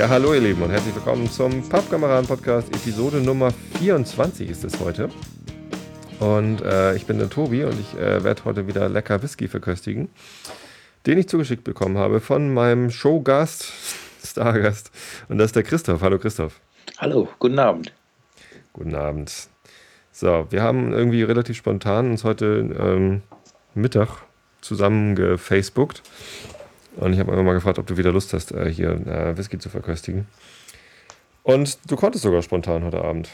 [0.00, 2.74] Ja, hallo ihr Lieben und herzlich willkommen zum Pappkameraden-Podcast.
[2.74, 5.10] Episode Nummer 24 ist es heute.
[6.20, 10.08] Und äh, ich bin der Tobi und ich äh, werde heute wieder lecker Whisky verköstigen,
[11.04, 13.64] den ich zugeschickt bekommen habe von meinem Showgast,
[14.30, 14.90] Stargast.
[15.28, 16.00] Und das ist der Christoph.
[16.02, 16.60] Hallo Christoph.
[16.98, 17.92] Hallo, guten Abend.
[18.72, 19.48] Guten Abend.
[20.12, 23.22] So, wir haben irgendwie relativ spontan uns heute ähm,
[23.74, 24.08] Mittag
[24.60, 26.02] zusammen gefacebookt
[26.96, 29.58] und ich habe einfach mal gefragt, ob du wieder Lust hast, äh, hier äh, Whisky
[29.58, 30.26] zu verköstigen.
[31.42, 33.28] Und du konntest sogar spontan heute Abend.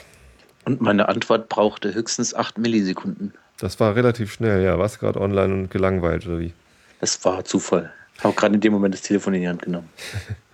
[0.65, 3.35] Und meine Antwort brauchte höchstens 8 Millisekunden.
[3.59, 4.79] Das war relativ schnell, ja.
[4.79, 6.53] Warst gerade online und gelangweilt, oder wie?
[7.01, 7.93] Das war Zufall.
[8.17, 9.89] Ich habe gerade in dem Moment das Telefon in die Hand genommen.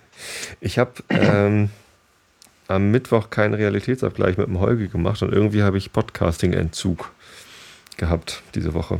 [0.59, 1.69] ich habe ähm,
[2.67, 7.11] am Mittwoch keinen Realitätsabgleich mit dem Holgi gemacht und irgendwie habe ich Podcasting-Entzug
[7.97, 8.99] gehabt diese Woche.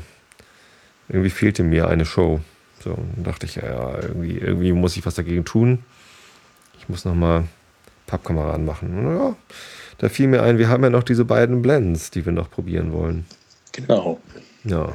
[1.10, 2.42] Irgendwie fehlte mir eine Show.
[2.80, 5.84] So, dann dachte ich, ja, irgendwie, irgendwie muss ich was dagegen tun.
[6.80, 7.46] Ich muss nochmal
[8.08, 8.98] Pappkameraden machen.
[8.98, 9.36] Und ja,
[9.98, 12.92] da fiel mir ein, wir haben ja noch diese beiden Blends, die wir noch probieren
[12.92, 13.26] wollen.
[13.72, 14.20] Genau.
[14.64, 14.94] Ja.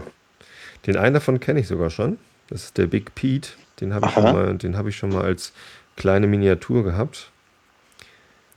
[0.87, 2.19] Den einen davon kenne ich sogar schon.
[2.49, 3.51] Das ist der Big Pete.
[3.81, 5.53] Den habe ich, schon mal, hab ich schon mal als
[5.99, 7.31] kleine Miniatur gehabt.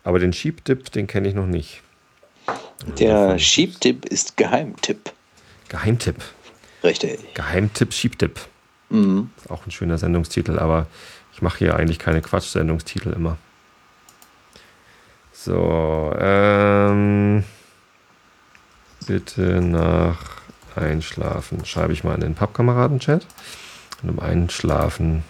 [0.03, 1.81] Aber den Sheep Dip, den kenne ich noch nicht.
[2.98, 5.11] Der Sheep Dip ist Geheimtipp.
[5.70, 6.23] Geheimtipp.
[6.83, 7.33] Richtig.
[7.33, 8.39] Geheimtipp Sheep Dip.
[8.89, 9.30] Mhm.
[9.50, 10.88] Auch ein schöner Sendungstitel, aber
[11.33, 13.38] ich mache hier eigentlich keine Quatsch-Sendungstitel immer.
[15.33, 17.44] So, ähm,
[19.08, 20.42] bitte nach
[20.76, 23.26] Einschlafen schreibe ich mal in den Pappkameraden-Chat.
[24.03, 25.23] Und um Einschlafen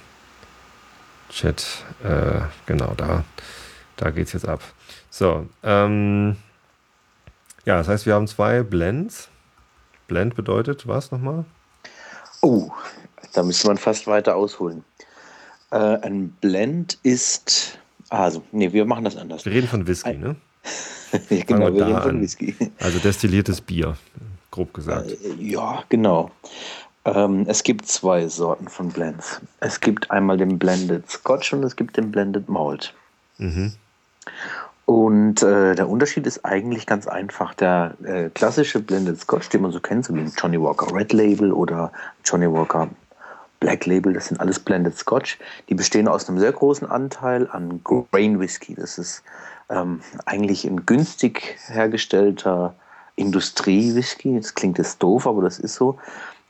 [1.32, 3.24] Chat, äh, genau, da,
[3.96, 4.62] da geht es jetzt ab.
[5.10, 6.36] So, ähm,
[7.66, 9.30] ja, das heißt, wir haben zwei Blends.
[10.08, 11.46] Blend bedeutet was nochmal?
[12.42, 12.70] Oh,
[13.34, 14.84] da müsste man fast weiter ausholen.
[15.72, 17.78] Äh, ein Blend ist.
[18.10, 19.46] Also, nee, wir machen das anders.
[19.46, 20.36] Wir reden von Whisky, ne?
[21.30, 22.56] ja, genau, wir, wir reden von Whisky.
[22.80, 23.96] Also destilliertes Bier,
[24.50, 25.12] grob gesagt.
[25.12, 26.32] Äh, ja, genau.
[27.06, 29.42] Ähm, es gibt zwei Sorten von Blends.
[29.60, 32.94] Es gibt einmal den Blended Scotch und es gibt den Blended Malt.
[33.38, 33.74] Mhm.
[34.86, 37.54] Und äh, der Unterschied ist eigentlich ganz einfach.
[37.54, 41.52] Der äh, klassische Blended Scotch, den man so kennt, so wie Johnny Walker Red Label
[41.54, 41.92] oder
[42.26, 42.90] Johnny Walker
[43.60, 45.40] Black Label, das sind alles Blended Scotch.
[45.70, 48.76] Die bestehen aus einem sehr großen Anteil an Grain Whisky.
[48.76, 49.24] Das ist
[49.70, 52.76] ähm, eigentlich ein günstig hergestellter
[53.16, 54.38] Industrie-Whisky.
[54.38, 56.00] Das klingt jetzt doof, aber das ist so.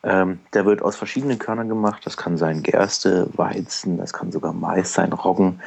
[0.04, 2.02] Ähm, der wird aus verschiedenen Körnern gemacht.
[2.06, 5.62] Das kann sein Gerste, Weizen, das kann sogar Mais sein, Roggen.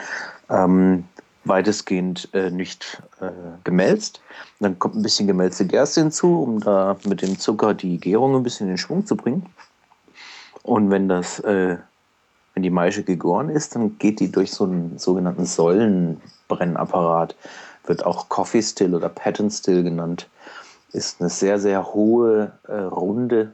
[0.50, 1.05] Ähm,
[1.45, 3.31] weitestgehend äh, nicht äh,
[3.65, 4.21] gemälzt.
[4.61, 8.43] Dann kommt ein bisschen gemälzte Gerste hinzu, um da mit dem Zucker die Gärung ein
[8.43, 9.47] bisschen in Schwung zu bringen.
[10.62, 11.77] Und wenn das, äh,
[12.55, 17.37] wenn die Maische gegoren ist, dann geht die durch so einen sogenannten Säulenbrennapparat,
[17.87, 20.28] wird auch Coffee Still oder Pattern Still genannt.
[20.93, 23.53] Ist eine sehr, sehr hohe, äh, runde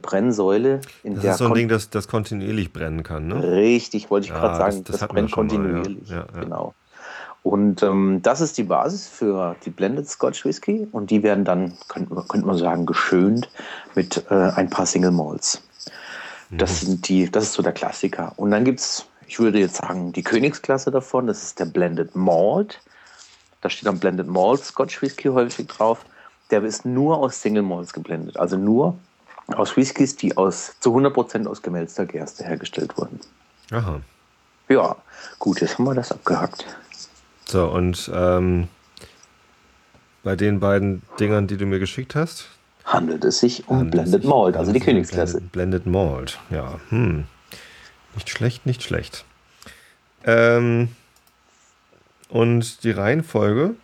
[0.00, 0.80] Brennsäule.
[1.02, 3.42] In das der ist so ein Ding, das, das kontinuierlich brennen kann, ne?
[3.42, 4.84] Richtig, wollte ich ja, gerade sagen.
[4.84, 6.08] Das, das, das brennt kontinuierlich.
[6.08, 6.26] Mal, ja.
[6.34, 6.74] Ja, genau.
[7.46, 11.74] Und ähm, das ist die Basis für die Blended Scotch Whisky und die werden dann,
[11.86, 13.48] könnte, könnte man sagen, geschönt
[13.94, 15.62] mit äh, ein paar Single Malts.
[16.50, 16.86] Das mhm.
[16.86, 18.32] sind die, das ist so der Klassiker.
[18.34, 22.16] Und dann gibt es, ich würde jetzt sagen, die Königsklasse davon, das ist der Blended
[22.16, 22.80] Malt.
[23.60, 26.04] Da steht dann Blended Malt Scotch Whisky häufig drauf.
[26.50, 28.98] Der ist nur aus Single Malts geblendet, also nur
[29.54, 33.20] aus Whiskys, die aus, zu 100% aus gemälzter Gerste hergestellt wurden.
[33.70, 34.00] Aha.
[34.68, 34.96] Ja,
[35.38, 36.64] gut, jetzt haben wir das abgehackt.
[37.44, 38.68] So, und ähm,
[40.24, 42.48] bei den beiden Dingern, die du mir geschickt hast,
[42.84, 45.40] handelt es sich um Blended Malt, also die Königsklasse.
[45.40, 46.80] Blended, Blended Malt, ja.
[46.88, 47.24] Hm.
[48.14, 49.24] Nicht schlecht, nicht schlecht.
[50.24, 50.88] Ähm,
[52.28, 53.74] und die Reihenfolge,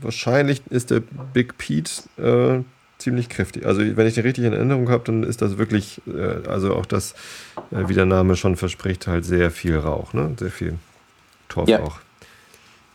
[0.00, 2.62] wahrscheinlich ist der Big Pete äh,
[3.00, 3.66] ziemlich kräftig.
[3.66, 6.86] Also wenn ich den richtig in Erinnerung habe, dann ist das wirklich, äh, also auch
[6.86, 7.14] das,
[7.70, 10.34] äh, wie der Name schon verspricht, halt sehr viel Rauch, ne?
[10.38, 10.78] Sehr viel
[11.48, 11.98] Torfrauch.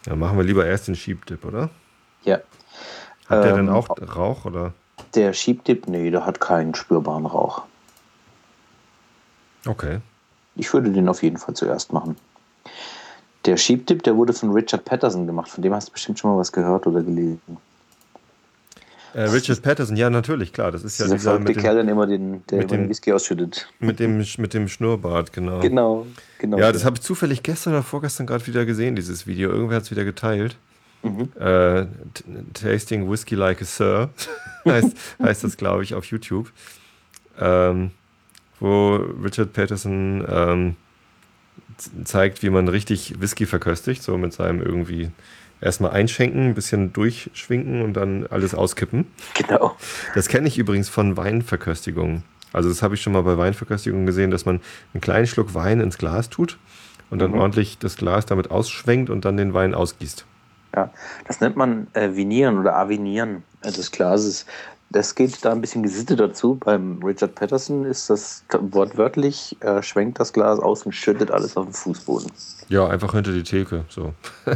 [0.06, 0.12] Ja.
[0.12, 1.70] ja, machen wir lieber erst den Sheep-Dip, oder?
[2.24, 2.40] Ja.
[3.28, 4.74] Hat ähm, der denn auch Rauch, oder?
[5.16, 7.64] Der Schiebdip, nee, der hat keinen spürbaren Rauch.
[9.66, 10.00] Okay.
[10.56, 12.16] Ich würde den auf jeden Fall zuerst machen.
[13.46, 15.50] Der Schiebdip, der wurde von Richard Patterson gemacht.
[15.50, 17.58] Von dem hast du bestimmt schon mal was gehört oder gelesen.
[19.16, 20.74] Äh, Richard Patterson, ja, natürlich, klar.
[20.74, 23.14] Das ist ja dieser, dieser mit dem, Kerl, dann immer den, der mit dem, Whisky
[23.14, 23.70] ausschüttet.
[23.80, 25.62] Mit dem, mit dem Schnurrbart, genau.
[25.62, 26.06] Genau,
[26.38, 26.58] genau.
[26.58, 29.52] Ja, das habe ich zufällig gestern oder vorgestern gerade wieder gesehen, dieses Video.
[29.52, 30.58] Irgendwer hat es wieder geteilt.
[31.02, 31.30] Mhm.
[31.40, 31.86] Äh,
[32.54, 34.10] Tasting Whiskey Like a Sir
[34.66, 36.52] heißt, heißt das, glaube ich, auf YouTube.
[37.40, 37.92] Ähm,
[38.60, 40.76] wo Richard Patterson ähm,
[42.04, 45.10] zeigt, wie man richtig Whisky verköstigt, so mit seinem irgendwie
[45.62, 49.08] erstmal einschenken, ein bisschen durchschwinken und dann alles auskippen.
[49.36, 49.76] Genau.
[50.14, 52.24] Das kenne ich übrigens von Weinverköstigungen.
[52.54, 54.62] Also das habe ich schon mal bei Weinverköstigungen gesehen, dass man
[54.94, 56.58] einen kleinen Schluck Wein ins Glas tut
[57.10, 57.40] und dann mhm.
[57.40, 60.26] ordentlich das Glas damit ausschwenkt und dann den Wein ausgießt.
[60.76, 60.90] Ja,
[61.28, 64.46] das nennt man äh, Vinieren oder Avinieren des Glases.
[64.90, 66.56] Das geht da ein bisschen gesittet dazu.
[66.56, 71.66] Beim Richard Patterson ist das wortwörtlich, er schwenkt das Glas aus und schüttet alles auf
[71.66, 72.32] den Fußboden.
[72.70, 73.86] Ja, einfach hinter die Theke.
[73.90, 74.14] So.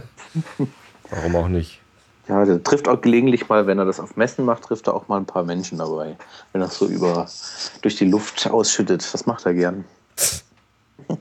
[1.12, 1.82] Warum auch nicht?
[2.28, 5.08] Ja, der trifft auch gelegentlich mal, wenn er das auf Messen macht, trifft er auch
[5.08, 6.16] mal ein paar Menschen dabei.
[6.54, 7.28] Wenn er es so über,
[7.82, 9.14] durch die Luft ausschüttet.
[9.14, 9.86] Das macht er gern.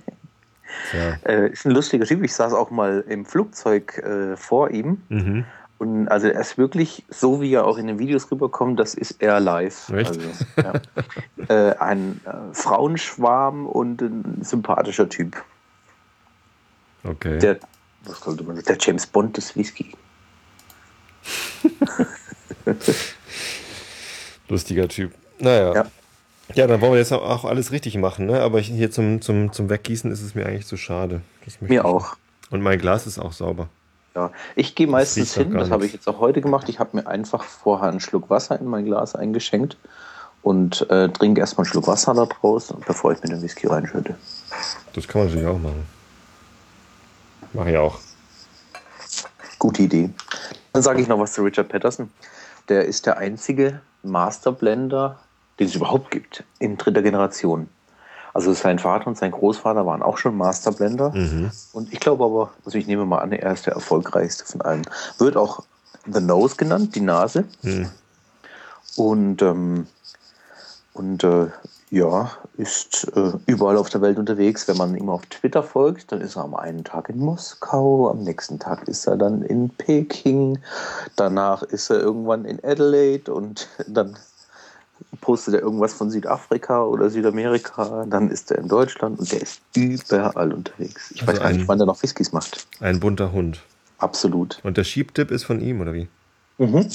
[0.92, 1.30] Ja.
[1.30, 2.22] Äh, ist ein lustiger Typ.
[2.24, 5.02] Ich saß auch mal im Flugzeug äh, vor ihm.
[5.10, 5.44] Mhm.
[5.78, 9.22] Und also er ist wirklich, so wie er auch in den Videos rüberkommt, das ist
[9.22, 9.90] er live.
[9.90, 10.20] Also,
[10.56, 10.72] ja.
[11.48, 15.36] äh, ein äh, Frauenschwarm und ein sympathischer Typ.
[17.04, 17.38] Okay.
[17.38, 17.58] Der,
[18.04, 19.92] was sollte man der James Bond des Whisky.
[24.48, 25.12] Lustiger Typ.
[25.38, 25.74] Naja.
[25.74, 25.86] Ja.
[26.54, 28.40] Ja, dann wollen wir jetzt auch alles richtig machen, ne?
[28.40, 31.20] Aber hier zum, zum, zum Weggießen ist es mir eigentlich zu schade.
[31.60, 32.16] mir auch.
[32.50, 33.68] Und mein Glas ist auch sauber.
[34.14, 36.68] Ja, ich gehe meistens hin, das habe ich jetzt auch heute gemacht.
[36.70, 39.76] Ich habe mir einfach vorher einen Schluck Wasser in mein Glas eingeschenkt
[40.42, 44.16] und äh, trinke erstmal einen Schluck Wasser da draus, bevor ich mir den Whisky reinschütte.
[44.94, 45.97] Das kann man natürlich auch machen.
[47.58, 47.98] Mache ich auch.
[49.58, 50.10] Gute Idee.
[50.72, 52.08] Dann sage ich noch was zu Richard Patterson.
[52.68, 55.18] Der ist der einzige Masterblender,
[55.58, 57.68] den es überhaupt gibt, in dritter Generation.
[58.32, 61.10] Also sein Vater und sein Großvater waren auch schon Masterblender.
[61.10, 61.50] Mhm.
[61.72, 64.86] Und ich glaube aber, also ich nehme mal an, er ist der erfolgreichste von allen.
[65.18, 65.64] Wird auch
[66.06, 67.44] The Nose genannt, die Nase.
[67.62, 67.90] Mhm.
[68.94, 69.88] Und, ähm,
[70.92, 71.48] und äh,
[71.90, 74.68] ja, ist äh, überall auf der Welt unterwegs.
[74.68, 78.22] Wenn man ihm auf Twitter folgt, dann ist er am einen Tag in Moskau, am
[78.22, 80.58] nächsten Tag ist er dann in Peking,
[81.16, 84.16] danach ist er irgendwann in Adelaide und dann
[85.20, 89.60] postet er irgendwas von Südafrika oder Südamerika, dann ist er in Deutschland und der ist
[89.74, 91.10] überall unterwegs.
[91.12, 92.66] Ich also weiß gar nicht, wann er noch Whiskys macht.
[92.80, 93.62] Ein bunter Hund.
[93.98, 94.60] Absolut.
[94.62, 96.08] Und der Schiebtipp ist von ihm, oder wie?
[96.58, 96.88] Mhm.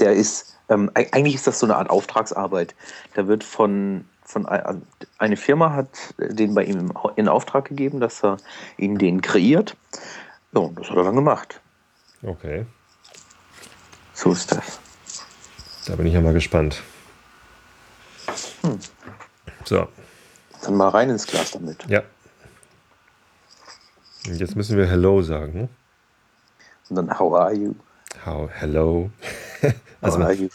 [0.00, 2.74] Der ist, ähm, eigentlich ist das so eine Art Auftragsarbeit.
[3.14, 4.80] Da wird von, von also
[5.18, 8.38] eine Firma hat den bei ihm in Auftrag gegeben, dass er
[8.76, 9.76] ihm den kreiert.
[10.52, 11.60] Ja, und das hat er dann gemacht.
[12.22, 12.66] Okay.
[14.14, 14.80] So ist das.
[15.86, 16.82] Da bin ich ja mal gespannt.
[18.62, 18.78] Hm.
[19.64, 19.86] So.
[20.62, 21.84] Dann mal rein ins Glas damit.
[21.88, 22.02] Ja.
[24.26, 25.68] Und jetzt müssen wir Hello sagen.
[26.88, 27.74] Und dann How are you?
[28.24, 29.10] How, hello.
[30.00, 30.48] Also how are you?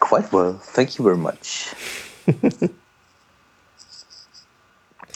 [0.00, 1.74] Quite well, thank you very much.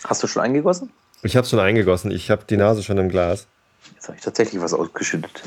[0.05, 0.91] Hast du schon eingegossen?
[1.23, 2.11] Ich habe schon eingegossen.
[2.11, 3.47] Ich habe die Nase schon im Glas.
[3.95, 5.43] Jetzt habe ich tatsächlich was ausgeschüttet.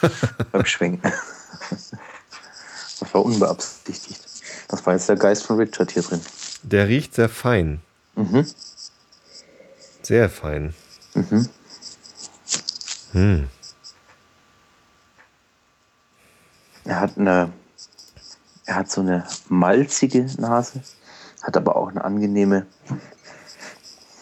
[0.52, 1.12] beim Schwenken.
[1.70, 4.20] Das war unbeabsichtigt.
[4.68, 6.20] Das war jetzt der Geist von Richard hier drin.
[6.62, 7.80] Der riecht sehr fein.
[8.14, 8.46] Mhm.
[10.02, 10.74] Sehr fein.
[11.14, 11.48] Mhm.
[13.12, 13.48] Hm.
[16.96, 17.52] Er hat eine,
[18.64, 20.80] er hat so eine malzige Nase,
[21.42, 22.64] hat aber auch eine angenehme,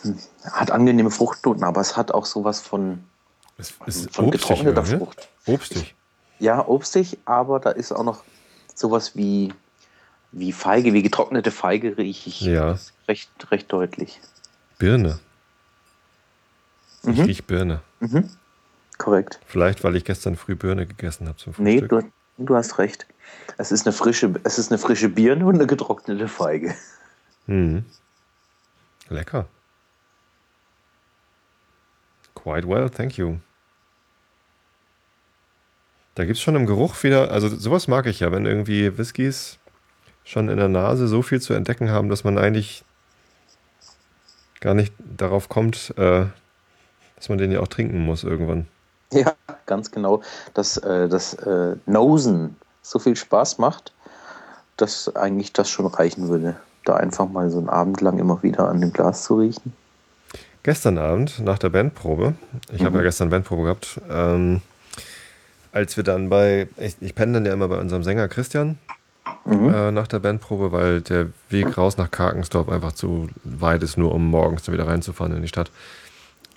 [0.03, 0.19] hm,
[0.51, 3.05] hat angenehme Fruchtnoten, aber es hat auch sowas von,
[3.59, 4.99] es, es von getrockneter ne?
[4.99, 5.29] Frucht.
[5.47, 5.95] Obstig.
[6.41, 8.25] Ja, obstig, aber da ist auch noch
[8.75, 9.55] sowas wie
[10.33, 12.77] wie Feige, wie getrocknete Feige rieche ich ja.
[13.07, 14.21] recht, recht deutlich.
[14.81, 15.21] Birne.
[17.05, 17.25] Ich mhm.
[17.25, 17.83] rieche Birne.
[18.01, 18.29] Mhm.
[18.99, 19.39] Korrekt.
[19.47, 21.93] Vielleicht, weil ich gestern früh Birne gegessen habe zum Frühstück.
[21.93, 23.07] Nee, du, du, hast recht.
[23.59, 26.75] Es ist, eine frische, es ist eine frische Birne und eine getrocknete Feige.
[27.47, 27.85] Mhm.
[29.09, 29.47] Lecker.
[32.35, 33.39] Quite well, thank you.
[36.15, 39.59] Da gibt es schon im Geruch wieder, also sowas mag ich ja, wenn irgendwie Whiskys
[40.25, 42.85] schon in der Nase so viel zu entdecken haben, dass man eigentlich
[44.61, 46.27] gar nicht darauf kommt, äh,
[47.17, 48.67] dass man den ja auch trinken muss irgendwann.
[49.25, 49.35] Ja,
[49.67, 50.23] ganz genau.
[50.55, 53.93] Dass äh, das äh, Nosen so viel Spaß macht,
[54.77, 58.69] dass eigentlich das schon reichen würde, da einfach mal so einen Abend lang immer wieder
[58.69, 59.73] an dem Glas zu riechen.
[60.63, 62.35] Gestern Abend nach der Bandprobe,
[62.73, 62.87] ich mhm.
[62.87, 64.63] habe ja gestern Bandprobe gehabt, ähm,
[65.73, 68.79] als wir dann bei, ich, ich penne dann ja immer bei unserem Sänger Christian
[69.45, 69.73] mhm.
[69.73, 74.13] äh, nach der Bandprobe, weil der Weg raus nach Karkensdorf einfach zu weit ist, nur
[74.15, 75.71] um morgens dann wieder reinzufahren in die Stadt.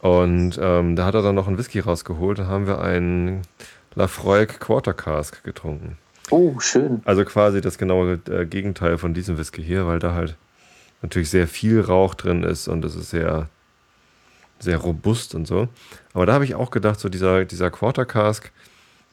[0.08, 2.40] Und ähm, da hat er dann noch einen Whisky rausgeholt.
[2.40, 3.42] Da haben wir einen
[3.96, 5.98] Lafroig Quarter Cask getrunken.
[6.30, 7.02] Oh, schön.
[7.04, 10.36] Also quasi das genaue äh, Gegenteil von diesem Whisky hier, weil da halt
[11.02, 13.50] natürlich sehr viel Rauch drin ist und es ist sehr,
[14.60, 15.68] sehr robust und so.
[16.14, 18.52] Aber da habe ich auch gedacht, so dieser, dieser Quarter Cask,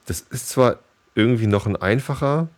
[0.06, 0.78] das ist zwar
[1.14, 2.48] irgendwie noch ein einfacher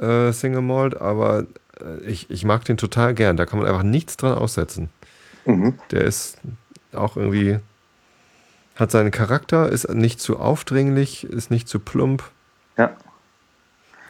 [0.00, 1.46] äh, Single Malt, aber
[1.80, 3.36] äh, ich, ich mag den total gern.
[3.36, 4.90] Da kann man einfach nichts dran aussetzen.
[5.50, 5.78] Mhm.
[5.90, 6.38] Der ist
[6.92, 7.58] auch irgendwie,
[8.76, 12.24] hat seinen Charakter, ist nicht zu aufdringlich, ist nicht zu plump.
[12.76, 12.96] Ja.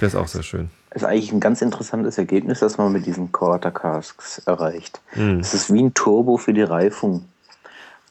[0.00, 0.70] Der ist auch sehr schön.
[0.92, 5.00] Ist eigentlich ein ganz interessantes Ergebnis, das man mit diesen Quarter Casks erreicht.
[5.14, 5.40] Mhm.
[5.40, 7.26] Es ist wie ein Turbo für die Reifung.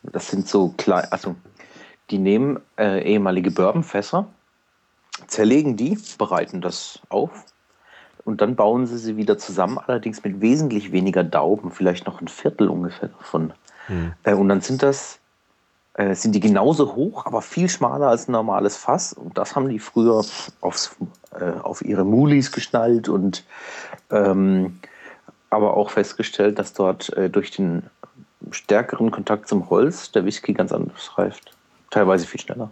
[0.04, 1.36] Das sind so klein, also
[2.10, 4.28] die nehmen äh, ehemalige Bourbonfässer,
[5.28, 7.46] zerlegen die, bereiten das auf
[8.26, 12.28] und dann bauen sie sie wieder zusammen, allerdings mit wesentlich weniger Dauben, vielleicht noch ein
[12.28, 13.54] Viertel ungefähr davon.
[13.88, 14.14] Mhm.
[14.24, 15.20] Äh, und dann sind das
[15.94, 19.14] äh, sind die genauso hoch, aber viel schmaler als ein normales Fass.
[19.14, 20.24] Und das haben die früher
[20.62, 20.96] aufs,
[21.40, 23.44] äh, auf ihre Mulis geschnallt und
[24.12, 24.80] ähm,
[25.50, 27.82] aber auch festgestellt, dass dort durch den
[28.52, 31.52] stärkeren Kontakt zum Holz der Whisky ganz anders reift.
[31.90, 32.70] Teilweise viel schneller.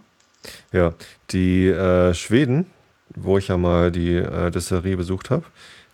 [0.72, 0.92] Ja,
[1.30, 2.66] die äh, Schweden,
[3.14, 5.44] wo ich ja mal die äh, Distillerie besucht habe,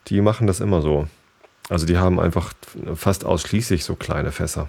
[0.08, 1.06] die machen das immer so.
[1.68, 2.52] Also die haben einfach
[2.94, 4.68] fast ausschließlich so kleine Fässer.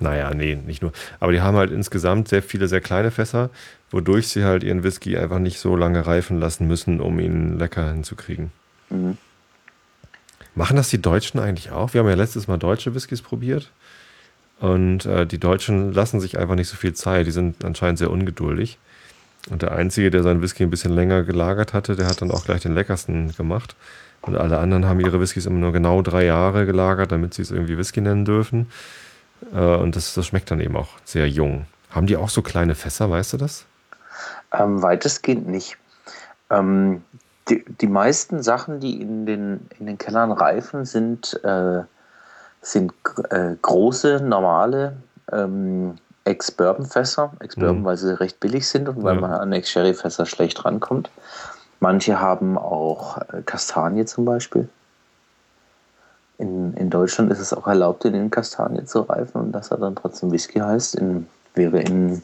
[0.00, 0.92] Naja, nee, nicht nur.
[1.20, 3.50] Aber die haben halt insgesamt sehr viele, sehr kleine Fässer,
[3.90, 7.92] wodurch sie halt ihren Whisky einfach nicht so lange reifen lassen müssen, um ihn lecker
[7.92, 8.50] hinzukriegen.
[8.90, 9.16] Mhm.
[10.54, 11.94] Machen das die Deutschen eigentlich auch?
[11.94, 13.70] Wir haben ja letztes Mal deutsche Whiskys probiert.
[14.60, 17.26] Und äh, die Deutschen lassen sich einfach nicht so viel Zeit.
[17.26, 18.78] Die sind anscheinend sehr ungeduldig.
[19.50, 22.44] Und der Einzige, der seinen Whisky ein bisschen länger gelagert hatte, der hat dann auch
[22.44, 23.74] gleich den leckersten gemacht.
[24.20, 27.50] Und alle anderen haben ihre Whiskys immer nur genau drei Jahre gelagert, damit sie es
[27.50, 28.70] irgendwie Whisky nennen dürfen.
[29.52, 31.66] Äh, und das, das schmeckt dann eben auch sehr jung.
[31.90, 33.66] Haben die auch so kleine Fässer, weißt du das?
[34.52, 35.76] Ähm, weitestgehend nicht.
[36.50, 37.02] Ähm,
[37.48, 41.82] die, die meisten Sachen, die in den, in den Kellern reifen, sind, äh,
[42.60, 42.92] sind
[43.30, 44.96] äh, große, normale
[45.32, 47.32] ähm, Ex-Bourbon-Fässer.
[47.40, 47.84] Ex-Bourbon, mhm.
[47.84, 49.20] weil sie recht billig sind und weil ja.
[49.20, 51.10] man an Ex-Sherry-Fässer schlecht rankommt.
[51.80, 54.68] Manche haben auch äh, Kastanie zum Beispiel.
[56.38, 59.78] In, in Deutschland ist es auch erlaubt, in den Kastanien zu reifen und dass er
[59.78, 62.22] dann trotzdem Whisky heißt, in, wäre in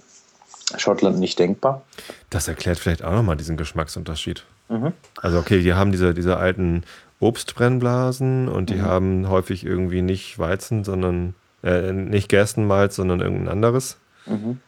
[0.76, 1.83] Schottland nicht denkbar.
[2.31, 4.45] Das erklärt vielleicht auch nochmal diesen Geschmacksunterschied.
[4.69, 4.93] Mhm.
[5.17, 6.85] Also okay, die haben diese, diese alten
[7.21, 8.83] Obstbrennblasen und die mhm.
[8.83, 13.98] haben häufig irgendwie nicht Weizen, sondern äh, nicht Gerstenmalz, sondern irgendein anderes.
[14.26, 14.60] Mhm.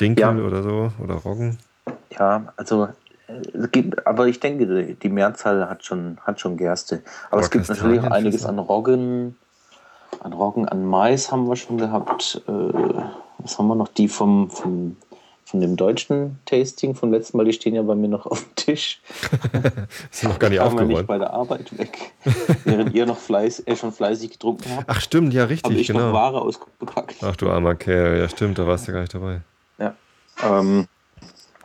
[0.00, 0.44] Dinkel ja.
[0.44, 1.58] oder so oder Roggen.
[2.10, 2.88] Ja, also
[3.72, 7.02] gibt, aber ich denke, die Mehrzahl hat schon, hat schon Gerste.
[7.30, 9.36] Aber es gibt natürlich auch einiges an Roggen,
[10.20, 12.42] an Roggen, an Mais haben wir schon gehabt.
[12.46, 12.50] Äh,
[13.38, 13.88] was haben wir noch?
[13.88, 14.96] Die vom, vom,
[15.48, 18.54] von dem deutschen Tasting vom letzten Mal, die stehen ja bei mir noch auf dem
[18.54, 19.00] Tisch.
[20.10, 20.88] sind noch gar nicht aufgeräumt.
[20.88, 22.12] nicht bei der Arbeit weg.
[22.64, 24.84] Während ihr noch fleiß, äh, schon fleißig getrunken habt.
[24.86, 26.08] Ach stimmt, ja richtig, habe ich genau.
[26.08, 27.16] noch Ware ausgepackt.
[27.22, 29.40] Ach du armer Kerl, ja stimmt, da warst du gar nicht dabei.
[29.78, 29.94] Ja.
[30.44, 30.86] Ähm,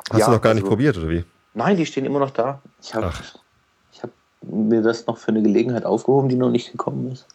[0.10, 1.26] Hast ja, du noch gar nicht also, probiert, oder wie?
[1.54, 2.62] Nein, die stehen immer noch da.
[2.82, 4.12] Ich habe hab
[4.42, 7.28] mir das noch für eine Gelegenheit aufgehoben, die noch nicht gekommen ist.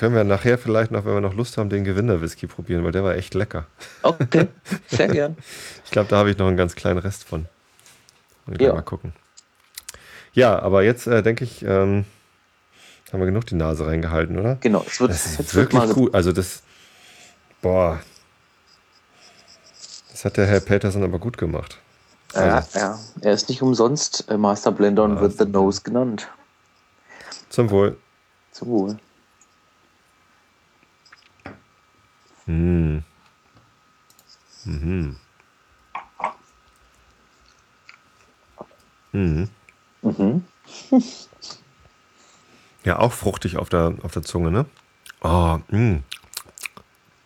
[0.00, 3.04] Können wir nachher vielleicht noch, wenn wir noch Lust haben, den Gewinner-Whisky probieren, weil der
[3.04, 3.66] war echt lecker.
[4.02, 4.48] Okay,
[4.88, 5.36] sehr gern.
[5.84, 7.44] ich glaube, da habe ich noch einen ganz kleinen Rest von.
[8.58, 8.72] Ja.
[8.72, 9.12] Mal gucken.
[10.32, 12.06] Ja, aber jetzt äh, denke ich, ähm,
[13.12, 14.56] haben wir genug die Nase reingehalten, oder?
[14.62, 16.14] Genau, es wird, das ist jetzt wirklich wird gut.
[16.14, 16.62] Also das,
[17.60, 18.00] boah,
[20.12, 21.76] das hat der Herr Peterson aber gut gemacht.
[22.34, 22.78] Ja, also.
[22.78, 22.98] ja.
[23.20, 26.26] Er ist nicht umsonst äh, Master Blender und wird The Nose genannt.
[27.50, 27.98] Zum Wohl.
[28.52, 28.98] Zum Wohl.
[32.50, 33.04] Hm.
[34.64, 35.16] Mhm.
[39.12, 39.48] Mhm.
[40.02, 40.44] Mhm.
[42.84, 44.66] ja, auch fruchtig auf der, auf der Zunge, ne?
[45.22, 46.00] Oh, mh.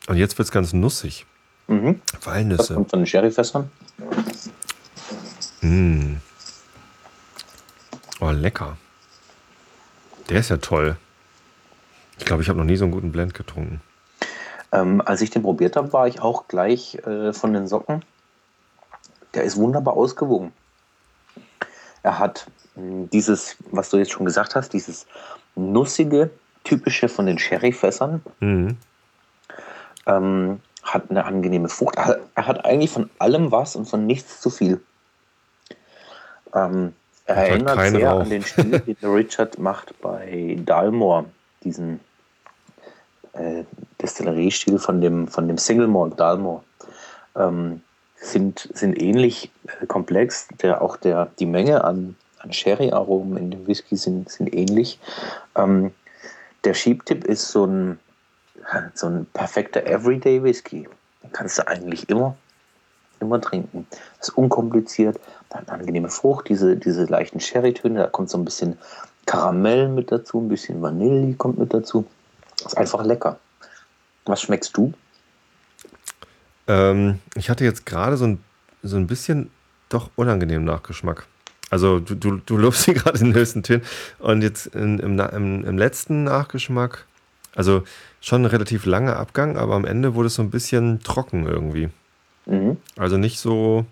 [0.06, 1.24] Und jetzt wird es ganz nussig.
[1.68, 2.02] Mhm.
[2.22, 2.58] Walnüsse.
[2.58, 3.70] Das kommt von den Sherryfässern.
[5.62, 6.16] Mm.
[8.20, 8.76] Oh, lecker.
[10.28, 10.98] Der ist ja toll.
[12.18, 13.80] Ich glaube, ich habe noch nie so einen guten Blend getrunken.
[14.74, 18.04] Ähm, als ich den probiert habe, war ich auch gleich äh, von den Socken.
[19.32, 20.52] Der ist wunderbar ausgewogen.
[22.02, 25.06] Er hat mh, hm, dieses, was du jetzt schon gesagt hast, dieses
[25.54, 26.30] nussige,
[26.64, 28.20] typische von den Sherryfässern.
[28.40, 28.76] Mhm.
[30.06, 31.96] Ähm, hat eine angenehme Frucht.
[31.96, 34.80] Er, hat eigentlich von allem was und von nichts zu viel.
[36.52, 36.94] Ähm,
[37.26, 38.20] er halt erinnert sehr Rauch.
[38.20, 41.26] an den Stil, den der Richard macht bei Dalmore,
[41.62, 42.00] diesen
[43.34, 43.64] äh,
[44.00, 46.62] Destilleriestil von dem, von dem Single Malt Dalmore.
[47.36, 47.80] Ähm,
[48.16, 50.48] sind, sind ähnlich äh, komplex.
[50.62, 54.98] Der, auch der, die Menge an, an Sherry-Aromen in dem Whisky sind, sind ähnlich.
[55.56, 55.92] Ähm,
[56.64, 57.98] der Schiebtipp ist so ein,
[58.94, 60.88] so ein perfekter Everyday Whisky.
[61.22, 62.36] Den kannst du eigentlich immer,
[63.20, 63.86] immer trinken.
[64.18, 68.38] Das ist unkompliziert, da hat eine angenehme Frucht, diese, diese leichten Sherry-Töne, da kommt so
[68.38, 68.78] ein bisschen
[69.26, 72.06] Karamell mit dazu, ein bisschen Vanille kommt mit dazu.
[72.64, 73.38] Ist einfach lecker.
[74.26, 74.92] Was schmeckst du?
[76.66, 78.42] Ähm, ich hatte jetzt gerade so ein,
[78.82, 79.50] so ein bisschen
[79.88, 81.26] doch unangenehmen Nachgeschmack.
[81.70, 83.82] Also du, du, du lobst sie gerade in den höchsten Tönen.
[84.18, 87.04] Und jetzt in, im, im, im letzten Nachgeschmack,
[87.54, 87.82] also
[88.20, 91.90] schon ein relativ langer Abgang, aber am Ende wurde es so ein bisschen trocken irgendwie.
[92.46, 92.78] Mhm.
[92.96, 93.84] Also nicht so.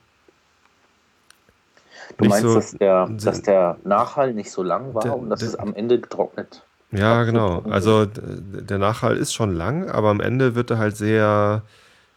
[2.19, 5.31] Du nicht meinst, so, dass, der, dass der Nachhall nicht so lang war Der- und
[5.31, 6.62] dass der- es am Ende getrocknet?
[6.92, 7.62] Ja, genau.
[7.70, 11.62] Also der Nachhall ist schon lang, aber am Ende wird er halt sehr,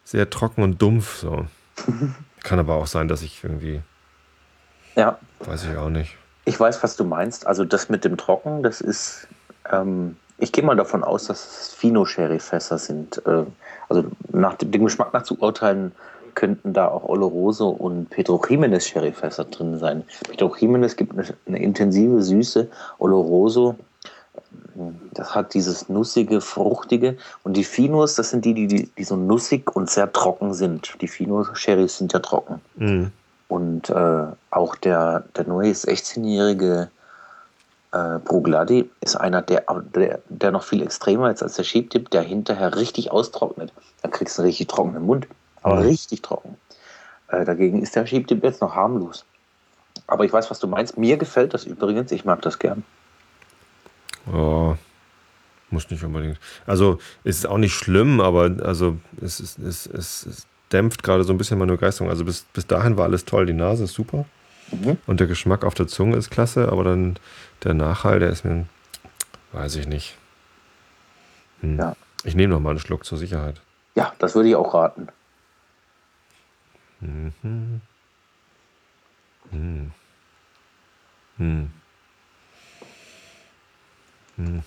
[0.04, 1.18] sehr trocken und dumpf.
[1.18, 1.46] So.
[2.44, 3.82] Kann aber auch sein, dass ich irgendwie,
[4.96, 6.18] Ja, weiß ich auch nicht.
[6.46, 7.48] ich weiß, was du meinst.
[7.48, 9.28] Also das mit dem Trocken, das ist,
[9.72, 13.26] ähm, ich gehe mal davon aus, dass es Fino-Sherry-Fässer sind.
[13.26, 13.46] Äh,
[13.88, 15.94] also nach dem, dem Geschmack nach zu urteilen,
[16.36, 20.04] könnten da auch Oloroso und Pedro Jimenez Sherry-Fässer drin sein.
[20.30, 23.76] Pedro Jimenez gibt eine, eine intensive Süße, Oloroso
[25.12, 27.18] das hat dieses nussige, fruchtige.
[27.44, 30.96] Und die Finos, das sind die, die, die, die so nussig und sehr trocken sind.
[31.02, 32.62] Die Fino-Sherrys sind ja trocken.
[32.76, 33.12] Mhm.
[33.48, 36.90] Und äh, auch der, der neue 16-jährige
[37.92, 39.64] äh, Brugladi ist einer, der,
[39.96, 43.72] der, der noch viel extremer ist als der Schiebtipp, der hinterher richtig austrocknet.
[44.02, 45.28] Da kriegst du einen richtig trockenen Mund.
[45.64, 45.88] Aber Mhm.
[45.88, 46.58] richtig trocken.
[47.30, 49.26] Äh, dagegen ist der Schiebtipp jetzt noch harmlos.
[50.08, 50.98] Aber ich weiß, was du meinst.
[50.98, 52.12] Mir gefällt das übrigens.
[52.12, 52.84] Ich mag das gern.
[54.32, 54.78] Ja,
[55.70, 56.40] muss nicht unbedingt.
[56.66, 61.24] Also es ist auch nicht schlimm, aber also es, ist, es, es, es dämpft gerade
[61.24, 62.10] so ein bisschen meine Begeisterung.
[62.10, 64.26] Also bis, bis dahin war alles toll, die Nase ist super
[64.72, 64.98] Mhm.
[65.06, 67.18] und der Geschmack auf der Zunge ist klasse, aber dann
[67.64, 68.66] der Nachhall, der ist mir,
[69.52, 70.18] weiß ich nicht.
[71.62, 71.78] Hm.
[71.78, 71.96] Ja.
[72.24, 73.62] Ich nehme noch mal einen Schluck zur Sicherheit.
[73.94, 75.08] Ja, das würde ich auch raten.
[77.00, 77.82] Mhm.
[79.52, 79.92] Hm.
[81.38, 81.72] Hm.
[84.38, 84.64] Hm.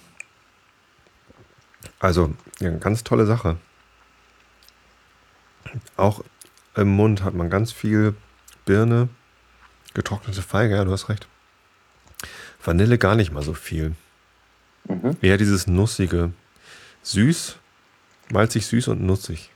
[2.00, 3.56] Also, ja, ganz tolle Sache.
[5.96, 6.24] Auch
[6.74, 8.14] im Mund hat man ganz viel
[8.64, 9.08] Birne,
[9.94, 11.26] getrocknete Feige, ja, du hast recht.
[12.62, 13.94] Vanille gar nicht mal so viel.
[14.84, 15.16] Mhm.
[15.20, 16.32] Eher dieses nussige.
[17.02, 17.56] Süß,
[18.30, 19.50] malzig süß und nussig.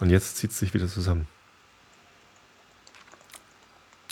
[0.00, 1.26] Und jetzt zieht es sich wieder zusammen.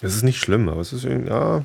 [0.02, 1.64] Es ist nicht schlimm, aber es ist irgendwie, ja.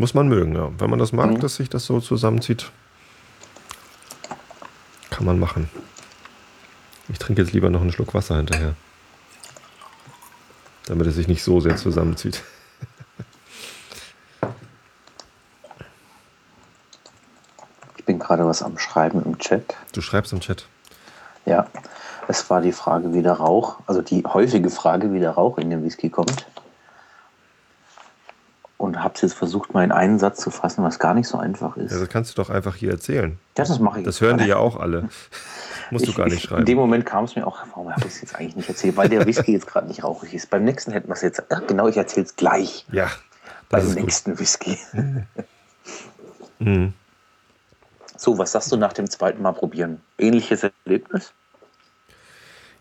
[0.00, 0.70] Muss man mögen, ja.
[0.78, 1.40] Wenn man das mag, Mhm.
[1.40, 2.70] dass sich das so zusammenzieht,
[5.10, 5.68] kann man machen.
[7.10, 8.76] Ich trinke jetzt lieber noch einen Schluck Wasser hinterher.
[10.86, 12.42] Damit es sich nicht so sehr zusammenzieht.
[17.96, 19.76] Ich bin gerade was am Schreiben im Chat.
[19.92, 20.66] Du schreibst im Chat.
[21.46, 21.68] Ja,
[22.26, 25.70] es war die Frage, wie der Rauch, also die häufige Frage, wie der Rauch in
[25.70, 26.46] den Whisky kommt.
[28.80, 31.36] Und habe es jetzt versucht, mal in einen Satz zu fassen, was gar nicht so
[31.36, 31.92] einfach ist.
[31.92, 33.38] Ja, das kannst du doch einfach hier erzählen.
[33.58, 34.06] Ja, das mache ich.
[34.06, 35.10] Das hören die ja auch alle.
[35.90, 36.60] Musst du Ich- gar nicht ich, schreiben.
[36.60, 38.96] In dem Moment kam es mir auch, warum habe ich es jetzt eigentlich nicht erzählt?
[38.96, 40.48] Weil der Whisky jetzt gerade nicht rauchig ist.
[40.48, 42.86] Beim nächsten hätten wir es jetzt, ja, genau, ich erzähle es gleich.
[42.90, 43.10] ja,
[43.68, 44.02] Beim ist gut.
[44.04, 44.78] nächsten Whisky.
[46.58, 46.92] Mhm.
[48.16, 50.00] So, was sagst du nach dem zweiten Mal probieren?
[50.18, 51.32] Ähnliches Erlebnis?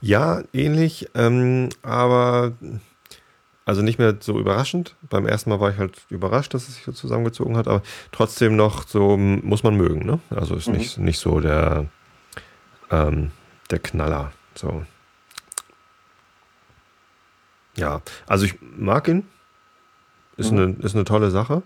[0.01, 2.51] Ja, ähnlich, ähm, aber
[3.69, 4.95] also nicht mehr so überraschend.
[5.11, 8.55] Beim ersten Mal war ich halt überrascht, dass es sich so zusammengezogen hat, aber trotzdem
[8.55, 10.19] noch so muss man mögen, ne?
[10.31, 10.73] Also ist Mhm.
[10.77, 11.85] nicht, nicht so der,
[12.89, 13.29] ähm,
[13.69, 14.31] der Knaller.
[14.55, 14.83] So.
[17.75, 19.23] Ja, also ich mag ihn.
[20.35, 20.57] Ist, Mhm.
[20.59, 21.61] eine, ist eine tolle Sache,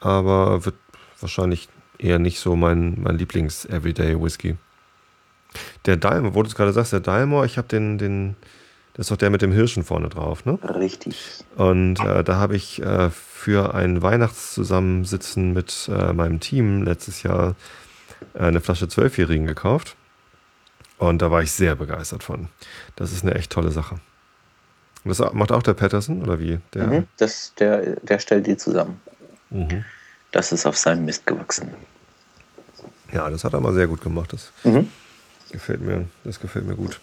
[0.00, 0.74] aber wird
[1.20, 4.56] wahrscheinlich eher nicht so mein, mein Lieblings-Everyday-Whisky.
[5.86, 8.36] Der Dalmor, wo du es gerade sagst, der Dalmor, ich habe den, den,
[8.94, 10.58] das ist doch der mit dem Hirschen vorne drauf, ne?
[10.62, 11.44] Richtig.
[11.56, 17.56] Und äh, da habe ich äh, für ein Weihnachtszusammensitzen mit äh, meinem Team letztes Jahr
[18.34, 19.96] äh, eine Flasche Zwölfjährigen gekauft.
[20.98, 22.48] Und da war ich sehr begeistert von.
[22.94, 23.96] Das ist eine echt tolle Sache.
[25.04, 26.60] Und das macht auch der Patterson, oder wie?
[26.72, 27.06] Der, Mhm.
[27.16, 29.00] Das, der, der stellt die zusammen.
[29.50, 29.84] Mhm.
[30.30, 31.74] Das ist auf seinem Mist gewachsen.
[33.12, 34.32] Ja, das hat er mal sehr gut gemacht.
[34.32, 34.88] Das mhm.
[35.50, 37.00] gefällt mir, das gefällt mir gut.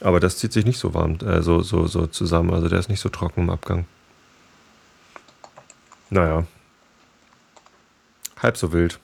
[0.00, 2.52] Aber das zieht sich nicht so warm, äh, so, so, so zusammen.
[2.52, 3.86] Also der ist nicht so trocken im Abgang.
[6.10, 6.44] Naja.
[8.40, 8.98] Halb so wild.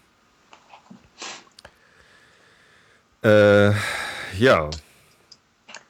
[3.23, 3.71] Äh,
[4.39, 4.71] ja.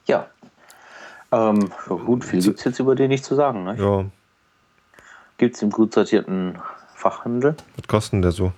[0.06, 0.26] Ja.
[1.32, 3.64] Ähm, gut, viel gibt es jetzt über den nicht zu sagen.
[3.64, 3.76] Ne?
[3.78, 4.04] Ja.
[5.38, 6.58] Gibt es im gut sortierten
[6.94, 7.56] Fachhandel.
[7.76, 8.52] Was kostet der so?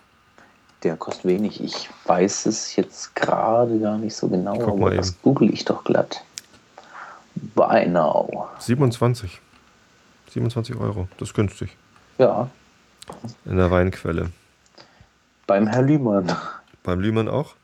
[0.83, 1.63] Der kostet wenig.
[1.63, 6.25] Ich weiß es jetzt gerade gar nicht so genau, aber das google ich doch glatt.
[7.35, 8.49] Buy now.
[8.59, 9.41] 27.
[10.31, 11.09] 27 Euro.
[11.19, 11.77] Das ist günstig.
[12.19, 12.49] Ja.
[13.45, 14.31] In der Weinquelle.
[15.47, 16.35] Beim Herr Lühmann.
[16.83, 17.55] Beim Lühmann auch?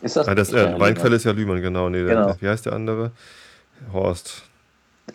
[0.00, 0.28] Ist das?
[0.28, 1.88] Ah, das äh, Weinquelle ist ja Lühmann, genau.
[1.88, 2.26] Nee, genau.
[2.26, 3.10] Der, wie heißt der andere?
[3.92, 4.42] Horst.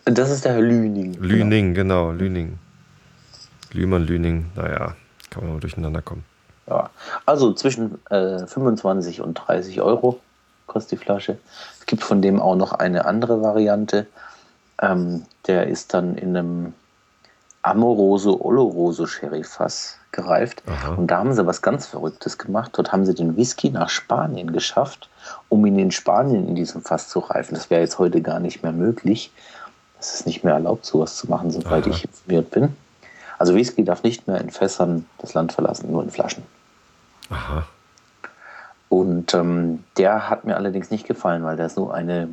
[0.04, 1.14] Das ist der Herr Lüning.
[1.14, 2.58] Lüning, genau, genau Lüning.
[3.72, 4.94] Lühmann, Lüning, naja,
[5.30, 6.24] kann man mal durcheinander kommen.
[6.68, 6.90] Ja,
[7.24, 10.20] also zwischen äh, 25 und 30 Euro
[10.66, 11.38] kostet die Flasche.
[11.78, 14.06] Es gibt von dem auch noch eine andere Variante.
[14.80, 16.74] Ähm, der ist dann in einem
[17.62, 20.62] Amoroso Oloroso Sherry Fass gereift.
[20.66, 20.94] Aha.
[20.94, 22.72] Und da haben sie was ganz Verrücktes gemacht.
[22.74, 25.08] Dort haben sie den Whisky nach Spanien geschafft,
[25.48, 27.54] um ihn in Spanien in diesem Fass zu reifen.
[27.54, 29.32] Das wäre jetzt heute gar nicht mehr möglich.
[29.98, 31.90] Es ist nicht mehr erlaubt, sowas zu machen, soweit Aha.
[31.90, 32.76] ich informiert bin.
[33.38, 36.44] Also Whisky darf nicht mehr in Fässern das Land verlassen, nur in Flaschen.
[37.30, 37.66] Aha.
[38.88, 42.28] Und ähm, der hat mir allerdings nicht gefallen, weil der so eine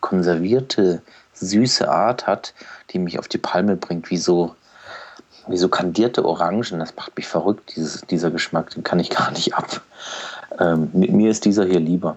[0.00, 2.54] konservierte, süße Art hat,
[2.90, 4.54] die mich auf die Palme bringt, wie so,
[5.48, 6.78] wie so kandierte Orangen.
[6.78, 9.82] Das macht mich verrückt, dieses, dieser Geschmack, den kann ich gar nicht ab.
[10.58, 12.16] Ähm, mir ist dieser hier lieber.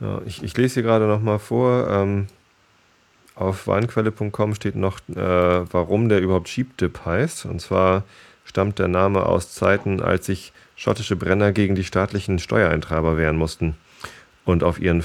[0.00, 1.88] Ja, ich, ich lese hier gerade noch mal vor.
[1.88, 2.26] Ähm,
[3.34, 5.14] auf weinquelle.com steht noch, äh,
[5.72, 7.46] warum der überhaupt Cheap Dip heißt.
[7.46, 8.02] Und zwar
[8.44, 13.76] stammt der Name aus Zeiten, als sich schottische Brenner gegen die staatlichen Steuereintreiber wehren mussten
[14.44, 15.04] und auf, ihren,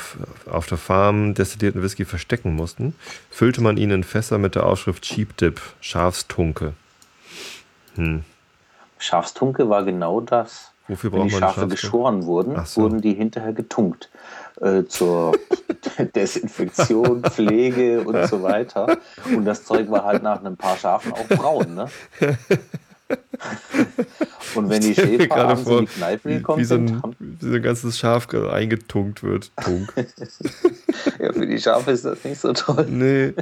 [0.49, 2.95] auf der Farm destillierten Whisky verstecken mussten,
[3.29, 6.73] füllte man ihn in Fässer mit der Aufschrift Cheap Dip, Schafstunke.
[7.95, 8.23] Hm.
[8.99, 10.71] Schafstunke war genau das.
[10.87, 12.81] Wofür braucht Wenn die Schafe geschoren wurden, so.
[12.81, 14.09] wurden die hinterher getunkt.
[14.61, 15.37] Äh, zur
[16.15, 18.97] Desinfektion, Pflege und so weiter.
[19.25, 21.73] Und das Zeug war halt nach ein paar Schafen auch braun.
[21.73, 21.89] Ne?
[24.55, 27.47] Und wenn die Schäfer abends vor, in die Kneipe gekommen wie so ein, sind, wie
[27.47, 29.51] so ein ganzes Schaf eingetunkt wird.
[29.63, 29.93] Tunk.
[31.19, 32.85] ja, für die Schafe ist das nicht so toll.
[32.87, 33.33] Nee.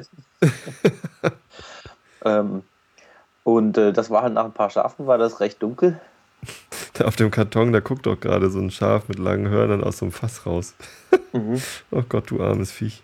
[2.25, 2.63] ähm,
[3.43, 5.99] und äh, das war halt nach ein paar Schafen, war das recht dunkel.
[6.93, 9.97] Da auf dem Karton, da guckt doch gerade so ein Schaf mit langen Hörnern aus
[9.97, 10.75] so einem Fass raus.
[11.33, 11.61] Mhm.
[11.91, 13.03] Oh Gott, du armes Viech.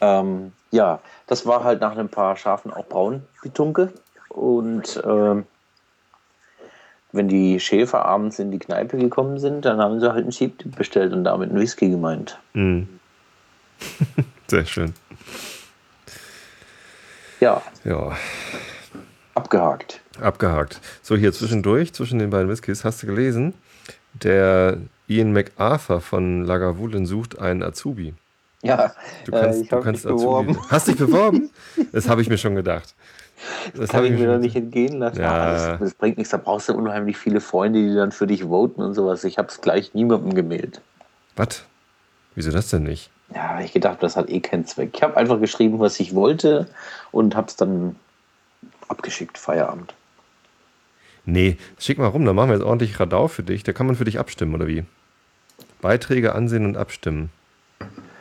[0.00, 3.92] ähm, ja, das war halt nach ein paar Schafen auch braun, die Tunke.
[4.34, 5.46] Und ähm,
[7.12, 10.76] wenn die Schäfer abends in die Kneipe gekommen sind, dann haben sie halt einen Schiebtipp
[10.76, 12.38] bestellt und damit einen Whisky gemeint.
[12.54, 12.82] Mm.
[14.48, 14.92] Sehr schön.
[17.38, 17.62] Ja.
[17.84, 18.16] Ja.
[19.34, 20.00] Abgehakt.
[20.20, 20.80] Abgehakt.
[21.02, 23.54] So, hier zwischendurch, zwischen den beiden Whiskys, hast du gelesen,
[24.12, 28.14] der Ian MacArthur von Lagavulin sucht einen Azubi.
[28.62, 28.92] Ja,
[29.26, 30.58] du kannst, äh, ich habe mich beworben.
[30.68, 31.50] Hast dich beworben?
[31.92, 32.94] Das habe ich mir schon gedacht.
[33.74, 35.20] Das kann ich mir doch nicht entgehen lassen.
[35.20, 35.52] Ja.
[35.52, 38.82] Das, das, bringt nichts, da brauchst du unheimlich viele Freunde, die dann für dich voten
[38.82, 39.24] und sowas.
[39.24, 40.80] Ich habe es gleich niemandem gemeldet.
[41.36, 41.64] Was?
[42.34, 43.10] Wieso das denn nicht?
[43.34, 44.90] Ja, ich gedacht, das hat eh keinen Zweck.
[44.94, 46.68] Ich habe einfach geschrieben, was ich wollte
[47.10, 47.96] und habe es dann
[48.88, 49.94] abgeschickt, Feierabend.
[51.26, 53.62] Nee, schick mal rum, dann machen wir jetzt ordentlich Radau für dich.
[53.62, 54.84] Da kann man für dich abstimmen, oder wie?
[55.80, 57.30] Beiträge ansehen und abstimmen.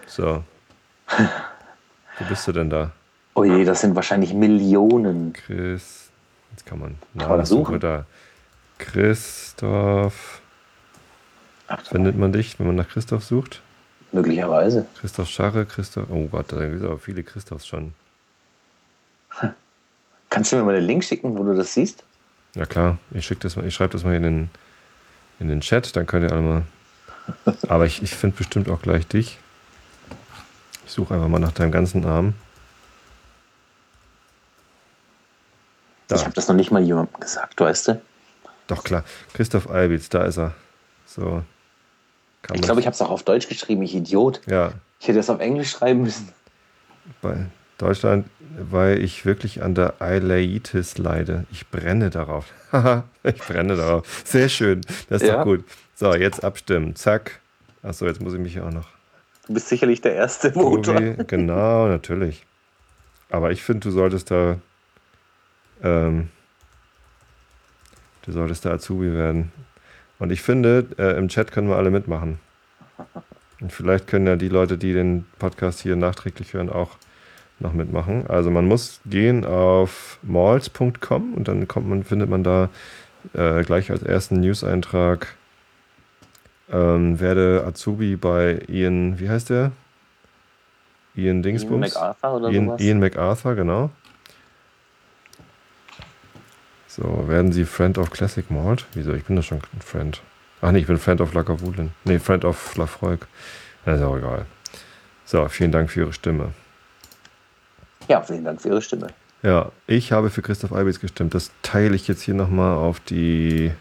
[0.07, 0.43] So.
[2.19, 2.91] Wo bist du denn da?
[3.35, 5.33] Oh je, das sind wahrscheinlich Millionen.
[5.33, 6.09] Chris.
[6.51, 7.79] Jetzt kann man Namen suchen.
[7.79, 8.05] Da.
[8.77, 10.41] Christoph.
[11.67, 13.61] Ach, Findet man dich, wenn man nach Christoph sucht?
[14.11, 14.85] Möglicherweise.
[14.99, 16.07] Christoph Scharre, Christoph.
[16.11, 17.93] Oh Gott, da sind aber viele Christophs schon.
[20.29, 22.03] Kannst du mir mal den Link schicken, wo du das siehst?
[22.53, 24.49] Ja klar, ich schicke das mal, ich schreibe das mal in den,
[25.39, 26.63] in den Chat, dann könnt ihr alle mal.
[27.67, 29.39] Aber ich, ich finde bestimmt auch gleich dich.
[30.85, 32.35] Ich suche einfach mal nach deinem ganzen Namen.
[36.13, 36.19] Da.
[36.19, 38.01] Ich habe das noch nicht mal jemandem gesagt, weißt du?
[38.67, 40.53] Doch klar, Christoph Albitz, da ist er.
[41.05, 41.43] So.
[42.53, 44.41] ich glaube, ich habe es auch auf Deutsch geschrieben, ich Idiot.
[44.45, 44.73] Ja.
[44.99, 46.29] Ich hätte es auf Englisch schreiben müssen.
[47.21, 47.47] Bei
[47.77, 51.45] Deutschland, weil ich wirklich an der Eileitis leide.
[51.51, 52.45] Ich brenne darauf.
[53.23, 54.23] ich brenne darauf.
[54.23, 54.81] Sehr schön.
[55.09, 55.37] Das ist ja.
[55.37, 55.65] doch gut.
[55.95, 56.95] So, jetzt abstimmen.
[56.95, 57.41] Zack.
[57.81, 58.87] Achso, jetzt muss ich mich auch noch.
[59.47, 60.99] Du bist sicherlich der erste Voter.
[61.25, 62.45] Genau, natürlich.
[63.29, 64.57] Aber ich finde, du solltest da.
[65.83, 66.29] Ähm,
[68.25, 69.51] Du solltest der Azubi werden.
[70.17, 72.39] Und ich finde, äh, im Chat können wir alle mitmachen.
[73.59, 76.91] Und vielleicht können ja die Leute, die den Podcast hier nachträglich hören, auch
[77.59, 78.25] noch mitmachen.
[78.27, 82.69] Also man muss gehen auf malls.com und dann kommt man, findet man da
[83.33, 85.35] äh, gleich als ersten News-Eintrag
[86.71, 89.73] ähm, werde Azubi bei Ian, wie heißt der?
[91.15, 91.93] Ian Dingsbums?
[91.93, 92.81] Ian MacArthur oder Ian, sowas?
[92.81, 93.91] Ian MacArthur, genau.
[96.95, 98.85] So, werden Sie Friend of Classic Malt?
[98.93, 99.13] Wieso?
[99.13, 100.21] Ich bin doch schon ein Friend.
[100.61, 101.89] Ach nee, ich bin Friend of Lackerwudlin.
[102.03, 103.25] Nee, Friend of Lafroig.
[103.83, 104.45] Das ist auch egal.
[105.25, 106.53] So, vielen Dank für Ihre Stimme.
[108.07, 109.07] Ja, vielen Dank für Ihre Stimme.
[109.41, 111.33] Ja, ich habe für Christoph Albitz gestimmt.
[111.33, 113.71] Das teile ich jetzt hier nochmal auf die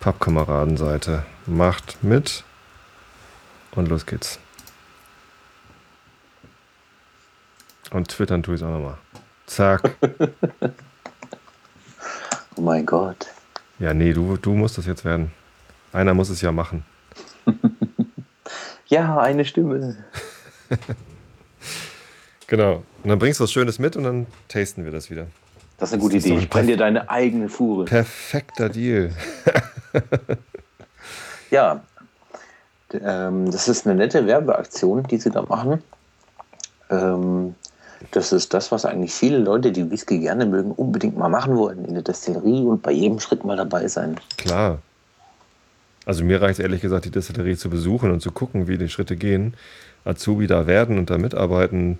[0.00, 1.26] Pappkameradenseite.
[1.44, 2.44] Macht mit
[3.72, 4.40] und los geht's.
[7.90, 8.96] Und twittern tue ich es auch nochmal.
[9.44, 9.96] Zack.
[12.58, 13.26] oh mein Gott.
[13.78, 15.30] Ja, nee, du, du musst das jetzt werden.
[15.92, 16.84] Einer muss es ja machen.
[18.86, 19.96] ja, eine Stimme.
[22.46, 22.82] genau.
[23.02, 25.28] Und dann bringst du was Schönes mit und dann tasten wir das wieder.
[25.78, 26.36] Das ist eine gute Idee.
[26.36, 27.84] Ich brenne dir deine eigene Fuhre.
[27.84, 29.12] Perfekter Deal.
[31.50, 31.80] ja,
[32.92, 35.82] ähm, das ist eine nette Werbeaktion, die sie da machen.
[38.12, 41.84] Das ist das, was eigentlich viele Leute, die Whisky gerne mögen, unbedingt mal machen wollen
[41.84, 44.16] in der Destillerie und bei jedem Schritt mal dabei sein.
[44.36, 44.78] Klar.
[46.06, 49.16] Also mir reicht ehrlich gesagt, die Destillerie zu besuchen und zu gucken, wie die Schritte
[49.16, 49.54] gehen.
[50.04, 51.98] Azubi da werden und da mitarbeiten.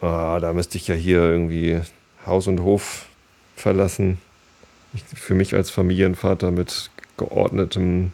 [0.00, 1.80] Ah, da müsste ich ja hier irgendwie
[2.26, 3.06] Haus und Hof
[3.56, 4.18] verlassen.
[4.92, 8.12] Ich, für mich als Familienvater mit geordnetem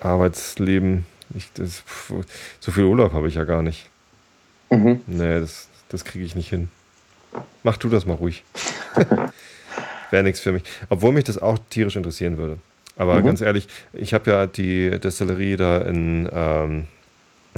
[0.00, 1.82] Arbeitsleben, ich, das,
[2.60, 3.88] so viel Urlaub habe ich ja gar nicht.
[4.76, 5.00] Mhm.
[5.06, 6.68] Nee, das, das kriege ich nicht hin.
[7.62, 8.44] Mach du das mal ruhig.
[10.10, 10.62] Wäre nichts für mich.
[10.88, 12.58] Obwohl mich das auch tierisch interessieren würde.
[12.96, 13.26] Aber mhm.
[13.26, 16.84] ganz ehrlich, ich habe ja die Destillerie da in, ähm,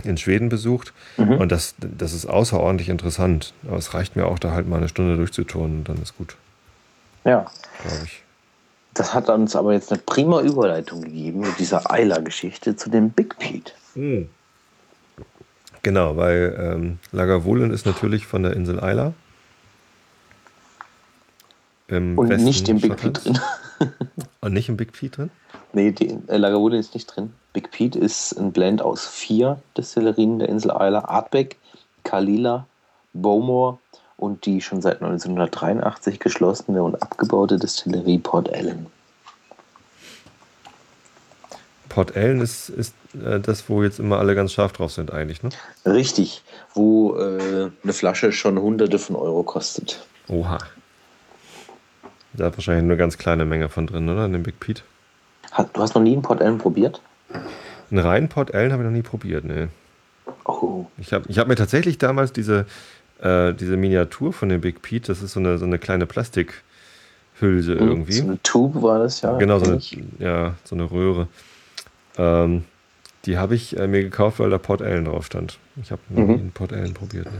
[0.04, 1.34] in Schweden besucht mhm.
[1.34, 3.52] und das, das ist außerordentlich interessant.
[3.66, 6.36] Aber es reicht mir auch, da halt mal eine Stunde durchzuturnen und dann ist gut.
[7.24, 7.46] Ja.
[7.82, 8.22] Glaube ich.
[8.94, 13.38] Das hat uns aber jetzt eine prima Überleitung gegeben mit dieser Eiler-Geschichte zu dem Big
[13.38, 13.72] Pete.
[13.94, 14.30] Mhm.
[15.86, 19.14] Genau, weil ähm, Lagavulin ist natürlich von der Insel Eiler.
[21.88, 23.38] Und Westen nicht im Big Pete drin.
[24.40, 25.30] Und nicht im Big Pete drin?
[25.74, 27.32] Nee, die, äh, Lagavulin ist nicht drin.
[27.52, 31.08] Big Pete ist ein Blend aus vier Destillerien der Insel Eiler.
[31.08, 31.54] Artbeck,
[32.02, 32.66] Kalila,
[33.12, 33.78] Bowmore
[34.16, 38.86] und die schon seit 1983 geschlossene und abgebaute Destillerie Port Ellen.
[41.96, 45.42] Port Ellen ist, ist äh, das, wo jetzt immer alle ganz scharf drauf sind, eigentlich,
[45.42, 45.48] ne?
[45.86, 46.42] Richtig,
[46.74, 50.04] wo äh, eine Flasche schon hunderte von Euro kostet.
[50.28, 50.58] Oha.
[52.34, 54.26] Da hat wahrscheinlich nur eine ganz kleine Menge von drin, oder?
[54.26, 54.82] In dem Big Pete.
[55.52, 57.00] Hat, du hast noch nie einen Port Ellen probiert?
[57.90, 59.70] Einen reinen Port Ellen habe ich noch nie probiert, ne.
[60.44, 60.84] Oh.
[60.98, 62.66] Ich habe ich hab mir tatsächlich damals diese,
[63.22, 66.60] äh, diese Miniatur von dem Big Pete, das ist so eine, so eine kleine Plastikhülse
[67.40, 68.12] hm, irgendwie.
[68.12, 69.38] So eine Tube war das ja.
[69.38, 69.80] Genau, so eine,
[70.18, 71.28] ja, so eine Röhre.
[72.18, 72.64] Ähm,
[73.24, 75.58] die habe ich äh, mir gekauft, weil da Port Ellen drauf stand.
[75.82, 76.30] Ich habe mhm.
[76.30, 77.26] einen Port Ellen probiert.
[77.26, 77.38] Ne?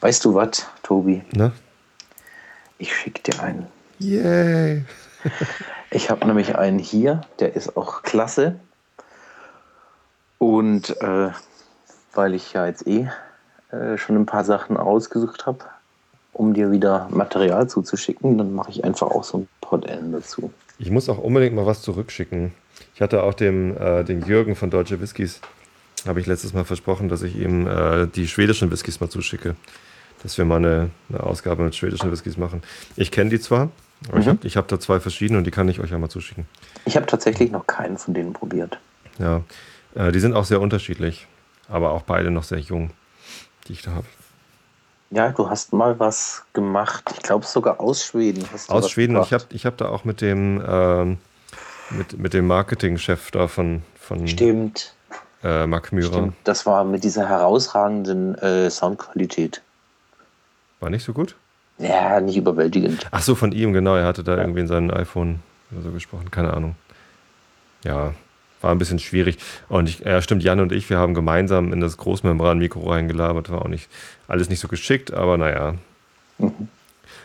[0.00, 1.22] Weißt du was, Tobi?
[1.32, 1.52] Na?
[2.78, 3.66] Ich schicke dir einen.
[3.98, 4.84] Yay!
[5.90, 8.58] ich habe nämlich einen hier, der ist auch klasse.
[10.38, 11.30] Und äh,
[12.14, 13.08] weil ich ja jetzt eh
[13.70, 15.64] äh, schon ein paar Sachen ausgesucht habe,
[16.32, 20.50] um dir wieder Material zuzuschicken, dann mache ich einfach auch so ein Port Ellen dazu.
[20.78, 22.52] Ich muss auch unbedingt mal was zurückschicken.
[22.94, 25.40] Ich hatte auch dem, äh, dem Jürgen von Deutsche Whiskys,
[26.06, 29.56] habe ich letztes Mal versprochen, dass ich ihm äh, die schwedischen Whiskys mal zuschicke.
[30.22, 32.62] Dass wir mal eine, eine Ausgabe mit schwedischen Whiskys machen.
[32.96, 33.70] Ich kenne die zwar,
[34.08, 34.22] aber mhm.
[34.22, 36.46] ich habe ich hab da zwei verschiedene und die kann ich euch ja mal zuschicken.
[36.86, 38.78] Ich habe tatsächlich noch keinen von denen probiert.
[39.18, 39.42] Ja,
[39.94, 41.26] äh, die sind auch sehr unterschiedlich,
[41.68, 42.90] aber auch beide noch sehr jung,
[43.66, 44.06] die ich da habe.
[45.10, 47.10] Ja, du hast mal was gemacht.
[47.14, 48.44] Ich glaube sogar aus Schweden.
[48.68, 49.14] aus Schweden.
[49.14, 49.28] Gebracht.
[49.28, 51.18] Ich habe ich hab da auch mit dem, ähm,
[51.90, 54.94] mit, mit dem Marketingchef da von, von Stimmt.
[55.42, 56.12] Äh, Mark Myhrer.
[56.12, 56.34] Stimmt.
[56.44, 59.62] Das war mit dieser herausragenden äh, Soundqualität.
[60.80, 61.36] War nicht so gut?
[61.78, 63.06] Ja, nicht überwältigend.
[63.10, 63.94] Ach so, von ihm, genau.
[63.94, 64.42] Er hatte da ja.
[64.42, 65.40] irgendwie in seinem iPhone
[65.70, 66.30] oder so gesprochen.
[66.30, 66.74] Keine Ahnung.
[67.84, 68.12] Ja,
[68.60, 69.38] war ein bisschen schwierig.
[69.68, 73.50] Und ich, ja, stimmt, Jan und ich, wir haben gemeinsam in das Großmembran-Mikro reingelabert.
[73.50, 73.88] War auch nicht
[74.26, 75.74] alles nicht so geschickt, aber naja.
[76.38, 76.68] Mhm.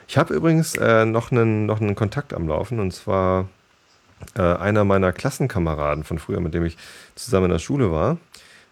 [0.08, 3.48] Ich habe übrigens äh, noch, einen, noch einen Kontakt am Laufen und zwar
[4.38, 6.78] äh, einer meiner Klassenkameraden von früher, mit dem ich
[7.16, 8.18] zusammen in der Schule war.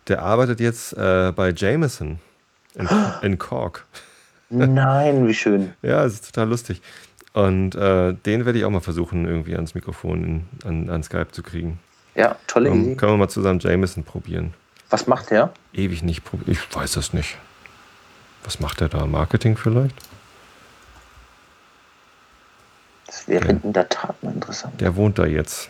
[0.07, 2.19] Der arbeitet jetzt äh, bei Jameson
[2.75, 2.89] in,
[3.21, 3.85] in Cork.
[4.49, 5.73] Nein, wie schön.
[5.81, 6.81] ja, es ist total lustig.
[7.33, 11.31] Und äh, den werde ich auch mal versuchen, irgendwie ans Mikrofon, in, an, an Skype
[11.31, 11.79] zu kriegen.
[12.15, 12.95] Ja, tolle um, Idee.
[12.95, 14.53] Können wir mal zusammen Jameson probieren.
[14.89, 15.51] Was macht der?
[15.73, 16.49] Ewig nicht probiert.
[16.49, 17.37] Ich weiß das nicht.
[18.43, 19.05] Was macht der da?
[19.05, 19.95] Marketing vielleicht?
[23.05, 23.59] Das wäre Ja.
[23.63, 24.79] in der Tat mal interessant.
[24.81, 25.69] Der wohnt da jetzt.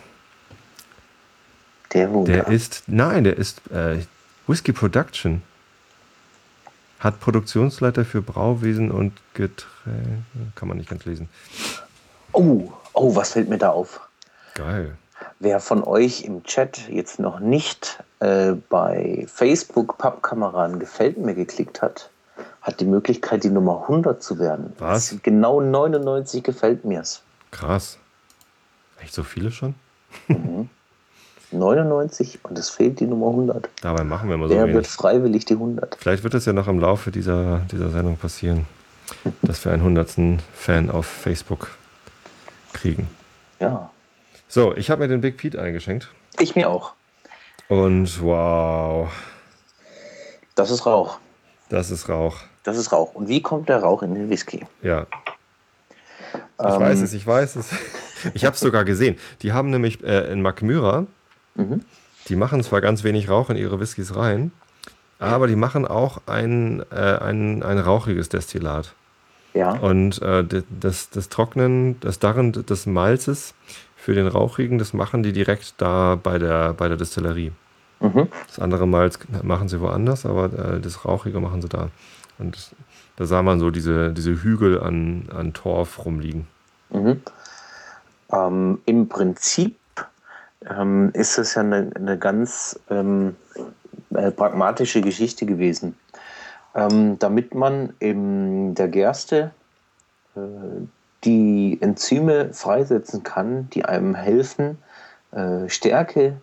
[1.92, 2.50] Der wohnt Der da.
[2.50, 3.98] ist, nein, der ist äh,
[4.46, 5.42] Whisky Production.
[6.98, 10.22] Hat Produktionsleiter für Brauwesen und Getränke.
[10.54, 11.28] Kann man nicht ganz lesen.
[12.32, 14.00] Oh, oh, was fällt mir da auf?
[14.54, 14.96] Geil.
[15.42, 21.82] Wer von euch im Chat jetzt noch nicht äh, bei Facebook Pappkameraden gefällt mir geklickt
[21.82, 22.10] hat,
[22.60, 24.72] hat die Möglichkeit, die Nummer 100 zu werden.
[24.78, 25.16] Was?
[25.24, 27.22] Genau 99 gefällt mir's.
[27.50, 27.98] Krass.
[29.00, 29.74] Echt so viele schon?
[31.50, 33.68] 99 und es fehlt die Nummer 100.
[33.80, 34.86] Dabei machen wir immer so wird wenig.
[34.86, 35.96] freiwillig die 100?
[35.98, 38.66] Vielleicht wird es ja noch im Laufe dieser, dieser Sendung passieren,
[39.42, 41.72] dass wir einen hundertsten Fan auf Facebook
[42.72, 43.08] kriegen.
[43.58, 43.90] Ja,
[44.54, 46.10] So, ich habe mir den Big Pete eingeschenkt.
[46.38, 46.92] ich mir auch.
[47.68, 49.10] Und wow,
[50.54, 51.16] Das ist Rauch.
[51.70, 52.36] das ist Rauch.
[52.62, 53.14] Das ist Rauch.
[53.14, 54.66] Und wie kommt der Rauch in den Whisky?
[54.82, 55.06] Ja.
[56.34, 57.70] Ich Ähm, weiß es, ich weiß es.
[58.34, 59.16] Ich habe es sogar gesehen.
[59.40, 61.06] Die haben nämlich äh, in Macmyra,
[61.54, 61.82] Mhm.
[62.28, 64.52] die machen zwar ganz wenig Rauch in ihre Whiskys rein,
[65.18, 68.92] aber die machen auch ein, äh, ein, ein rauchiges Destillat.
[69.54, 69.72] Ja.
[69.72, 70.44] Und äh,
[70.78, 73.54] das, das Trocknen, das Darren des Malzes
[74.02, 77.52] für den Rauchigen, das machen die direkt da bei der, bei der Destillerie.
[78.00, 78.26] Mhm.
[78.48, 81.88] Das andere Malz machen sie woanders, aber äh, das Rauchige machen sie da.
[82.36, 82.72] Und
[83.14, 86.48] da sah man so diese, diese Hügel an, an Torf rumliegen.
[86.90, 87.20] Mhm.
[88.32, 89.76] Ähm, Im Prinzip
[90.68, 93.36] ähm, ist es ja eine, eine ganz ähm,
[94.10, 95.96] äh, pragmatische Geschichte gewesen.
[96.74, 99.52] Ähm, damit man in der Gerste
[100.34, 100.40] äh,
[101.24, 104.78] die Enzyme freisetzen kann, die einem helfen,
[105.32, 106.40] äh, Stärke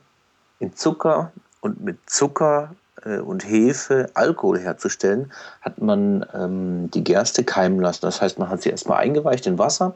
[0.59, 7.43] in Zucker und mit Zucker äh, und Hefe Alkohol herzustellen, hat man ähm, die Gerste
[7.43, 8.01] keimen lassen.
[8.01, 9.95] Das heißt, man hat sie erstmal eingeweicht in Wasser,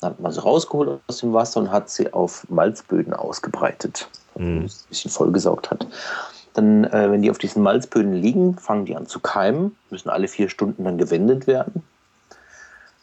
[0.00, 4.62] dann hat man sie rausgeholt aus dem Wasser und hat sie auf Malzböden ausgebreitet, Mhm.
[4.62, 5.86] ein bisschen vollgesaugt hat.
[6.54, 10.28] Dann, äh, wenn die auf diesen Malzböden liegen, fangen die an zu keimen, müssen alle
[10.28, 11.82] vier Stunden dann gewendet werden.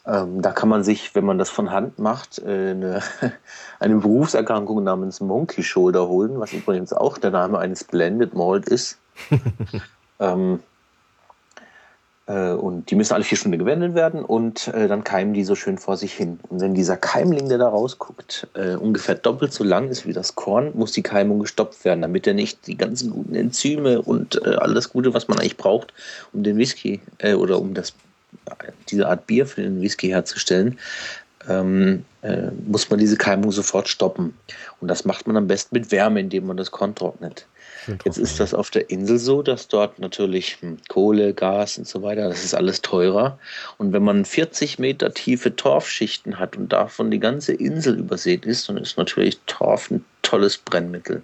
[0.06, 3.02] Ähm, da kann man sich, wenn man das von Hand macht, äh, eine,
[3.80, 8.98] eine Berufserkrankung namens Monkey Shoulder holen, was übrigens auch der Name eines Blended Malt ist.
[10.20, 10.60] ähm,
[12.32, 15.56] äh, und die müssen alle vier Stunden gewendet werden und äh, dann keimen die so
[15.56, 16.40] schön vor sich hin.
[16.50, 20.36] Und wenn dieser Keimling, der da rausguckt, äh, ungefähr doppelt so lang ist wie das
[20.36, 24.56] Korn, muss die Keimung gestoppt werden, damit er nicht die ganzen guten Enzyme und äh,
[24.56, 25.94] alles Gute, was man eigentlich braucht,
[26.32, 27.94] um den Whisky äh, oder um das,
[28.90, 30.78] diese Art Bier für den Whisky herzustellen,
[31.50, 34.34] ähm, äh, muss man diese Keimung sofort stoppen.
[34.80, 37.48] Und das macht man am besten mit Wärme, indem man das Korn trocknet.
[38.06, 42.04] Jetzt ist das auf der Insel so, dass dort natürlich hm, Kohle, Gas und so
[42.04, 43.40] weiter, das ist alles teurer.
[43.78, 48.70] Und wenn man 40 Meter tiefe Torfschichten hat und davon die ganze Insel übersät ist,
[48.70, 51.24] dann ist natürlich Torf ein tolles Brennmittel.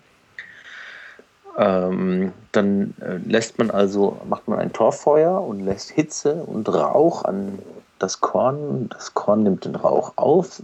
[1.58, 7.26] Ähm, dann äh, lässt man also, macht man ein Torffeuer und lässt Hitze und Rauch
[7.26, 7.60] an
[7.98, 8.89] das Korn.
[8.89, 10.62] Das Korn nimmt den Rauch auf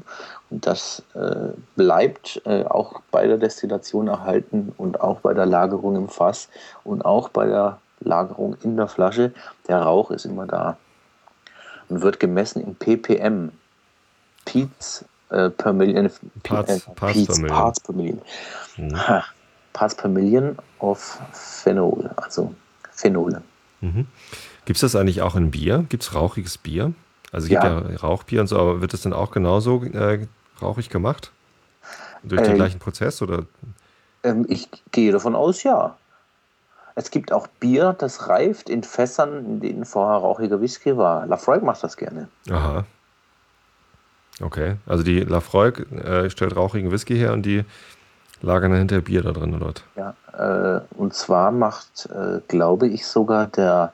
[0.51, 5.95] und das äh, bleibt äh, auch bei der Destillation erhalten und auch bei der Lagerung
[5.95, 6.47] im Fass
[6.83, 9.31] und auch bei der Lagerung in der Flasche.
[9.67, 10.77] Der Rauch ist immer da
[11.89, 13.51] und wird gemessen in ppm.
[14.45, 16.09] Peats äh, per Million.
[16.43, 17.57] Parts- äh, Parts Peats, per Million.
[17.57, 18.21] Parts per Million.
[18.77, 18.99] Mhm.
[19.73, 22.53] Parts per Million of Phenol, also
[22.91, 23.41] Phenole.
[23.81, 24.07] Mhm.
[24.65, 25.85] Gibt es das eigentlich auch in Bier?
[25.89, 26.93] Gibt es rauchiges Bier?
[27.31, 27.81] Also es gibt ja.
[27.89, 27.97] Ja.
[27.97, 30.27] Rauchbier und so, aber wird das dann auch genauso äh,
[30.61, 31.31] rauchig gemacht?
[32.21, 33.45] Durch den Äh, gleichen Prozess oder?
[34.23, 35.97] Ähm, ich gehe davon aus, ja.
[36.95, 41.25] Es gibt auch Bier, das reift in Fässern, in denen vorher rauchiger Whisky war.
[41.25, 42.29] Lafroig macht das gerne.
[42.49, 42.85] Aha.
[44.39, 47.65] Okay, also die Lafroig äh, stellt rauchigen Whisky her und die
[48.43, 49.67] lagern dann hinterher Bier da drin, oder?
[49.67, 49.83] was?
[49.95, 53.93] Ja, äh, und zwar macht, äh, glaube ich, sogar der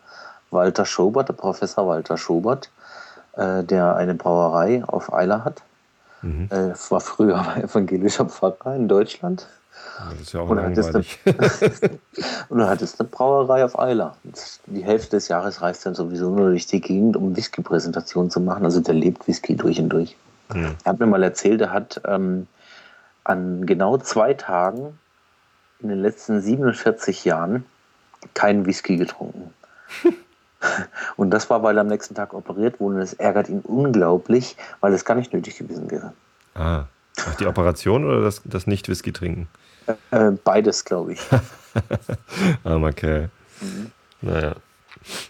[0.51, 2.69] Walter Schobert, der Professor Walter Schobert,
[3.37, 5.61] äh, der eine Brauerei auf Eiler hat.
[6.21, 6.49] Mhm.
[6.51, 9.47] Äh, war früher evangelischer Pfarrer in Deutschland.
[10.11, 11.19] Das ist ja auch Oder hat das langweilig.
[12.49, 14.15] Und dann hat es eine Brauerei auf Eiler.
[14.23, 18.41] Und Die Hälfte des Jahres reist dann sowieso nur durch die Gegend, um Whisky-Präsentationen zu
[18.41, 18.65] machen.
[18.65, 20.17] Also der lebt Whisky durch und durch.
[20.51, 20.75] Hm.
[20.83, 22.47] Er hat mir mal erzählt, er hat ähm,
[23.23, 24.97] an genau zwei Tagen
[25.79, 27.65] in den letzten 47 Jahren
[28.33, 29.53] keinen Whisky getrunken.
[31.15, 32.95] Und das war, weil er am nächsten Tag operiert wurde.
[32.95, 36.13] Und es ärgert ihn unglaublich, weil es gar nicht nötig gewesen wäre.
[36.55, 36.85] Ah.
[37.25, 39.47] Ach, die Operation oder das, das Nicht-Whisky trinken?
[40.11, 41.21] Äh, beides, glaube ich.
[42.63, 43.29] Armer Kerl.
[43.61, 43.91] Mhm.
[44.21, 44.55] Naja.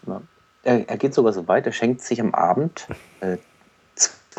[0.08, 0.22] Ja.
[0.64, 2.88] Er, er, geht sogar so weit, er schenkt sich am Abend
[3.22, 3.38] äh,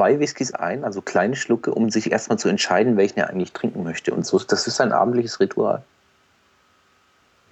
[0.00, 3.84] zwei Whiskys ein, also kleine Schlucke, um sich erstmal zu entscheiden, welchen er eigentlich trinken
[3.84, 4.14] möchte.
[4.14, 5.82] Und so, das ist sein abendliches Ritual.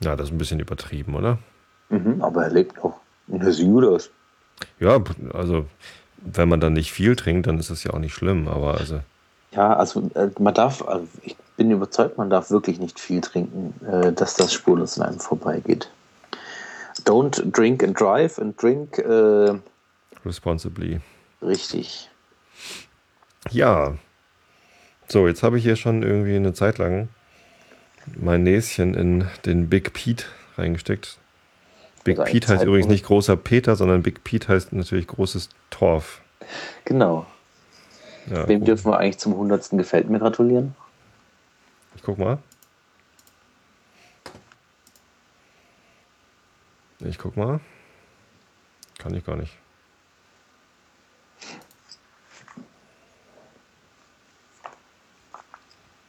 [0.01, 1.39] Ja, das ist ein bisschen übertrieben, oder?
[1.91, 3.01] Mhm, aber er lebt noch.
[3.27, 4.11] Und er sieht gut aus.
[4.81, 4.99] Ja,
[5.35, 5.67] also
[6.17, 9.01] wenn man dann nicht viel trinkt, dann ist das ja auch nicht schlimm, aber also.
[9.53, 13.75] Ja, also äh, man darf, also ich bin überzeugt, man darf wirklich nicht viel trinken,
[13.87, 15.91] äh, dass das spurlos an einem vorbeigeht.
[17.05, 19.59] Don't drink and drive and drink äh,
[20.25, 21.01] responsibly.
[21.43, 22.09] Richtig.
[23.51, 23.97] Ja.
[25.09, 27.09] So, jetzt habe ich hier schon irgendwie eine Zeit lang
[28.17, 30.25] mein Näschen in den Big Pete
[30.57, 31.19] reingesteckt.
[32.05, 36.21] Big also Pete heißt übrigens nicht großer Peter, sondern Big Pete heißt natürlich großes Torf.
[36.85, 37.27] Genau.
[38.31, 38.69] Ja, Wem gut.
[38.69, 39.71] dürfen wir eigentlich zum 100.
[39.71, 40.75] Gefällt mir gratulieren?
[41.97, 42.39] Ich guck mal.
[47.01, 47.61] Ich guck mal.
[48.99, 49.57] Kann ich gar nicht.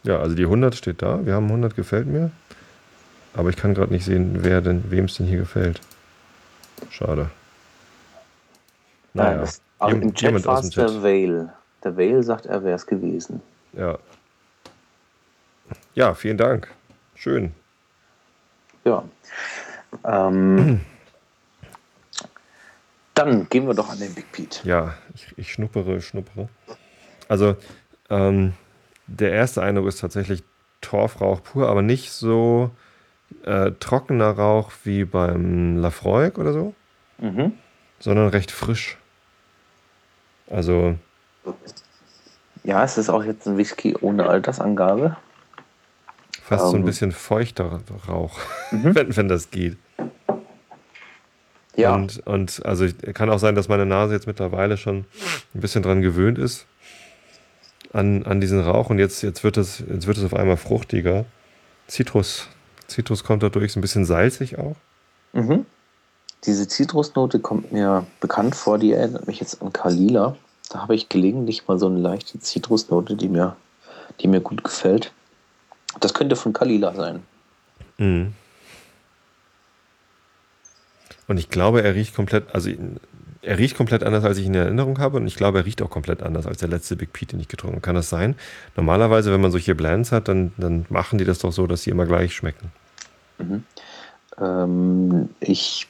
[0.10, 1.24] Ja, also die 100 steht da.
[1.24, 2.32] Wir haben 100 gefällt mir.
[3.36, 5.82] Aber ich kann gerade nicht sehen, wer denn, wem es denn hier gefällt.
[6.90, 7.30] Schade.
[9.14, 9.30] Naja.
[9.30, 11.54] Nein, das, also im Chat war es der Vale.
[11.84, 13.40] Der Vale sagt, er wäre es gewesen.
[13.74, 14.00] Ja.
[15.94, 16.68] Ja, vielen Dank.
[17.14, 17.54] Schön.
[18.86, 19.04] Ja.
[20.06, 20.82] Ähm,
[23.14, 24.68] dann gehen wir doch an den Big Pete.
[24.68, 26.50] Ja, ich, ich schnuppere, schnuppere.
[27.28, 27.56] Also,
[28.10, 28.54] ähm,
[29.10, 30.44] der erste Eindruck ist tatsächlich
[30.82, 32.72] Torfrauch pur, aber nicht so
[33.44, 36.74] äh, trockener Rauch wie beim Lafroig oder so,
[37.18, 37.54] mhm.
[38.00, 38.98] sondern recht frisch.
[40.50, 40.96] Also.
[42.64, 45.18] Ja, es ist auch jetzt ein Whisky ohne Altersangabe.
[46.42, 46.86] Fast um, so ein ähm.
[46.86, 48.40] bisschen feuchter Rauch,
[48.72, 48.96] mhm.
[48.96, 49.78] wenn, wenn das geht.
[51.76, 51.96] Ja.
[51.96, 55.06] Und, und also kann auch sein, dass meine Nase jetzt mittlerweile schon
[55.54, 56.66] ein bisschen dran gewöhnt ist
[57.94, 61.26] an, an diesen Rauch und jetzt, jetzt, wird es, jetzt wird es auf einmal fruchtiger.
[61.88, 62.48] Zitrus,
[62.88, 64.76] Zitrus kommt dadurch, so ein bisschen salzig auch.
[65.34, 65.66] Mhm.
[66.46, 70.38] Diese Zitrusnote kommt mir bekannt vor, die erinnert mich jetzt an Kalila.
[70.70, 73.56] Da habe ich gelegentlich mal so eine leichte Zitrusnote, die mir,
[74.22, 75.12] die mir gut gefällt.
[76.00, 77.24] Das könnte von Kalila sein.
[77.98, 78.34] Mhm.
[81.28, 82.72] Und ich glaube, er riecht komplett, also
[83.42, 85.18] er riecht komplett anders, als ich ihn in Erinnerung habe.
[85.18, 87.48] Und ich glaube, er riecht auch komplett anders als der letzte Big Pete, den ich
[87.48, 87.82] getrunken habe.
[87.82, 88.36] Kann das sein?
[88.76, 91.90] Normalerweise, wenn man solche Blends hat, dann, dann machen die das doch so, dass sie
[91.90, 92.72] immer gleich schmecken.
[93.38, 93.64] Mhm.
[94.40, 95.88] Ähm, ich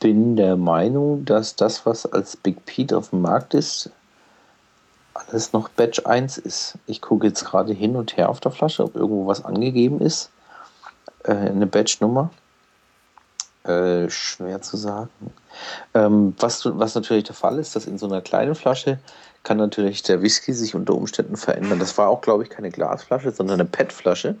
[0.00, 3.90] bin der Meinung, dass das, was als Big Pete auf dem Markt ist,
[5.14, 6.78] alles noch Batch 1 ist.
[6.86, 10.30] Ich gucke jetzt gerade hin und her auf der Flasche, ob irgendwo was angegeben ist.
[11.24, 12.30] Äh, eine Batch-Nummer.
[13.68, 15.10] Äh, schwer zu sagen.
[15.92, 18.98] Ähm, was, was natürlich der Fall ist, dass in so einer kleinen Flasche
[19.42, 21.78] kann natürlich der Whisky sich unter Umständen verändern.
[21.78, 24.36] Das war auch, glaube ich, keine Glasflasche, sondern eine PET-Flasche.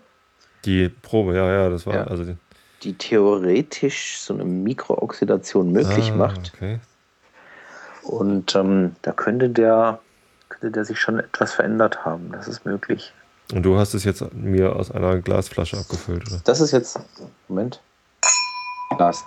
[0.64, 2.04] Die Probe, ja, ja, das war ja.
[2.04, 2.36] also die,
[2.82, 6.52] die theoretisch so eine Mikrooxidation möglich ah, macht.
[6.54, 6.80] Okay.
[8.04, 10.00] Und ähm, da könnte der,
[10.48, 12.32] könnte der sich schon etwas verändert haben.
[12.32, 13.12] Das ist möglich.
[13.52, 16.40] Und du hast es jetzt mir aus einer Glasflasche abgefüllt, oder?
[16.44, 16.98] Das ist jetzt.
[17.48, 17.82] Moment.
[18.98, 19.24] Glas.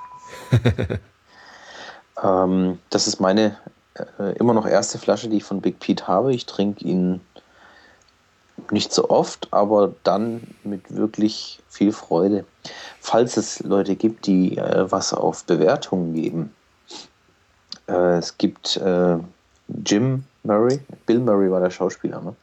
[2.24, 3.58] ähm, das ist meine
[4.20, 6.34] äh, immer noch erste Flasche, die ich von Big Pete habe.
[6.34, 7.22] Ich trinke ihn
[8.70, 12.46] nicht so oft, aber dann mit wirklich viel Freude.
[13.00, 16.54] Falls es Leute gibt, die äh, was auf Bewertungen geben.
[17.88, 19.18] Äh, es gibt äh,
[19.86, 22.36] Jim Murray, Bill Murray war der Schauspieler, ne?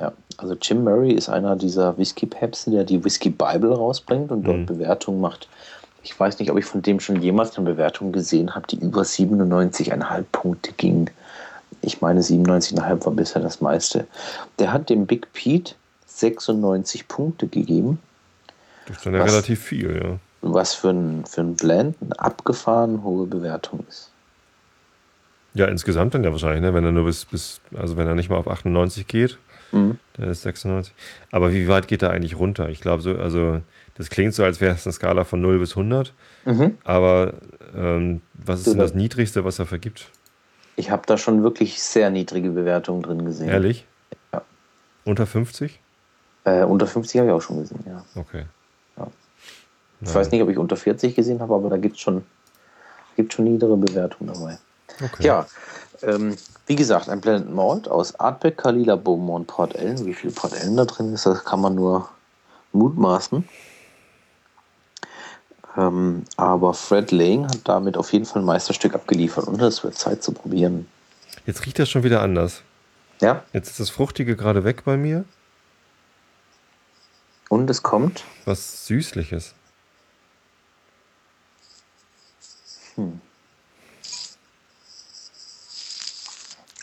[0.00, 0.12] Ja.
[0.38, 4.66] Also Jim Murray ist einer dieser Whisky-Päpste, der die Whisky Bible rausbringt und dort mhm.
[4.66, 5.48] Bewertungen macht.
[6.02, 9.02] Ich weiß nicht, ob ich von dem schon jemals eine Bewertung gesehen habe, die über
[9.02, 11.10] 97,5 Punkte ging.
[11.82, 14.06] Ich meine, 97,5 war bisher das meiste.
[14.58, 15.74] Der hat dem Big Pete
[16.06, 17.98] 96 Punkte gegeben.
[18.86, 20.18] Das ist dann ja was, relativ viel, ja.
[20.40, 24.10] Was für ein, für ein Blend eine abgefahren hohe Bewertung ist.
[25.52, 26.72] Ja, insgesamt dann ja wahrscheinlich, ne?
[26.72, 29.38] wenn er nur bis, bis, also wenn er nicht mal auf 98 geht.
[29.72, 29.98] Mhm.
[30.18, 30.94] Der ist 96.
[31.30, 32.68] Aber wie weit geht er eigentlich runter?
[32.68, 33.60] Ich glaube, so, also
[33.96, 36.12] das klingt so, als wäre es eine Skala von 0 bis 100.
[36.44, 36.78] Mhm.
[36.84, 37.34] Aber
[37.74, 40.10] ähm, was ist denn das Niedrigste, was er vergibt?
[40.76, 43.48] Ich habe da schon wirklich sehr niedrige Bewertungen drin gesehen.
[43.48, 43.86] Ehrlich?
[44.32, 44.42] Ja.
[45.04, 45.78] Unter 50?
[46.44, 48.04] Äh, unter 50 habe ich auch schon gesehen, ja.
[48.14, 48.44] Okay.
[48.96, 49.06] Ja.
[50.00, 52.24] Ich weiß nicht, ob ich unter 40 gesehen habe, aber da gibt es schon
[53.28, 54.58] schon niedere Bewertungen dabei.
[55.00, 55.26] Okay.
[55.26, 55.46] Ja,
[56.02, 56.36] ähm,
[56.66, 60.04] wie gesagt, ein Blended Malt aus Artbeck, Kalila, Beaumont, Port Ellen.
[60.06, 62.08] Wie viel Port Ellen da drin ist, das kann man nur
[62.72, 63.48] mutmaßen.
[65.76, 69.96] Ähm, aber Fred Lang hat damit auf jeden Fall ein Meisterstück abgeliefert und es wird
[69.96, 70.88] Zeit zu probieren.
[71.46, 72.62] Jetzt riecht das schon wieder anders.
[73.20, 73.44] Ja.
[73.52, 75.24] Jetzt ist das Fruchtige gerade weg bei mir.
[77.48, 78.24] Und es kommt?
[78.44, 79.54] Was Süßliches.
[82.94, 83.20] Hm.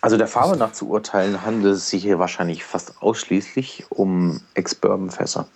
[0.01, 5.47] Also der Farbe nach zu urteilen handelt es sich hier wahrscheinlich fast ausschließlich um Ex-Bourbon-Fässer.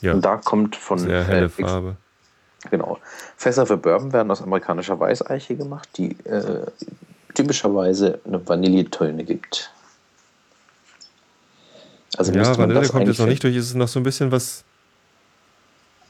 [0.00, 0.14] Ja.
[0.14, 1.96] Und da kommt von sehr helle äh, Farbe.
[2.70, 2.98] Genau.
[3.36, 6.66] Fässer für Bourbon werden aus amerikanischer Weißeiche gemacht, die äh,
[7.34, 9.72] typischerweise eine Vanilletöne gibt.
[12.16, 13.56] Also ja, Vanille kommt jetzt noch nicht durch.
[13.56, 14.64] Es ist noch so ein bisschen was,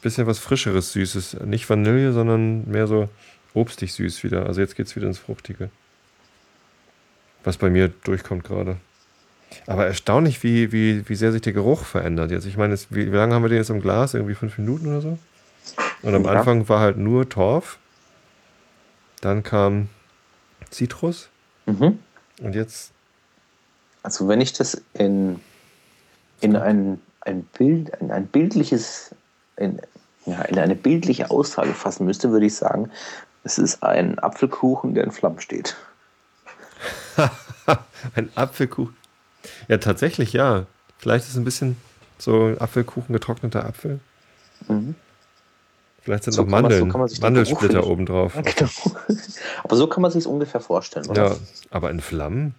[0.02, 1.38] bisschen was frischeres, süßes.
[1.44, 3.08] Nicht Vanille, sondern mehr so
[3.54, 4.46] obstig süß wieder.
[4.46, 5.70] Also jetzt geht es wieder ins Fruchtige.
[7.44, 8.76] Was bei mir durchkommt gerade.
[9.66, 12.46] Aber erstaunlich, wie, wie, wie sehr sich der Geruch verändert jetzt.
[12.46, 14.14] Ich meine, wie, wie lange haben wir den jetzt im Glas?
[14.14, 15.18] Irgendwie fünf Minuten oder so?
[16.02, 16.32] Und am ja.
[16.32, 17.78] Anfang war halt nur Torf.
[19.20, 19.88] Dann kam
[20.70, 21.28] Zitrus.
[21.66, 21.98] Mhm.
[22.40, 22.92] Und jetzt.
[24.02, 25.38] Also, wenn ich das in,
[26.40, 29.14] in ein, ein Bild, in ein bildliches,
[29.56, 29.80] in,
[30.26, 32.90] ja, in eine bildliche Aussage fassen müsste, würde ich sagen,
[33.44, 35.76] es ist ein Apfelkuchen, der in Flammen steht.
[38.14, 38.96] ein Apfelkuchen.
[39.68, 40.66] Ja, tatsächlich, ja.
[40.98, 41.76] Vielleicht ist es ein bisschen
[42.18, 44.00] so ein Apfelkuchen, getrockneter Apfel.
[44.68, 44.94] Mhm.
[46.02, 48.34] Vielleicht sind so noch Mandeln, man, so Mandelsplitter obendrauf.
[48.56, 48.70] Genau.
[49.62, 51.28] Aber so kann man sich es ungefähr vorstellen, oder?
[51.28, 51.36] Ja,
[51.70, 52.54] aber in Flammen?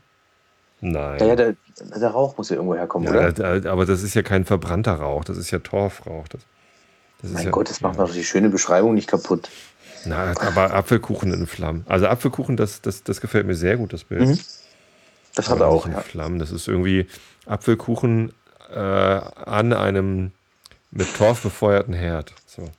[0.80, 1.20] Nein.
[1.20, 3.72] Ja, ja der, der, Rauch muss ja irgendwo herkommen, ja, oder?
[3.72, 6.28] aber das ist ja kein verbrannter Rauch, das ist ja Torfrauch.
[6.28, 6.42] Das,
[7.22, 9.50] das mein ja, Gott, das macht doch die schöne Beschreibung nicht kaputt.
[10.06, 11.86] Na, aber Apfelkuchen in Flammen.
[11.88, 14.28] Also Apfelkuchen, das, das, das gefällt mir sehr gut, das Bild.
[14.28, 14.40] Mhm.
[15.36, 16.02] Das hat er auch, ja.
[16.02, 16.40] Flammen.
[16.40, 17.08] Das ist irgendwie
[17.46, 18.34] Apfelkuchen
[18.72, 20.32] äh, an einem
[20.92, 22.34] mit Torf befeuerten Herd.
[22.46, 22.70] So.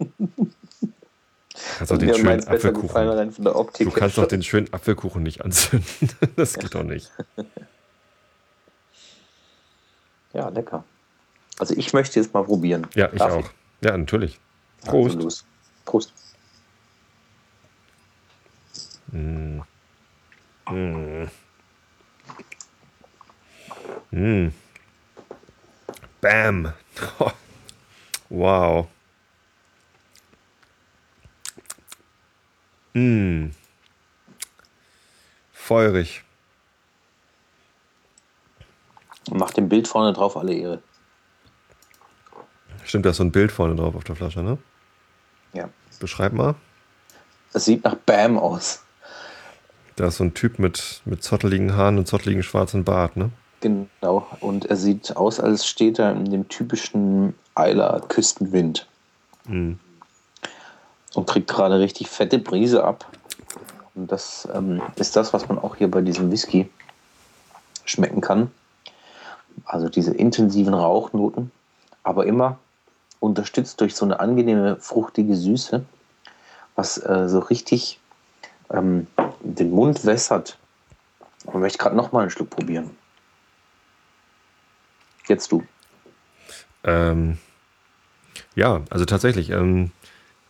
[1.78, 3.34] kannst auch den schönen Apfelkuchen.
[3.78, 6.11] du kannst doch den schönen Apfelkuchen nicht anzünden.
[6.36, 7.11] das geht doch nicht.
[10.32, 10.84] Ja, lecker.
[11.59, 12.86] Also ich möchte jetzt mal probieren.
[12.94, 13.40] Ja, ich Darf auch.
[13.40, 13.86] Ich?
[13.86, 14.40] Ja, natürlich.
[14.84, 15.16] Prost.
[15.16, 15.44] Also
[15.84, 16.12] Prost.
[19.12, 19.61] Mm.
[20.68, 21.28] Mm.
[24.14, 24.52] Mm.
[26.20, 26.72] Bam.
[28.28, 28.86] wow.
[32.92, 33.50] Mm.
[35.52, 36.22] Feurig.
[39.32, 40.82] Macht dem Bild vorne drauf alle Ehre.
[42.84, 44.58] Stimmt, da ist so ein Bild vorne drauf auf der Flasche, ne?
[45.54, 45.68] Ja.
[45.98, 46.54] Beschreib mal.
[47.52, 48.84] Das sieht nach Bam aus.
[49.96, 53.32] Da ist so ein Typ mit, mit zotteligen Haaren und zotteligen schwarzen Bart, ne?
[53.64, 54.26] Genau.
[54.40, 58.86] Und er sieht aus, als steht er in dem typischen Eiler Küstenwind.
[59.46, 59.78] Mhm.
[61.14, 63.10] Und kriegt gerade richtig fette Brise ab.
[63.94, 66.68] Und das ähm, ist das, was man auch hier bei diesem Whisky
[67.86, 68.50] schmecken kann.
[69.64, 71.50] Also diese intensiven Rauchnoten,
[72.02, 72.58] aber immer
[73.18, 75.86] unterstützt durch so eine angenehme, fruchtige Süße,
[76.76, 77.98] was äh, so richtig
[78.70, 79.06] ähm,
[79.40, 80.58] den Mund wässert.
[81.46, 82.90] Und möchte gerade noch mal einen Schluck probieren.
[85.27, 85.64] Jetzt du.
[86.85, 87.39] Ähm,
[88.55, 89.51] ja, also tatsächlich.
[89.51, 89.91] Ähm,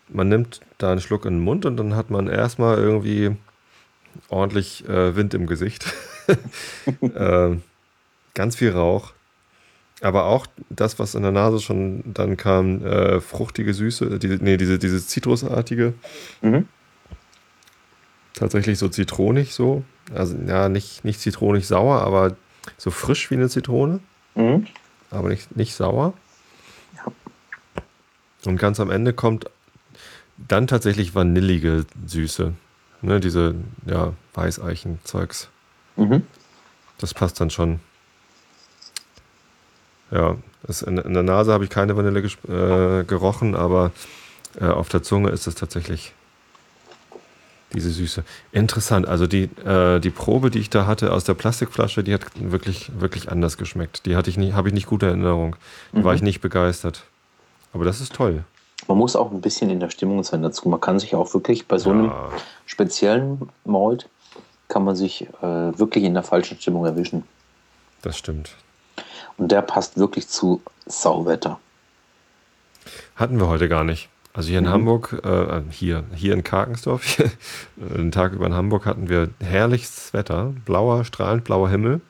[0.08, 3.36] man nimmt da einen Schluck in den Mund und dann hat man erstmal irgendwie
[4.28, 5.86] ordentlich äh, Wind im Gesicht.
[7.00, 7.56] äh,
[8.34, 9.12] ganz viel Rauch.
[10.00, 14.56] Aber auch das, was in der Nase schon dann kam, äh, fruchtige Süße, die, nee,
[14.56, 15.94] diese, dieses Zitrusartige.
[16.42, 16.68] Mhm
[18.34, 19.84] tatsächlich so zitronig so.
[20.14, 22.36] Also ja, nicht, nicht zitronig sauer, aber
[22.76, 24.00] so frisch wie eine Zitrone.
[24.34, 24.66] Mhm.
[25.10, 26.14] Aber nicht, nicht sauer.
[26.96, 27.12] Ja.
[28.46, 29.50] Und ganz am Ende kommt
[30.36, 32.54] dann tatsächlich vanillige Süße.
[33.02, 33.54] Ne, diese
[33.86, 35.48] ja, Weißeichen-Zeugs.
[35.96, 36.26] Mhm.
[36.98, 37.80] Das passt dann schon.
[40.10, 43.92] Ja, das in, in, der Nase habe ich keine Vanille äh, gerochen, aber
[44.58, 46.14] äh, auf der Zunge ist es tatsächlich
[47.74, 48.24] diese Süße.
[48.52, 49.06] Interessant.
[49.06, 52.90] Also die, äh, die Probe, die ich da hatte aus der Plastikflasche, die hat wirklich,
[52.98, 54.06] wirklich anders geschmeckt.
[54.06, 55.56] Die hatte ich nicht, habe ich nicht gute Erinnerung.
[55.92, 56.04] Da mhm.
[56.04, 57.04] war ich nicht begeistert.
[57.72, 58.44] Aber das ist toll.
[58.88, 60.68] Man muss auch ein bisschen in der Stimmung sein dazu.
[60.68, 62.28] Man kann sich auch wirklich bei so einem ja.
[62.66, 64.08] speziellen Malt
[64.68, 67.24] kann man sich äh, wirklich in der falschen Stimmung erwischen.
[68.02, 68.56] Das stimmt.
[69.36, 71.58] Und der passt wirklich zu Sauwetter.
[73.16, 74.08] Hatten wir heute gar nicht.
[74.34, 74.70] Also hier in mhm.
[74.70, 77.22] Hamburg, äh, hier, hier in Karkensdorf,
[77.76, 82.00] den Tag über in Hamburg hatten wir herrliches Wetter, blauer, strahlend blauer Himmel.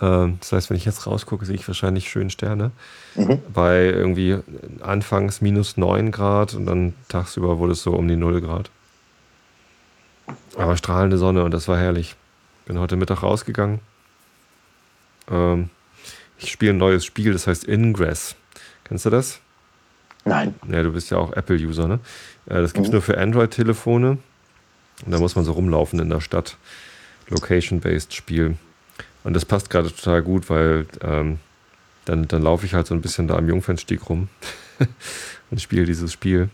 [0.00, 2.72] Ähm, das heißt, wenn ich jetzt rausgucke, sehe ich wahrscheinlich schöne Sterne.
[3.14, 3.38] Mhm.
[3.54, 4.38] Bei irgendwie
[4.80, 8.70] anfangs minus 9 Grad und dann tagsüber wurde es so um die 0 Grad.
[10.56, 12.16] Aber strahlende Sonne und das war herrlich.
[12.66, 13.78] Bin heute Mittag rausgegangen.
[15.30, 15.70] Ähm,
[16.36, 18.34] ich spiele ein neues Spiel, das heißt Ingress.
[18.82, 19.40] Kennst du das?
[20.24, 20.54] Nein.
[20.68, 21.98] Ja, du bist ja auch Apple-User, ne?
[22.46, 22.96] Äh, das gibt es mhm.
[22.96, 24.18] nur für Android-Telefone.
[25.04, 26.56] Und da muss man so rumlaufen in der Stadt.
[27.28, 28.56] Location-based Spiel.
[29.24, 31.38] Und das passt gerade total gut, weil ähm,
[32.04, 34.28] dann, dann laufe ich halt so ein bisschen da am Jungfernstieg rum
[35.50, 36.50] und spiele dieses Spiel.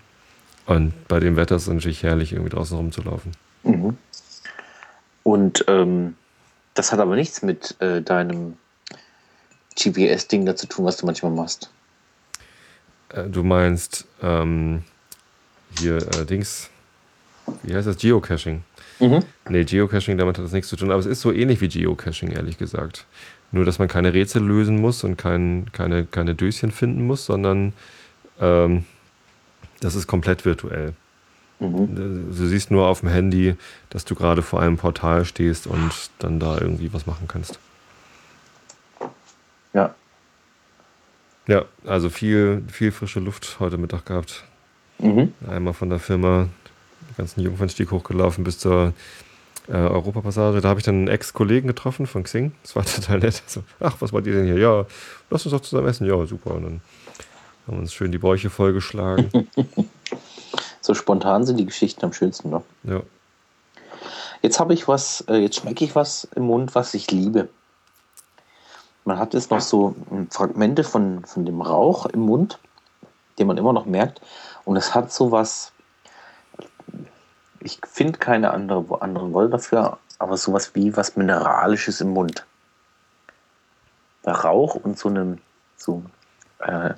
[0.66, 3.32] Und bei dem Wetter ist es natürlich herrlich, irgendwie draußen rumzulaufen.
[3.62, 3.96] Mhm.
[5.22, 6.14] Und ähm,
[6.74, 8.56] das hat aber nichts mit äh, deinem
[9.74, 11.70] GPS-Ding da zu tun, was du manchmal machst.
[13.10, 14.82] Äh, du meinst ähm,
[15.78, 16.70] hier äh, Dings,
[17.62, 17.98] wie heißt das?
[17.98, 18.62] Geocaching.
[19.00, 19.22] Mhm.
[19.48, 20.90] Nee, Geocaching, damit hat das nichts zu tun.
[20.90, 23.06] Aber es ist so ähnlich wie Geocaching, ehrlich gesagt.
[23.50, 27.72] Nur, dass man keine Rätsel lösen muss und kein, keine, keine Döschen finden muss, sondern
[28.40, 28.84] ähm,
[29.80, 30.92] das ist komplett virtuell.
[31.60, 32.28] Mhm.
[32.36, 33.56] Du siehst nur auf dem Handy,
[33.90, 37.58] dass du gerade vor einem Portal stehst und dann da irgendwie was machen kannst.
[39.72, 39.94] Ja.
[41.48, 44.44] Ja, also viel, viel frische Luft heute Mittag gehabt.
[44.98, 45.32] Mhm.
[45.48, 46.46] Einmal von der Firma,
[47.08, 48.92] den ganzen Jungfernstieg hochgelaufen bis zur
[49.66, 50.60] äh, Europapassage.
[50.60, 52.52] Da habe ich dann einen Ex-Kollegen getroffen von Xing.
[52.62, 53.42] Das war total nett.
[53.46, 54.58] So, ach, was wollt ihr denn hier?
[54.58, 54.84] Ja,
[55.30, 56.06] lass uns doch zusammen essen.
[56.06, 56.54] Ja, super.
[56.54, 56.80] Und dann
[57.66, 59.30] haben wir uns schön die Bäuche vollgeschlagen.
[60.82, 62.64] so spontan sind die Geschichten am schönsten noch.
[62.84, 63.00] Ja.
[64.42, 67.48] Jetzt habe ich was, äh, jetzt schmecke ich was im Mund, was ich liebe.
[69.08, 69.94] Man hat jetzt noch so
[70.28, 72.58] Fragmente von, von dem Rauch im Mund,
[73.38, 74.20] den man immer noch merkt.
[74.66, 75.72] Und es hat so was,
[77.60, 82.44] ich finde keine andere, anderen Worte dafür, aber sowas wie was Mineralisches im Mund.
[84.26, 85.38] Der Rauch und so eine,
[85.78, 86.02] so,
[86.58, 86.92] äh,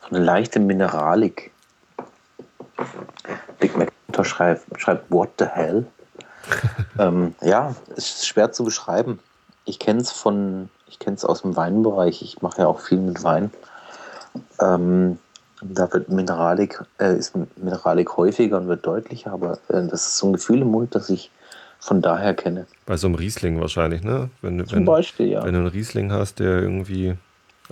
[0.00, 1.52] so eine leichte Mineralik.
[3.58, 3.92] Big Mac
[4.22, 5.86] schreibt, schreibt What the hell?
[6.98, 9.20] ähm, ja, es ist schwer zu beschreiben.
[9.66, 12.22] Ich kenne es von ich kenne es aus dem Weinbereich.
[12.22, 13.50] Ich mache ja auch viel mit Wein.
[14.60, 15.18] Ähm,
[15.62, 20.28] da wird Mineralik, äh, ist Mineralik häufiger und wird deutlicher, aber äh, das ist so
[20.28, 21.30] ein Gefühl im Mund, das ich
[21.78, 22.66] von daher kenne.
[22.86, 24.30] Bei so einem Riesling wahrscheinlich, ne?
[24.42, 25.44] Wenn, Zum wenn, Beispiel, ja.
[25.44, 27.16] Wenn du einen Riesling hast, der irgendwie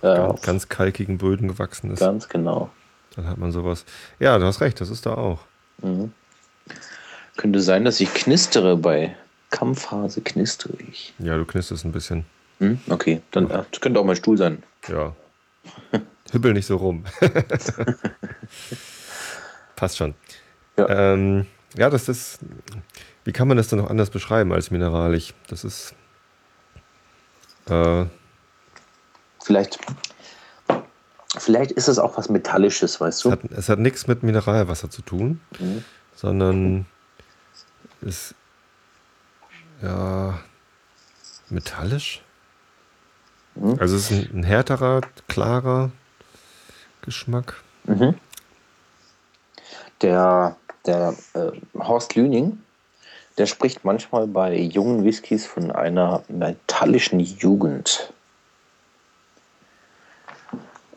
[0.02, 2.00] ja, ganz, ganz kalkigen Böden gewachsen ist.
[2.00, 2.70] Ganz genau.
[3.16, 3.84] Dann hat man sowas.
[4.20, 5.40] Ja, du hast recht, das ist da auch.
[5.82, 6.12] Mhm.
[7.36, 9.14] Könnte sein, dass ich knistere bei
[9.50, 11.14] Kampfphase, knistere ich.
[11.18, 12.24] Ja, du knisterst ein bisschen.
[12.58, 12.80] Hm?
[12.88, 13.64] Okay, dann ja.
[13.70, 14.62] das könnte auch mein Stuhl sein.
[14.88, 15.14] Ja.
[16.32, 17.04] Hübbel nicht so rum.
[19.76, 20.14] Passt schon.
[20.76, 21.12] Ja.
[21.14, 21.46] Ähm,
[21.76, 22.40] ja, das ist.
[23.24, 25.34] Wie kann man das denn noch anders beschreiben als mineralisch?
[25.48, 25.94] Das ist.
[27.68, 28.06] Äh,
[29.42, 29.78] vielleicht.
[31.38, 33.28] Vielleicht ist es auch was Metallisches, weißt du?
[33.28, 35.84] Es hat, es hat nichts mit Mineralwasser zu tun, mhm.
[36.14, 36.86] sondern
[38.00, 38.34] ist.
[39.82, 40.40] Ja.
[41.50, 42.22] Metallisch?
[43.58, 43.76] Mhm.
[43.78, 45.90] Also es ist ein, härterer, klarer
[47.02, 47.62] Geschmack.
[47.84, 48.14] Mhm.
[50.02, 50.56] Der,
[50.86, 52.60] der äh, Horst Lüning,
[53.36, 58.12] der spricht manchmal bei jungen Whiskys von einer metallischen Jugend.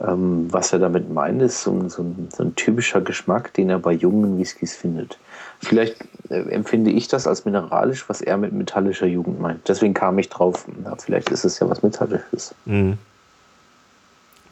[0.06, 2.04] Ähm, was er damit meint, ist so ein, so,
[2.36, 5.20] so ein, typischer Geschmack, den er bei jungen Whiskys findet.
[5.60, 5.97] Vielleicht
[6.30, 9.68] äh, empfinde ich das als mineralisch, was er mit metallischer Jugend meint.
[9.68, 12.56] Deswegen kam ich drauf, na, vielleicht ist es ja was Metallisches.
[12.66, 12.97] Mhm.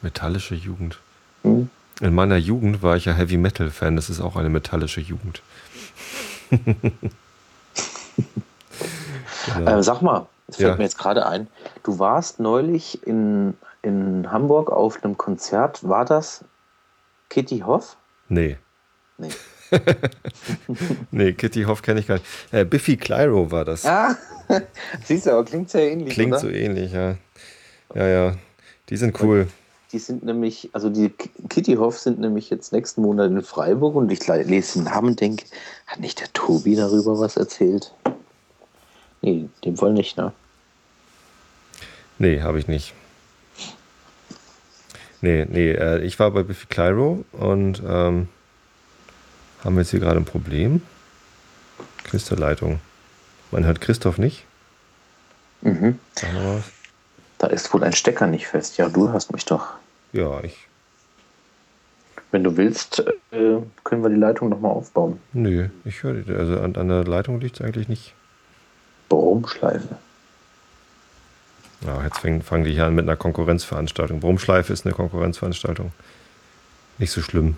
[0.02, 0.98] Metallische Jugend.
[1.42, 1.68] Mhm.
[2.00, 5.42] In meiner Jugend war ich ja Heavy Metal Fan, das ist auch eine metallische Jugend.
[6.50, 6.80] genau.
[9.66, 10.76] äh, sag mal, es fällt ja.
[10.76, 11.48] mir jetzt gerade ein,
[11.82, 15.86] du warst neulich in in Hamburg auf einem Konzert.
[15.88, 16.44] War das
[17.28, 17.96] Kitty Hoff?
[18.28, 18.58] Nee.
[19.18, 19.30] Nee.
[21.10, 22.26] nee, Kitty Hoff kenne ich gar nicht.
[22.50, 23.86] Äh, Biffy Clyro war das.
[23.86, 24.16] Ah,
[25.04, 26.14] siehst du, aber klingt sehr ähnlich.
[26.14, 26.40] Klingt oder?
[26.40, 27.16] so ähnlich, ja.
[27.94, 28.34] Ja, ja.
[28.88, 29.46] Die sind cool.
[29.92, 31.12] Die sind nämlich, also die
[31.48, 35.20] Kitty Hoff sind nämlich jetzt nächsten Monat in Freiburg und ich lese den Namen und
[35.20, 35.44] denke,
[35.86, 37.92] hat nicht der Tobi darüber was erzählt?
[39.20, 40.32] Nee, dem wohl nicht, ne?
[42.18, 42.94] Nee, habe ich nicht.
[45.22, 48.28] Nee, nee, äh, ich war bei Biffy Clyro und ähm,
[49.62, 50.82] haben wir jetzt hier gerade ein Problem.
[52.04, 52.80] Knisterleitung.
[53.50, 54.44] Man hört Christoph nicht.
[55.62, 55.98] Mhm.
[56.14, 56.72] Sag mal was.
[57.38, 58.78] Da ist wohl ein Stecker nicht fest.
[58.78, 59.74] Ja, du hörst mich doch.
[60.12, 60.66] Ja, ich.
[62.30, 63.00] Wenn du willst,
[63.32, 65.20] äh, können wir die Leitung nochmal aufbauen.
[65.32, 68.14] Nö, ich höre, also an, an der Leitung liegt es eigentlich nicht.
[69.08, 69.98] Brumschleife.
[71.80, 74.20] Ja, jetzt fangen, fangen die hier an mit einer Konkurrenzveranstaltung.
[74.20, 75.92] Brumschleife ist eine Konkurrenzveranstaltung.
[76.98, 77.56] Nicht so schlimm.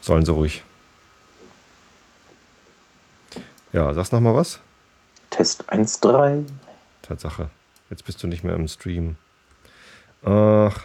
[0.00, 0.64] Sollen sie ruhig.
[3.72, 4.58] Ja, sagst noch mal was?
[5.30, 6.44] Test 1.3.
[7.02, 7.50] Tatsache.
[7.88, 9.16] Jetzt bist du nicht mehr im Stream.
[10.24, 10.82] Ach,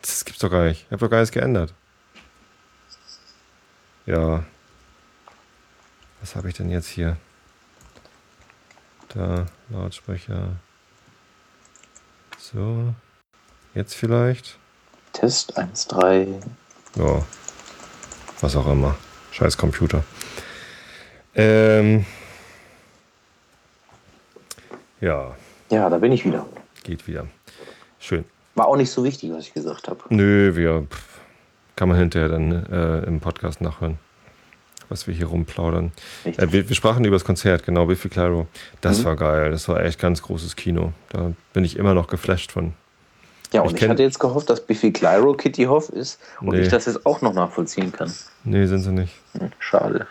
[0.00, 0.82] das gibt's doch gar nicht.
[0.82, 1.74] Ich habe doch gar nichts geändert.
[4.06, 4.44] Ja.
[6.20, 7.16] Was habe ich denn jetzt hier?
[9.08, 10.52] Da, Lautsprecher.
[12.52, 12.94] So.
[13.74, 14.58] Jetzt vielleicht?
[15.14, 16.42] Test 1.3.
[16.96, 17.22] Ja.
[18.42, 18.96] Was auch immer.
[19.32, 20.04] Scheiß Computer.
[21.34, 22.04] Ähm.
[25.00, 25.34] Ja,
[25.70, 26.46] Ja, da bin ich wieder.
[26.82, 27.26] geht wieder.
[27.98, 28.24] Schön.
[28.54, 30.00] War auch nicht so wichtig, was ich gesagt habe.
[30.10, 31.20] Nö, wir pff,
[31.76, 33.98] kann man hinterher dann äh, im Podcast nachhören,
[34.88, 35.92] was wir hier rumplaudern.
[36.24, 38.46] Äh, wir, wir sprachen über das Konzert, genau, Biffy Clyro.
[38.80, 39.04] Das Mhm.
[39.04, 40.92] war geil, das war echt ganz großes Kino.
[41.10, 42.74] Da bin ich immer noch geflasht von.
[43.52, 46.60] Ja, und Ich ich, hatte jetzt gehofft, dass Biffy Clyro Kitty Hoff ist und Nee.
[46.62, 48.12] ich das jetzt auch noch nachvollziehen kann.
[48.42, 49.14] Nee, sind sie nicht.
[49.38, 50.06] Hm, schade.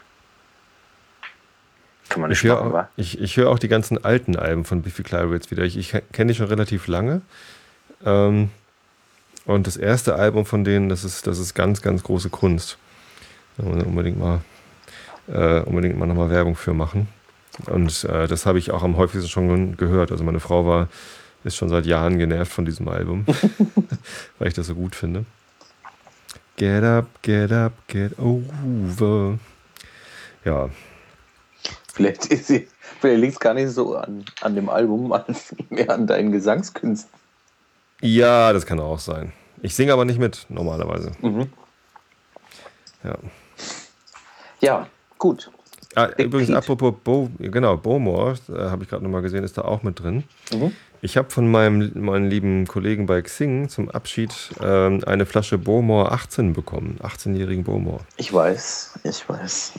[2.10, 2.90] Kann man nicht Ich machen, höre wa?
[2.96, 5.64] ich, ich hör auch die ganzen alten Alben von Biffy Clyro jetzt wieder.
[5.64, 7.22] Ich, ich kenne die schon relativ lange.
[8.06, 8.50] Ähm,
[9.46, 12.78] und das erste Album von denen, das ist, das ist ganz, ganz große Kunst.
[13.58, 14.42] Muss man unbedingt mal,
[15.28, 17.08] äh, unbedingt mal nochmal Werbung für machen.
[17.68, 20.12] Und äh, das habe ich auch am häufigsten schon gehört.
[20.12, 20.88] Also meine Frau war,
[21.44, 23.26] ist schon seit Jahren genervt von diesem Album,
[24.40, 25.26] weil ich das so gut finde.
[26.56, 29.38] Get up, get up, get over.
[30.46, 30.70] Ja,
[31.94, 32.68] Vielleicht, ist sie-
[33.02, 37.12] vielleicht liegt es gar nicht so an, an dem Album, als mehr an deinen Gesangskünsten.
[38.02, 39.32] Ja, das kann auch sein.
[39.62, 41.12] Ich singe aber nicht mit, normalerweise.
[41.22, 41.50] Mhm.
[43.04, 43.16] Ja.
[44.60, 44.88] Ja,
[45.24, 45.50] gut.
[45.96, 46.58] Ah, übrigens, Pete.
[46.58, 50.26] apropos Bo, genau, Bowmore, äh, habe ich gerade nochmal gesehen, ist da auch mit drin.
[50.52, 50.76] Mhm.
[51.02, 56.12] Ich habe von meinem, meinem lieben Kollegen bei Xing zum Abschied ähm, eine Flasche Bowmore
[56.12, 57.00] 18 bekommen.
[57.02, 58.02] 18-jährigen Bowmore.
[58.18, 59.74] Ich weiß, ich weiß.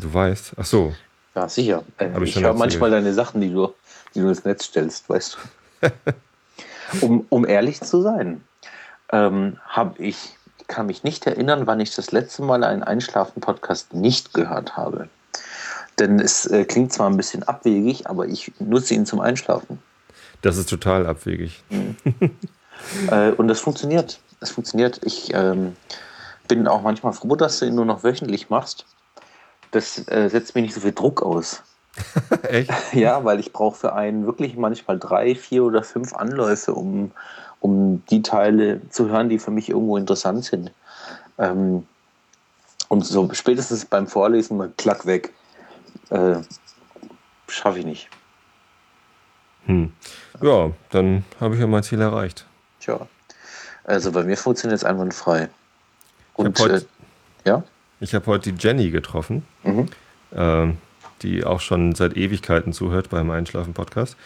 [0.00, 0.54] Du weißt.
[0.56, 0.92] Ach so.
[1.36, 1.84] Ja, sicher.
[1.98, 3.72] Äh, Hab ich ich höre manchmal deine Sachen, die du,
[4.14, 5.38] die du ins Netz stellst, weißt
[5.80, 5.90] du.
[7.06, 8.40] um, um ehrlich zu sein,
[9.12, 10.36] ähm, habe ich
[10.70, 15.08] kann mich nicht erinnern, wann ich das letzte Mal einen Einschlafen-Podcast nicht gehört habe.
[15.98, 19.82] Denn es äh, klingt zwar ein bisschen abwegig, aber ich nutze ihn zum Einschlafen.
[20.40, 21.62] Das ist total abwegig.
[23.10, 24.20] Äh, und das funktioniert.
[24.40, 25.00] Es funktioniert.
[25.04, 25.76] Ich ähm,
[26.48, 28.86] bin auch manchmal froh, dass du ihn nur noch wöchentlich machst.
[29.70, 31.62] Das äh, setzt mir nicht so viel Druck aus.
[32.42, 32.70] Echt?
[32.92, 37.12] Ja, weil ich brauche für einen wirklich manchmal drei, vier oder fünf Anläufe, um,
[37.60, 40.72] um die Teile zu hören, die für mich irgendwo interessant sind.
[41.38, 41.86] Ähm,
[42.88, 45.32] und so spätestens beim Vorlesen mal klack weg.
[46.10, 46.36] Äh,
[47.48, 48.08] Schaffe ich nicht.
[49.66, 49.92] Hm.
[50.40, 52.46] Ja, dann habe ich ja mein Ziel erreicht.
[52.80, 53.06] Tja.
[53.84, 55.48] Also bei mir funktioniert es einwandfrei.
[56.34, 57.62] Und hab heut- äh, ja?
[58.00, 59.46] Ich habe heute die Jenny getroffen.
[59.62, 59.88] Mhm.
[60.32, 60.78] ähm,
[61.22, 64.16] die auch schon seit Ewigkeiten zuhört beim Einschlafen-Podcast.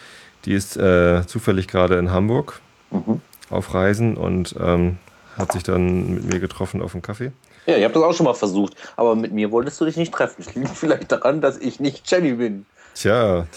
[0.45, 3.19] Die ist äh, zufällig gerade in Hamburg Mhm.
[3.49, 4.97] auf Reisen und ähm,
[5.37, 7.31] hat sich dann mit mir getroffen auf einen Kaffee.
[7.65, 10.13] Ja, ich habe das auch schon mal versucht, aber mit mir wolltest du dich nicht
[10.13, 10.35] treffen.
[10.47, 12.65] Es liegt vielleicht daran, dass ich nicht Jenny bin.
[12.93, 13.47] Tja,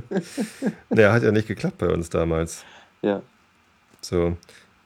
[0.90, 2.64] der hat ja nicht geklappt bei uns damals.
[3.02, 3.22] Ja.
[4.00, 4.36] So,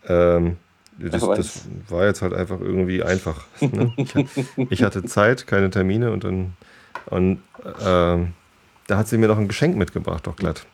[0.06, 0.56] ähm,
[0.98, 3.44] das, das war jetzt halt einfach irgendwie einfach.
[3.60, 3.92] Ne?
[3.96, 4.14] Ich,
[4.70, 6.52] ich hatte Zeit, keine Termine und dann
[7.06, 7.42] und
[7.84, 8.34] ähm,
[8.86, 10.66] da hat sie mir noch ein Geschenk mitgebracht, doch glatt.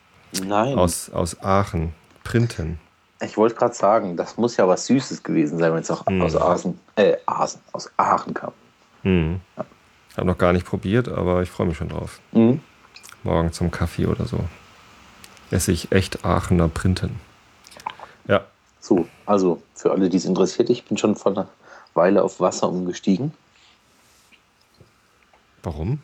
[0.43, 0.77] Nein.
[0.77, 1.93] Aus, aus Aachen.
[2.23, 2.79] Printen.
[3.21, 6.21] Ich wollte gerade sagen, das muss ja was Süßes gewesen sein, wenn es auch Mhm.
[6.21, 8.51] aus Aachen, äh, Aachen, aus Aachen kam.
[9.03, 9.39] Hm.
[10.15, 12.19] Hab noch gar nicht probiert, aber ich freue mich schon drauf.
[12.31, 12.61] Mhm.
[13.23, 14.39] Morgen zum Kaffee oder so.
[15.51, 17.19] Esse ich echt Aachener Printen.
[18.27, 18.41] Ja.
[18.79, 21.47] So, also für alle, die es interessiert, ich bin schon vor einer
[21.95, 23.33] Weile auf Wasser umgestiegen,
[25.63, 26.01] Warum?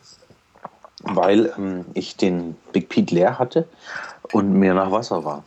[1.05, 3.67] weil ähm, ich den Big Pete leer hatte
[4.31, 5.43] und mir nach Wasser war.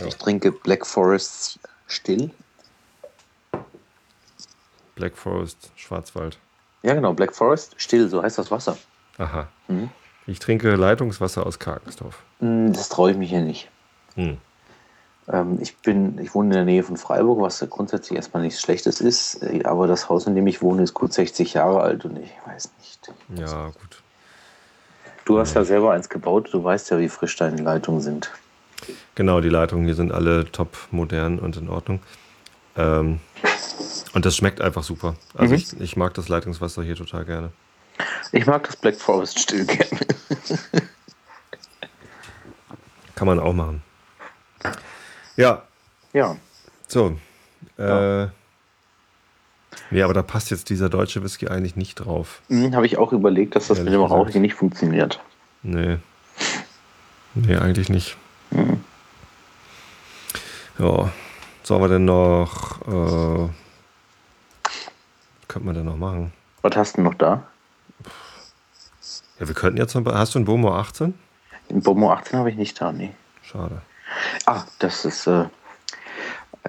[0.00, 0.06] Ja.
[0.06, 2.30] Ich trinke Black Forest still.
[4.94, 6.38] Black Forest, Schwarzwald.
[6.82, 8.78] Ja, genau, Black Forest still, so heißt das Wasser.
[9.18, 9.48] Aha.
[9.68, 9.90] Mhm.
[10.26, 12.22] Ich trinke Leitungswasser aus Karkensdorf.
[12.40, 13.68] Hm, Das traue ich mich hier nicht.
[14.14, 14.38] Hm.
[15.32, 18.60] Ähm, ich bin, ich wohne in der Nähe von Freiburg, was ja grundsätzlich erstmal nichts
[18.60, 22.04] Schlechtes ist, äh, aber das Haus, in dem ich wohne, ist gut 60 Jahre alt
[22.04, 23.12] und ich weiß nicht.
[23.36, 24.02] Ja, gut.
[25.24, 28.30] Du hast ja selber eins gebaut, du weißt ja, wie frisch deine Leitungen sind.
[29.16, 32.00] Genau, die Leitungen hier sind alle top modern und in Ordnung.
[32.76, 33.20] Ähm,
[34.12, 35.16] Und das schmeckt einfach super.
[35.34, 35.60] Also mhm.
[35.60, 37.50] ich, ich mag das Leitungswasser hier total gerne.
[38.32, 40.00] Ich mag das Black Forest still gerne.
[43.14, 43.82] Kann man auch machen.
[45.36, 45.62] Ja.
[46.12, 46.36] Ja.
[46.88, 47.18] So.
[47.78, 48.30] Äh, ja.
[49.90, 52.40] Nee, aber da passt jetzt dieser deutsche Whisky eigentlich nicht drauf.
[52.48, 55.20] Mhm, Habe ich auch überlegt, dass das Ehrlich mit dem Rauch nicht funktioniert.
[55.62, 55.98] Nee.
[57.34, 58.16] Nee, eigentlich nicht.
[58.50, 58.82] Mhm.
[60.78, 61.10] Ja.
[61.62, 62.80] Sollen wir denn noch.
[62.82, 63.48] Äh,
[65.48, 66.32] könnte man denn noch machen?
[66.62, 67.42] Was hast du noch da?
[69.38, 70.04] Ja, wir könnten jetzt noch.
[70.06, 71.14] Hast du einen Bomo 18?
[71.70, 73.12] Den Bomo 18 habe ich nicht da, nee.
[73.42, 73.82] Schade.
[74.46, 75.26] Ah, das ist.
[75.26, 75.46] Äh,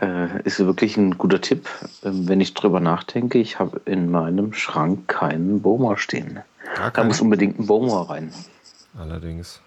[0.02, 1.70] äh, ist wirklich ein guter Tipp.
[2.04, 6.42] Ähm, wenn ich drüber nachdenke, ich habe in meinem Schrank keinen Boma stehen.
[6.94, 8.32] Da muss unbedingt ein Boma rein.
[8.98, 9.62] Allerdings.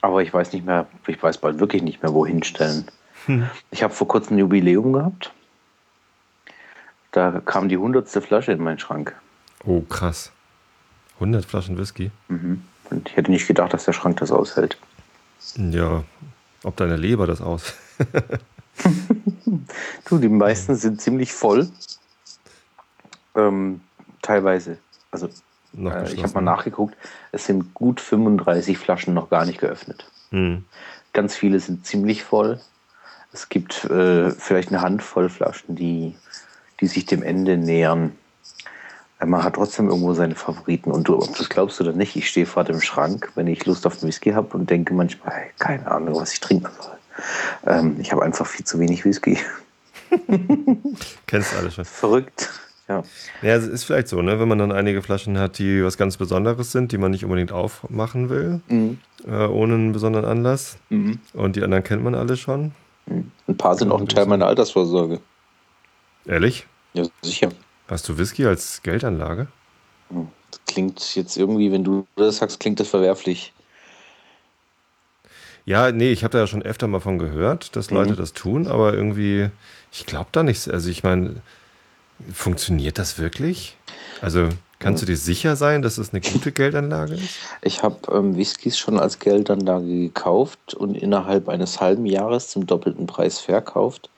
[0.00, 2.86] Aber ich weiß nicht mehr, ich weiß bald wirklich nicht mehr, wohin stellen.
[3.26, 3.48] Hm.
[3.70, 5.32] Ich habe vor kurzem ein Jubiläum gehabt.
[7.12, 9.14] Da kam die hundertste Flasche in meinen Schrank.
[9.64, 10.32] Oh, krass.
[11.16, 12.10] 100 Flaschen Whisky?
[12.28, 12.62] Mhm.
[12.88, 14.78] Und ich hätte nicht gedacht, dass der Schrank das aushält.
[15.56, 16.04] Ja,
[16.64, 17.74] ob deine Leber das aus.
[20.08, 21.68] du, die meisten sind ziemlich voll.
[23.34, 23.80] Ähm,
[24.22, 24.78] teilweise.
[25.10, 25.28] Also,
[25.76, 26.96] äh, ich habe mal nachgeguckt,
[27.32, 30.10] es sind gut 35 Flaschen noch gar nicht geöffnet.
[30.30, 30.64] Mhm.
[31.12, 32.60] Ganz viele sind ziemlich voll.
[33.32, 36.16] Es gibt äh, vielleicht eine Handvoll Flaschen, die,
[36.80, 38.12] die sich dem Ende nähern.
[39.20, 40.90] Äh, man hat trotzdem irgendwo seine Favoriten.
[40.90, 43.86] Und du, ob das glaubst oder nicht, ich stehe vor dem Schrank, wenn ich Lust
[43.86, 46.96] auf einen Whisky habe und denke manchmal, hey, keine Ahnung, was ich trinken soll.
[47.66, 49.38] Ähm, ich habe einfach viel zu wenig Whisky.
[51.26, 51.84] Kennst du alles schon.
[51.84, 52.50] Verrückt.
[52.88, 53.04] Ja.
[53.42, 54.40] ja, es ist vielleicht so, ne?
[54.40, 57.52] wenn man dann einige Flaschen hat, die was ganz Besonderes sind, die man nicht unbedingt
[57.52, 58.98] aufmachen will, mhm.
[59.28, 60.76] äh, ohne einen besonderen Anlass.
[60.88, 61.20] Mhm.
[61.32, 62.72] Und die anderen kennt man alle schon.
[63.06, 63.30] Mhm.
[63.46, 65.20] Ein paar sind auch ein Teil meiner Altersvorsorge.
[66.26, 66.66] Ehrlich?
[66.92, 67.50] Ja, sicher.
[67.90, 69.48] Hast du Whisky als Geldanlage?
[70.10, 70.28] Hm.
[70.50, 73.52] Das klingt jetzt irgendwie, wenn du das sagst, klingt das verwerflich.
[75.64, 77.96] Ja, nee, ich habe da ja schon öfter mal von gehört, dass mhm.
[77.96, 79.50] Leute das tun, aber irgendwie,
[79.92, 80.68] ich glaube da nichts.
[80.68, 81.42] Also ich meine,
[82.32, 83.76] funktioniert das wirklich?
[84.20, 87.38] Also kannst du dir sicher sein, dass es eine gute Geldanlage ist?
[87.60, 93.06] Ich habe ähm, Whiskys schon als Geldanlage gekauft und innerhalb eines halben Jahres zum doppelten
[93.06, 94.10] Preis verkauft.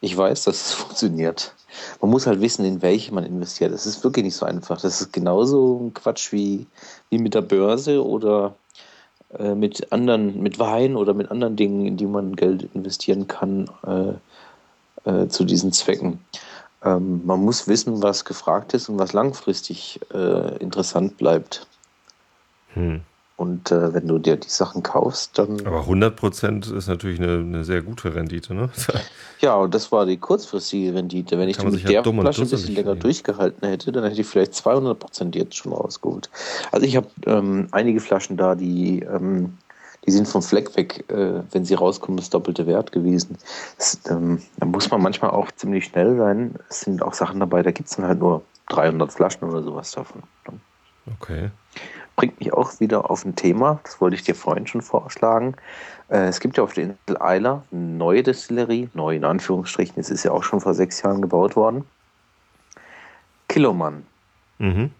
[0.00, 1.54] Ich weiß, dass es funktioniert.
[2.00, 3.72] Man muss halt wissen, in welche man investiert.
[3.72, 4.80] Das ist wirklich nicht so einfach.
[4.80, 6.66] Das ist genauso ein Quatsch wie,
[7.10, 8.54] wie mit der Börse oder
[9.38, 13.70] äh, mit anderen, mit Wein oder mit anderen Dingen, in die man Geld investieren kann,
[13.86, 16.20] äh, äh, zu diesen Zwecken.
[16.82, 21.66] Ähm, man muss wissen, was gefragt ist und was langfristig äh, interessant bleibt.
[22.74, 23.02] Hm.
[23.36, 25.66] Und äh, wenn du dir die Sachen kaufst, dann.
[25.66, 28.70] Aber 100% ist natürlich eine, eine sehr gute Rendite, ne?
[29.40, 31.38] ja, und das war die kurzfristige Rendite.
[31.38, 34.26] Wenn ich die mit der ja Flasche ein bisschen länger durchgehalten hätte, dann hätte ich
[34.26, 36.30] vielleicht 200% jetzt schon rausgeholt.
[36.72, 39.58] Also ich habe ähm, einige Flaschen da, die, ähm,
[40.06, 43.36] die sind vom Fleck weg, äh, wenn sie rauskommen, das doppelte Wert gewesen.
[43.76, 46.54] Das, ähm, da muss man manchmal auch ziemlich schnell sein.
[46.70, 49.90] Es sind auch Sachen dabei, da gibt es dann halt nur 300 Flaschen oder sowas
[49.90, 50.22] davon.
[50.48, 50.58] Ne?
[51.20, 51.50] Okay
[52.16, 55.54] bringt mich auch wieder auf ein Thema, das wollte ich dir vorhin schon vorschlagen.
[56.08, 60.10] Äh, es gibt ja auf der Insel Eiler eine neue Destillerie, neu in Anführungsstrichen, es
[60.10, 61.84] ist ja auch schon vor sechs Jahren gebaut worden.
[63.48, 64.04] Kilomann.
[64.58, 64.90] Mhm.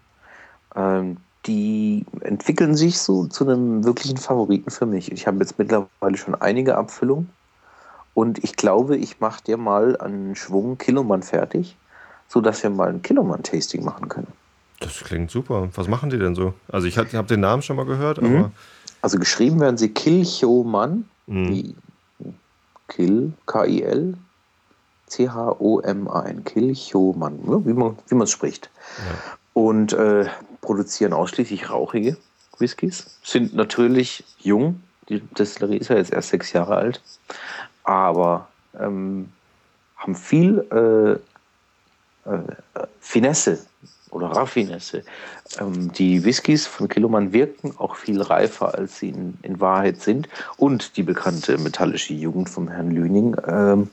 [0.75, 5.11] Ähm, die entwickeln sich so zu einem wirklichen Favoriten für mich.
[5.11, 7.29] Ich habe jetzt mittlerweile schon einige Abfüllungen
[8.13, 11.77] und ich glaube, ich mache dir mal einen Schwung Kilomann fertig,
[12.27, 14.33] sodass wir mal ein Kilomann-Tasting machen können.
[14.79, 15.69] Das klingt super.
[15.75, 16.53] Was machen die denn so?
[16.67, 18.37] Also ich habe hab den Namen schon mal gehört, mhm.
[18.37, 18.51] aber.
[19.01, 21.05] Also geschrieben werden sie Kilchoman.
[21.27, 21.75] Mhm.
[22.87, 24.15] Kill, K-I-L,
[25.07, 26.43] C-H-O-M-A-N.
[26.43, 28.69] Kilchoman, wie man wie es spricht.
[28.97, 29.37] Ja.
[29.53, 30.27] Und äh,
[30.61, 32.17] produzieren ausschließlich rauchige
[32.59, 33.19] Whiskys.
[33.23, 34.81] Sind natürlich jung.
[35.09, 37.01] Die Destillerie ist ja jetzt erst sechs Jahre alt.
[37.83, 38.47] Aber
[38.79, 39.31] ähm,
[39.95, 41.19] haben viel
[42.25, 42.39] äh, äh,
[42.99, 43.59] Finesse
[44.11, 45.03] oder Raffinesse.
[45.59, 50.27] Ähm, die Whiskys von Kiloman wirken auch viel reifer, als sie in, in, Wahrheit sind.
[50.57, 53.89] Und die bekannte metallische Jugend vom Herrn Lüning ähm,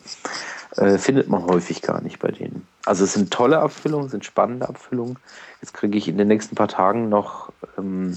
[0.77, 2.67] äh, findet man häufig gar nicht bei denen.
[2.85, 5.19] Also es sind tolle Abfüllungen, sind spannende Abfüllungen.
[5.61, 8.17] Jetzt kriege ich in den nächsten paar Tagen noch ähm,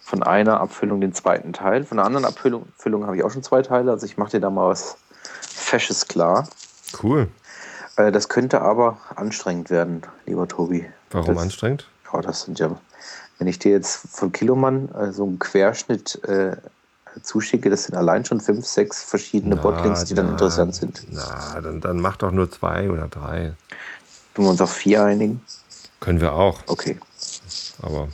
[0.00, 1.84] von einer Abfüllung den zweiten Teil.
[1.84, 3.90] Von einer anderen Abfüllung, Abfüllung habe ich auch schon zwei Teile.
[3.90, 4.96] Also ich mache dir da mal was
[5.40, 6.48] Fesches klar.
[7.02, 7.28] Cool.
[7.96, 10.86] Äh, das könnte aber anstrengend werden, lieber Tobi.
[11.12, 11.86] Warum das, anstrengend?
[12.12, 12.76] Ja, das sind ja,
[13.38, 16.56] wenn ich dir jetzt von Kilomann äh, so einen Querschnitt äh,
[17.22, 21.02] zuschicke, das sind allein schon fünf, sechs verschiedene Na, Botlings, die dann na, interessant sind.
[21.10, 23.52] Na, dann, dann mach doch nur zwei oder drei.
[24.34, 25.42] Können wir uns auf vier einigen?
[26.00, 26.60] Können wir auch.
[26.66, 26.98] Okay.
[27.82, 28.08] Aber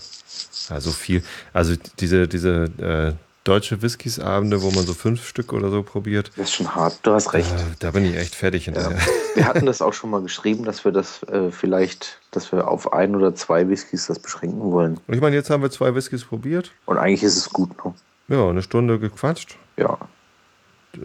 [0.68, 1.22] ja, so viel.
[1.52, 3.12] Also diese, diese äh,
[3.48, 6.98] deutsche Whiskys-Abende, wo man so fünf Stück oder so probiert, Das ist schon hart.
[7.02, 7.50] Du hast recht.
[7.50, 8.72] äh, da bin ich echt fertig Ja.
[8.72, 8.98] hinterher.
[9.34, 12.92] Wir hatten das auch schon mal geschrieben, dass wir das äh, vielleicht, dass wir auf
[12.92, 14.98] ein oder zwei Whiskys das beschränken wollen.
[15.06, 16.72] Und ich meine, jetzt haben wir zwei Whiskys probiert.
[16.86, 17.94] Und eigentlich ist es gut, ne?
[18.28, 19.56] Ja, eine Stunde gequatscht.
[19.76, 19.96] Ja.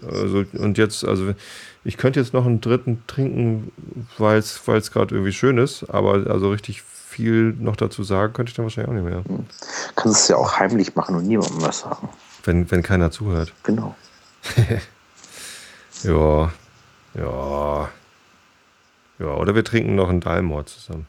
[0.10, 1.34] Also, und jetzt, also
[1.84, 3.72] ich könnte jetzt noch einen dritten trinken,
[4.18, 8.56] weil es gerade irgendwie schön ist, aber also richtig viel noch dazu sagen könnte ich
[8.56, 9.46] dann wahrscheinlich auch nicht mehr.
[9.96, 12.10] Kannst es ja auch heimlich machen und niemandem was sagen.
[12.44, 13.54] Wenn, wenn keiner zuhört.
[13.64, 13.96] Genau.
[16.04, 16.52] Ja,
[17.14, 17.90] ja.
[19.20, 21.08] Ja, oder wir trinken noch einen Dalmor zusammen.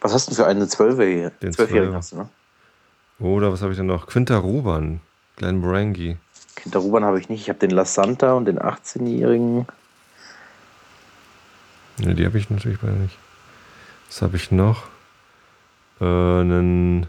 [0.00, 1.32] Was hast du für eine Zwölfjährige?
[1.42, 1.98] Den Zwölfjährige Zwölfer.
[1.98, 2.28] hast du, ne?
[3.18, 4.06] Oder was habe ich denn noch?
[4.06, 5.00] Quinta Ruban,
[5.36, 6.16] Glenn Brangy.
[6.54, 7.42] Kinder Ruban habe ich nicht.
[7.42, 9.66] Ich habe den La Santa und den 18-Jährigen.
[11.98, 13.18] Ne, die habe ich natürlich beide nicht.
[14.08, 14.84] Was habe ich noch?
[16.00, 17.06] Äh, einen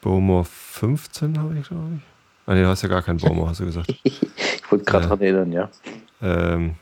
[0.00, 2.02] Bowmore 15 habe ich, glaube ich.
[2.46, 3.92] Ah, nee, du hast ja gar keinen Bowmore, hast du gesagt.
[4.04, 5.08] Ich wollte gerade Ja.
[5.08, 5.68] dran erinnern, ja.
[6.22, 6.76] ähm,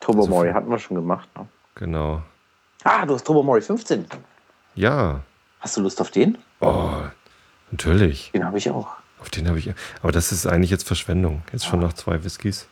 [0.00, 0.54] Tobermory viel.
[0.54, 1.28] hatten wir schon gemacht.
[1.36, 1.46] Ne?
[1.74, 2.22] genau.
[2.84, 4.06] Ah, du hast Tobermory 15.
[4.74, 5.20] Ja.
[5.60, 6.38] Hast du Lust auf den?
[6.60, 6.90] Oh,
[7.70, 8.30] natürlich.
[8.32, 8.88] Den habe ich auch.
[9.20, 9.70] Auf den habe ich.
[10.02, 11.42] Aber das ist eigentlich jetzt Verschwendung.
[11.52, 12.66] Jetzt schon nach zwei Whiskys.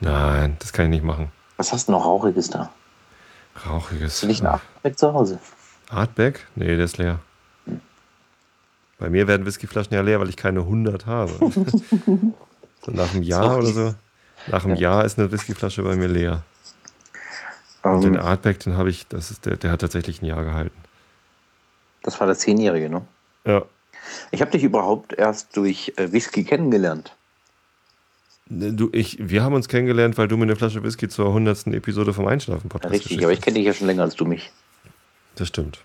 [0.00, 1.30] Nein, das kann ich nicht machen.
[1.56, 2.70] Was hast du noch Rauchiges da?
[3.66, 4.14] Rauchiges.
[4.14, 5.38] Hast du nicht einen Achtback zu Hause?
[5.90, 6.46] Artback?
[6.56, 7.20] Nee, der ist leer.
[9.02, 11.32] Bei mir werden Whiskyflaschen ja leer, weil ich keine 100 habe.
[12.06, 13.94] so nach einem Jahr oder so.
[14.46, 16.44] Nach einem Jahr ist eine Whiskyflasche bei mir leer.
[17.82, 20.44] Und den Ähm, Artback, den habe ich, das ist der, der hat tatsächlich ein Jahr
[20.44, 20.76] gehalten.
[22.04, 23.02] das war der Zehnjährige, ne?
[23.44, 23.64] Ja.
[24.30, 27.16] Ich habe dich überhaupt erst durch äh, Whisky kennengelernt.
[28.48, 31.66] Ne, Du, ich, wir haben uns kennengelernt, weil du mir eine Flasche Whisky zur 100.
[31.74, 34.52] Episode vom Einschlafen-Podcast Richtig, aber ich kenne dich ja schon länger als du mich.
[35.34, 35.80] Das stimmt.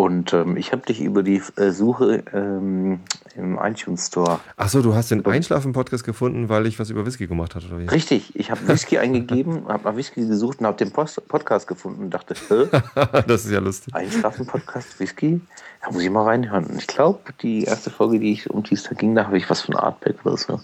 [0.00, 3.00] Und ähm, ich habe dich über die äh, Suche ähm,
[3.36, 4.40] im iTunes Store.
[4.56, 7.84] Achso, du hast den Einschlafen-Podcast gefunden, weil ich was über Whisky gemacht habe, oder wie?
[7.84, 12.04] Richtig, ich habe Whisky eingegeben, habe nach Whisky gesucht und habe den Post Podcast gefunden
[12.04, 12.68] und dachte, Hä?
[13.26, 13.94] das ist ja lustig.
[13.94, 15.38] Einschlafen-Podcast, Whisky?
[15.82, 16.64] Da muss ich mal reinhören.
[16.64, 19.36] Und ich glaube, die erste Folge, die ich um die es da ging, da habe
[19.36, 20.60] ich was von Artback oder so.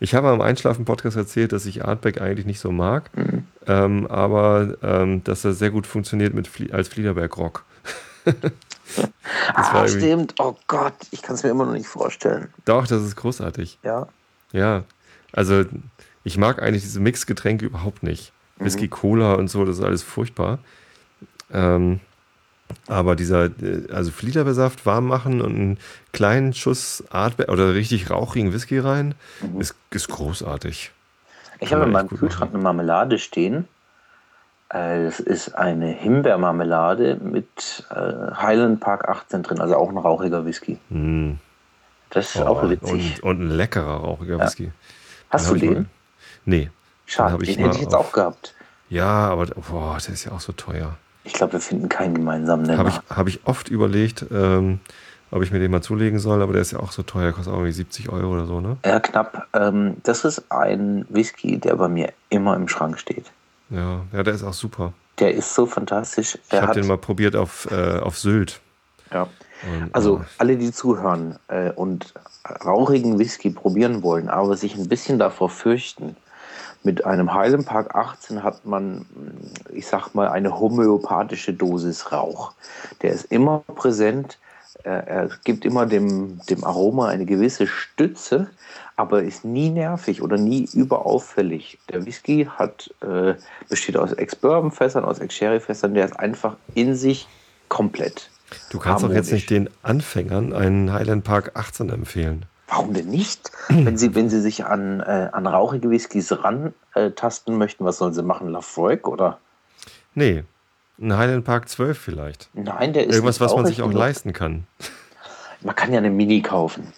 [0.00, 3.46] Ich habe am Einschlafen-Podcast erzählt, dass ich Artback eigentlich nicht so mag, Mhm.
[3.66, 7.64] ähm, aber ähm, dass er sehr gut funktioniert mit Flie als Fliederberg-Rock.
[9.54, 10.34] Ah, stimmt.
[10.38, 12.48] Oh Gott, ich kann es mir immer noch nicht vorstellen.
[12.64, 13.78] Doch, das ist großartig.
[13.82, 14.06] Ja.
[14.52, 14.84] Ja,
[15.32, 15.64] also
[16.24, 18.32] ich mag eigentlich diese Mixgetränke überhaupt nicht.
[18.58, 20.60] Whisky, Cola und so, das ist alles furchtbar.
[21.52, 22.00] Ähm,
[22.88, 25.78] aber dieser, äh, also Fliederbeersaft warm machen und einen
[26.12, 29.14] kleinen Schuss Artbeer oder richtig rauchigen Whisky rein,
[29.58, 30.92] ist, ist großartig.
[31.58, 33.66] Ich Kann habe in meinem Kühlschrank eine Marmelade stehen.
[34.68, 40.44] Äh, Das ist eine Himbeermarmelade mit äh, Highland Park 18 drin, also auch ein rauchiger
[40.44, 40.78] Whisky.
[40.90, 41.34] Mm.
[42.10, 43.22] Das ist Oh, auch witzig.
[43.22, 44.72] Und, und ein leckerer rauchiger Whisky.
[45.30, 45.74] Hast Den du den?
[45.74, 45.86] Mal,
[46.44, 46.70] nee.
[47.04, 48.54] Schade, den hätte ich jetzt auch gehabt.
[48.88, 50.96] Ja, aber boah, der ist ja auch so teuer.
[51.26, 52.78] Ich glaube, wir finden keinen gemeinsamen Nenner.
[52.78, 54.78] Habe ich, hab ich oft überlegt, ähm,
[55.30, 57.52] ob ich mir den mal zulegen soll, aber der ist ja auch so teuer, kostet
[57.52, 58.76] auch irgendwie 70 Euro oder so, ne?
[58.84, 59.48] Ja, knapp.
[59.52, 63.26] Ähm, das ist ein Whisky, der bei mir immer im Schrank steht.
[63.70, 64.92] Ja, ja, der ist auch super.
[65.18, 66.36] Der ist so fantastisch.
[66.36, 68.60] Ich Der habe den mal probiert auf, äh, auf Sylt.
[69.12, 69.22] ja.
[69.22, 72.12] Und, Also äh, alle, die zuhören äh, und
[72.64, 76.14] rauchigen Whisky probieren wollen, aber sich ein bisschen davor fürchten,
[76.86, 79.04] mit einem Highland Park 18 hat man,
[79.72, 82.52] ich sag mal, eine homöopathische Dosis Rauch.
[83.02, 84.38] Der ist immer präsent,
[84.84, 88.48] er gibt immer dem, dem Aroma eine gewisse Stütze,
[88.94, 91.78] aber ist nie nervig oder nie überauffällig.
[91.90, 93.34] Der Whisky hat, äh,
[93.68, 97.26] besteht aus Ex-Bourbon-Fässern, aus Ex-Sherry-Fässern, der ist einfach in sich
[97.68, 98.30] komplett.
[98.70, 99.32] du kannst doch jetzt harmonisch.
[99.32, 102.46] nicht den Anfängern einen Highland Park 18 empfehlen.
[102.68, 103.50] Warum denn nicht?
[103.68, 108.22] Wenn Sie, wenn Sie sich an, äh, an rauchige Whiskys rantasten möchten, was sollen Sie
[108.22, 108.48] machen?
[108.50, 109.38] Lafroig oder?
[110.14, 110.42] Nee,
[110.98, 112.48] ein Highland Park 12 vielleicht.
[112.54, 114.66] Nein, der ist Irgendwas, was man sich auch leisten kann.
[115.60, 116.92] Man kann ja eine Mini kaufen.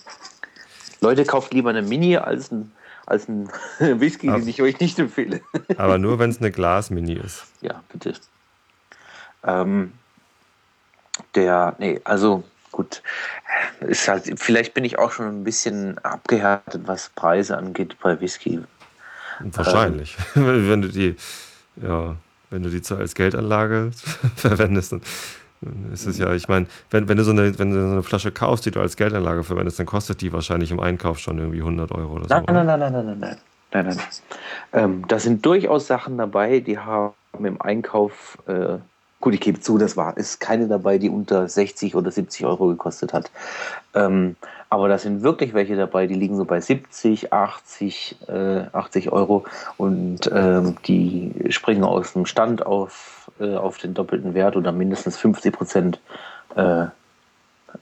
[1.00, 2.72] Leute, kauft lieber eine Mini als ein,
[3.06, 3.48] als ein
[3.78, 5.40] Whisky, Aber- den ich euch nicht empfehle.
[5.76, 7.44] Aber nur, wenn es eine Glas-Mini ist.
[7.60, 8.14] Ja, bitte.
[9.44, 9.92] Ähm,
[11.34, 12.42] der, nee, also
[12.78, 13.02] gut.
[13.80, 18.60] Ist halt, vielleicht bin ich auch schon ein bisschen abgehärtet, was Preise angeht bei Whisky.
[19.40, 20.16] Wahrscheinlich.
[20.34, 21.16] wenn du die,
[21.76, 22.14] ja,
[22.50, 23.90] wenn du die als Geldanlage
[24.36, 25.02] verwendest, dann
[25.92, 28.30] ist es ja, ich meine, wenn, wenn, du so eine, wenn du so eine Flasche
[28.30, 31.90] kaufst, die du als Geldanlage verwendest, dann kostet die wahrscheinlich im Einkauf schon irgendwie 100
[31.92, 32.34] Euro oder so.
[32.34, 33.38] Nein, nein, nein, nein, nein, nein, nein.
[33.72, 33.98] nein, nein.
[34.72, 38.78] Ähm, da sind durchaus Sachen dabei, die haben im Einkauf, äh,
[39.20, 42.68] gut, ich gebe zu, das war, ist keine dabei, die unter 60 oder 70 Euro
[42.68, 43.30] gekostet hat.
[43.94, 44.36] Ähm,
[44.70, 49.44] aber da sind wirklich welche dabei, die liegen so bei 70, 80, äh, 80 Euro
[49.76, 55.16] und ähm, die springen aus dem Stand auf, äh, auf den doppelten Wert oder mindestens
[55.16, 56.00] 50 Prozent
[56.54, 56.88] äh, äh,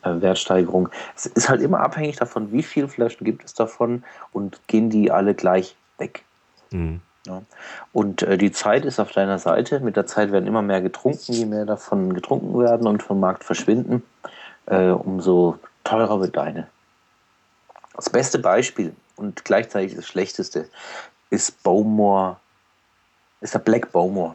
[0.02, 0.88] Wertsteigerung.
[1.16, 5.10] Es ist halt immer abhängig davon, wie viele Flaschen gibt es davon und gehen die
[5.10, 6.24] alle gleich weg.
[6.70, 7.00] Mhm.
[7.26, 7.42] Ja.
[7.92, 9.80] Und äh, die Zeit ist auf deiner Seite.
[9.80, 13.44] Mit der Zeit werden immer mehr getrunken, je mehr davon getrunken werden und vom Markt
[13.44, 14.02] verschwinden,
[14.66, 16.68] äh, umso teurer wird deine.
[17.94, 20.68] Das beste Beispiel und gleichzeitig das schlechteste
[21.30, 22.36] ist Bowmore,
[23.40, 24.34] ist der Black Bowmore.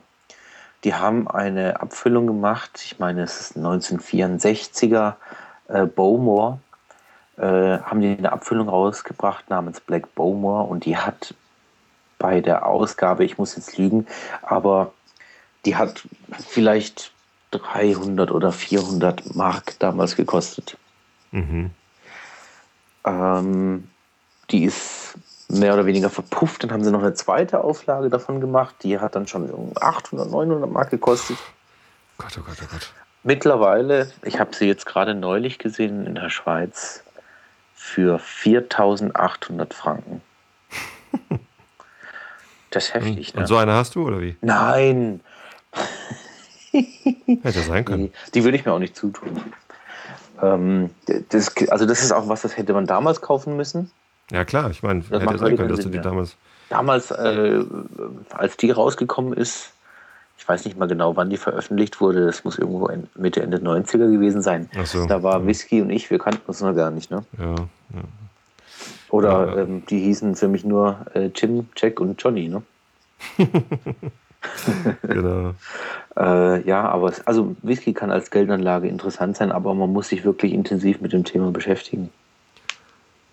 [0.83, 5.13] Die haben eine Abfüllung gemacht, ich meine, es ist 1964er
[5.67, 6.59] äh, Bowmore,
[7.37, 7.43] äh,
[7.79, 11.35] haben die eine Abfüllung rausgebracht namens Black Bowmore und die hat
[12.21, 14.05] bei der Ausgabe, ich muss jetzt lügen,
[14.43, 14.93] aber
[15.65, 16.03] die hat
[16.47, 17.11] vielleicht
[17.51, 20.77] 300 oder 400 Mark damals gekostet.
[21.31, 21.71] Mhm.
[23.05, 23.87] Ähm,
[24.51, 25.15] die ist
[25.49, 26.63] mehr oder weniger verpufft.
[26.63, 28.75] Dann haben sie noch eine zweite Auflage davon gemacht.
[28.83, 31.37] Die hat dann schon 800, 900 Mark gekostet.
[32.17, 32.93] Gott, oh Gott, oh Gott.
[33.23, 37.03] Mittlerweile, ich habe sie jetzt gerade neulich gesehen in der Schweiz,
[37.73, 40.21] für 4800 Franken.
[42.71, 43.41] Das ist heftig, ne?
[43.41, 44.35] Und so eine hast du, oder wie?
[44.41, 45.19] Nein.
[46.71, 48.11] Hätte sein können.
[48.27, 49.41] Die, die würde ich mir auch nicht zutun.
[50.41, 50.89] Ähm,
[51.29, 53.91] das, also das ist auch was, das hätte man damals kaufen müssen.
[54.31, 56.03] Ja klar, ich meine, hätte sein können, dass du die ja.
[56.03, 56.35] damals...
[56.69, 57.59] Damals, äh,
[58.29, 59.73] als die rausgekommen ist,
[60.37, 64.09] ich weiß nicht mal genau, wann die veröffentlicht wurde, das muss irgendwo Mitte, Ende 90er
[64.09, 64.69] gewesen sein.
[64.85, 65.45] So, da war ja.
[65.45, 67.25] Whisky und ich, wir kannten uns noch gar nicht, ne?
[67.37, 68.01] Ja, ja.
[69.11, 72.63] Oder ja, ähm, die hießen für mich nur äh, Jim, Jack und Johnny, ne?
[75.03, 75.53] genau.
[76.17, 80.23] äh, ja, aber es, also Whisky kann als Geldanlage interessant sein, aber man muss sich
[80.23, 82.09] wirklich intensiv mit dem Thema beschäftigen.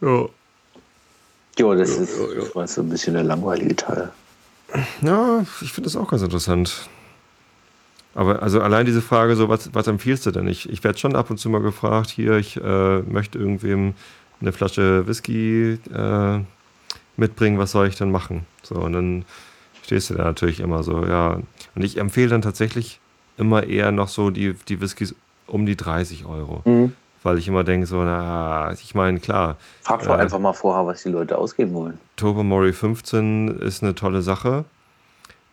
[0.01, 0.26] Ja.
[1.59, 2.66] Ja, das ja, ist ja, ja.
[2.66, 4.11] so ein bisschen der langweilige Teil.
[5.01, 6.89] Ja, ich finde das auch ganz interessant.
[8.14, 10.49] Aber also allein diese Frage, so was, was empfiehlst du denn?
[10.49, 13.95] Ich, ich werde schon ab und zu mal gefragt, hier, ich äh, möchte irgendwem
[14.41, 16.41] eine Flasche Whisky äh,
[17.16, 18.47] mitbringen, was soll ich denn machen?
[18.62, 19.24] So, und dann
[19.82, 21.41] stehst du da natürlich immer so, ja.
[21.74, 23.01] Und ich empfehle dann tatsächlich
[23.36, 25.14] immer eher noch so die, die Whiskys
[25.47, 26.62] um die 30 Euro.
[26.64, 26.93] Mhm.
[27.22, 29.57] Weil ich immer denke, so, na, ich meine, klar.
[29.82, 31.99] Frag doch äh, einfach mal vorher, was die Leute ausgeben wollen.
[32.16, 34.64] Tobermory 15 ist eine tolle Sache.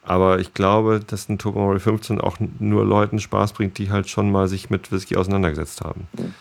[0.04, 4.32] Aber ich glaube, dass ein Tobermory 15 auch nur Leuten Spaß bringt, die halt schon
[4.32, 6.08] mal sich mit Whisky auseinandergesetzt haben.
[6.14, 6.34] Mhm.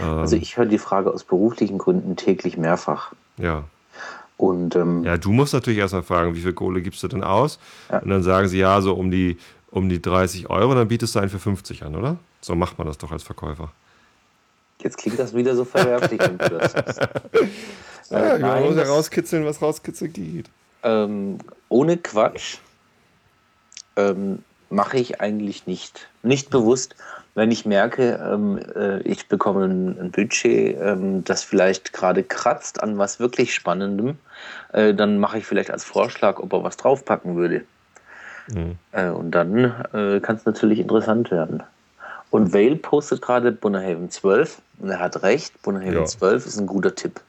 [0.00, 3.12] Also ich höre die Frage aus beruflichen Gründen täglich mehrfach.
[3.38, 3.64] Ja.
[4.36, 7.58] Und, ähm, ja, du musst natürlich erstmal fragen, wie viel Kohle gibst du denn aus?
[7.90, 7.98] Ja.
[7.98, 9.38] Und dann sagen sie, ja, so um die,
[9.70, 12.16] um die 30 Euro, dann bietest du einen für 50 an, oder?
[12.40, 13.72] So macht man das doch als Verkäufer.
[14.80, 17.00] Jetzt klingt das wieder so verwerflich, wenn du das sagst.
[18.10, 20.48] ja, äh, man muss ja rauskitzeln, was rauskitzeln geht.
[20.84, 22.58] Ähm, ohne Quatsch
[23.96, 26.08] ähm, mache ich eigentlich nicht.
[26.22, 26.94] Nicht bewusst
[27.38, 32.82] wenn ich merke, ähm, äh, ich bekomme ein, ein Budget, ähm, das vielleicht gerade kratzt
[32.82, 34.18] an was wirklich Spannendem,
[34.72, 37.64] äh, dann mache ich vielleicht als Vorschlag, ob er was draufpacken würde.
[38.48, 38.76] Mhm.
[38.92, 41.62] Äh, und dann äh, kann es natürlich interessant werden.
[42.30, 46.04] Und Vale postet gerade Bunnerhaven 12 und er hat recht, Bunnerhaven ja.
[46.04, 47.20] 12 ist ein guter Tipp.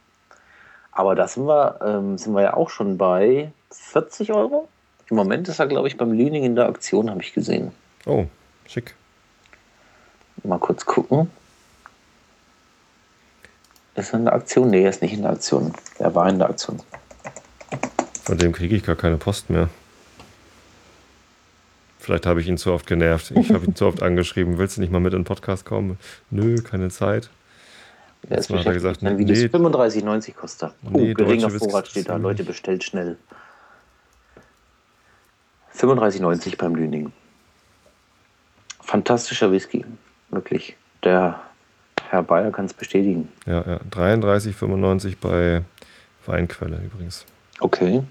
[0.92, 4.68] Aber da sind wir, ähm, sind wir ja auch schon bei 40 Euro.
[5.10, 7.72] Im Moment ist er, glaube ich, beim Lüning in der Aktion, habe ich gesehen.
[8.06, 8.26] Oh,
[8.68, 8.96] schick.
[10.44, 11.30] Mal kurz gucken.
[13.96, 14.70] Ist er in der Aktion?
[14.70, 15.74] Nee, er ist nicht in der Aktion.
[15.98, 16.80] Er war in der Aktion.
[18.24, 19.70] Von dem kriege ich gar keine Post mehr.
[22.00, 23.32] Vielleicht habe ich ihn zu oft genervt.
[23.32, 24.58] Ich habe ihn zu oft angeschrieben.
[24.58, 26.00] Willst du nicht mal mit in den Podcast kommen?
[26.30, 27.30] Nö, keine Zeit.
[28.30, 30.76] Er ist hat er gesagt, nee, 35,90 kostet er.
[30.86, 32.18] Oh, nee, geringer Vorrat steht da.
[32.18, 33.18] Leute, bestellt schnell.
[35.76, 37.12] 35,90 beim Lüning.
[38.82, 39.86] Fantastischer Whisky
[40.32, 40.76] wirklich.
[41.04, 41.40] Der
[42.10, 43.30] Herr Bayer kann es bestätigen.
[43.46, 43.80] Ja, ja.
[43.92, 45.62] 33,95 bei
[46.26, 47.26] Weinquelle übrigens.
[47.60, 48.04] Okay.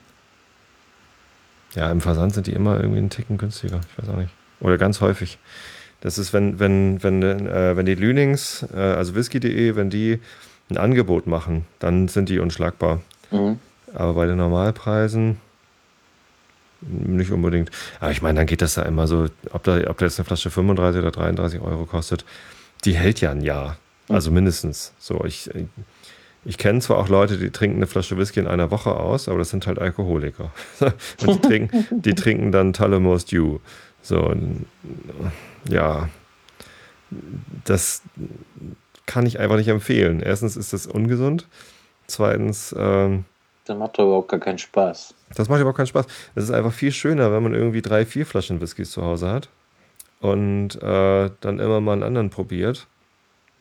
[1.75, 3.81] Ja, im Versand sind die immer irgendwie einen Ticken günstiger.
[3.91, 4.33] Ich weiß auch nicht.
[4.61, 5.39] Oder ganz häufig.
[6.01, 10.21] Das ist, wenn, wenn, wenn, äh, wenn die Lünings, äh, also whisky.de, wenn die
[10.71, 13.01] ein Angebot machen, dann sind die unschlagbar.
[13.31, 13.59] Mhm.
[13.95, 15.39] Aber bei den Normalpreisen,
[16.81, 17.71] nicht unbedingt.
[18.01, 20.25] Aber ich meine, dann geht das ja immer so, ob da, ob da jetzt eine
[20.27, 22.25] Flasche 35 oder 33 Euro kostet,
[22.85, 23.77] die hält ja ein Jahr.
[24.09, 24.93] Also mindestens.
[24.99, 25.51] So, ich,
[26.45, 29.39] ich kenne zwar auch Leute, die trinken eine Flasche Whisky in einer Woche aus, aber
[29.39, 30.51] das sind halt Alkoholiker.
[30.81, 33.59] Und die trinken, die trinken dann Tullamore Dew.
[34.03, 34.35] So,
[35.69, 36.09] ja,
[37.65, 38.03] das
[39.07, 40.21] kann ich einfach nicht empfehlen.
[40.21, 41.47] Erstens ist das ungesund.
[42.07, 43.25] Zweitens, ähm,
[43.65, 45.15] das macht doch überhaupt gar keinen Spaß.
[45.35, 46.07] Das macht überhaupt keinen Spaß.
[46.35, 49.49] Es ist einfach viel schöner, wenn man irgendwie drei, vier Flaschen Whiskys zu Hause hat
[50.21, 52.87] und äh, dann immer mal einen anderen probiert.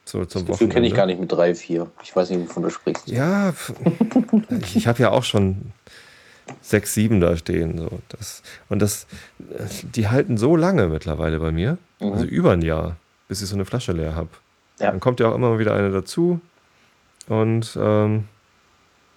[0.06, 1.92] So zum das Gefühl kenne ich gar nicht mit drei, vier.
[2.02, 3.08] Ich weiß nicht, wovon du sprichst.
[3.10, 3.54] Ja,
[4.62, 5.74] ich, ich habe ja auch schon
[6.62, 7.78] sechs, sieben da stehen.
[7.78, 7.90] So.
[8.10, 9.06] Das, und das,
[9.84, 12.14] die halten so lange mittlerweile bei mir, mhm.
[12.14, 12.96] also über ein Jahr,
[13.28, 14.30] bis ich so eine Flasche leer habe.
[14.80, 14.92] Ja.
[14.92, 16.40] Dann kommt ja auch immer mal wieder eine dazu.
[17.28, 18.26] Und ähm,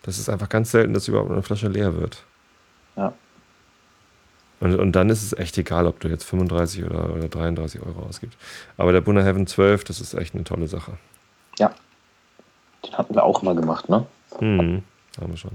[0.02, 2.24] das ist einfach ganz selten, dass überhaupt eine Flasche leer wird.
[3.00, 3.14] Ja.
[4.60, 8.02] Und, und dann ist es echt egal, ob du jetzt 35 oder, oder 33 Euro
[8.06, 8.38] ausgibst.
[8.76, 10.92] Aber der Bunner Heaven 12, das ist echt eine tolle Sache.
[11.58, 11.72] Ja.
[12.84, 14.06] Den hatten wir auch mal gemacht, ne?
[14.38, 14.82] Mhm,
[15.18, 15.52] haben wir schon.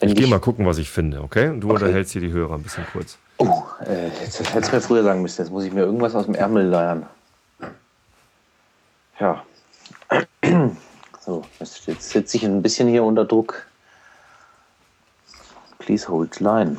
[0.00, 1.48] Wenn ich gehe mal gucken, was ich finde, okay?
[1.48, 1.84] Und du okay.
[1.84, 3.18] unterhältst hier die Hörer ein bisschen kurz.
[3.38, 5.42] Oh, äh, jetzt hättest du mir früher sagen müssen.
[5.42, 7.06] Jetzt muss ich mir irgendwas aus dem Ärmel leiern.
[9.20, 9.44] Ja.
[11.24, 13.64] So, jetzt sitze ich ein bisschen hier unter Druck.
[15.84, 16.76] Please hold line.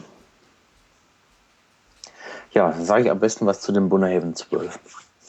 [2.54, 4.80] Ja, dann sage ich am besten was zu dem Bunnerhaven 12,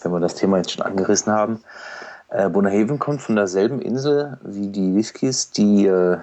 [0.03, 1.61] wenn wir das Thema jetzt schon angerissen haben.
[2.29, 6.19] Äh, Bunnerhaven kommt von derselben Insel wie die Whiskys, die äh,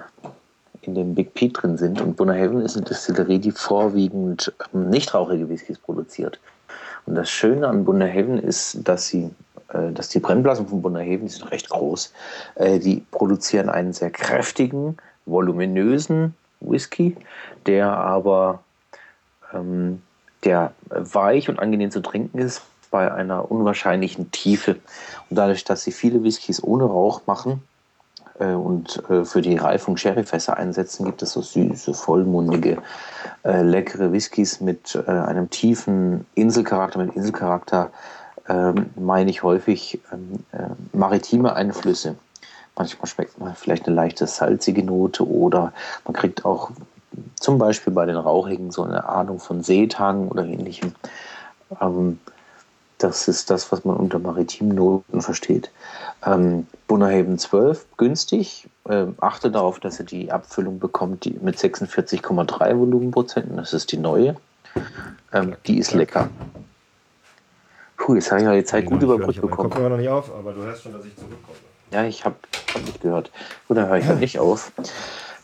[0.80, 2.00] in dem Big Pete drin sind.
[2.00, 6.40] Und Bunnerhaven ist eine Distillerie, die vorwiegend ähm, nichtrauchige Whiskys produziert.
[7.04, 9.30] Und das Schöne an Bunnerhaven ist, dass sie
[9.68, 12.12] äh, dass die Brennblasen von Bunnerhaven, die sind recht groß,
[12.54, 14.96] äh, die produzieren einen sehr kräftigen,
[15.26, 17.16] voluminösen Whisky,
[17.66, 18.60] der aber
[19.52, 20.02] ähm,
[20.44, 24.76] der weich und angenehm zu trinken ist bei einer unwahrscheinlichen Tiefe.
[25.30, 27.62] Und dadurch, dass sie viele Whiskys ohne Rauch machen
[28.38, 32.78] äh, und äh, für die Reifung Sherryfässer einsetzen, gibt es so süße, vollmundige,
[33.44, 37.90] äh, leckere Whiskys mit äh, einem tiefen Inselcharakter, mit Inselcharakter,
[38.48, 42.16] ähm, meine ich häufig ähm, äh, maritime Einflüsse.
[42.76, 45.72] Manchmal schmeckt man vielleicht eine leichte salzige Note oder
[46.04, 46.70] man kriegt auch
[47.38, 50.94] zum Beispiel bei den Rauchigen so eine Ahnung von Seetang oder ähnlichem.
[51.80, 52.18] Ähm,
[52.98, 55.70] das ist das, was man unter maritimen Noten versteht.
[56.24, 58.68] Ähm, Bunnerhaven 12, günstig.
[58.88, 63.56] Ähm, achte darauf, dass ihr die Abfüllung bekommt die mit 46,3 Volumenprozenten.
[63.56, 64.36] Das ist die neue.
[65.32, 66.30] Ähm, die ist lecker.
[67.96, 69.68] Puh, jetzt habe ich ja die Zeit gut überbrückt bekommen.
[69.68, 71.58] Ich komme noch nicht auf, aber du hörst schon, dass ich zurückkomme.
[71.92, 72.36] Ja, ich habe
[72.74, 73.30] hab nicht gehört.
[73.68, 74.72] Gut, dann höre ich halt nicht auf.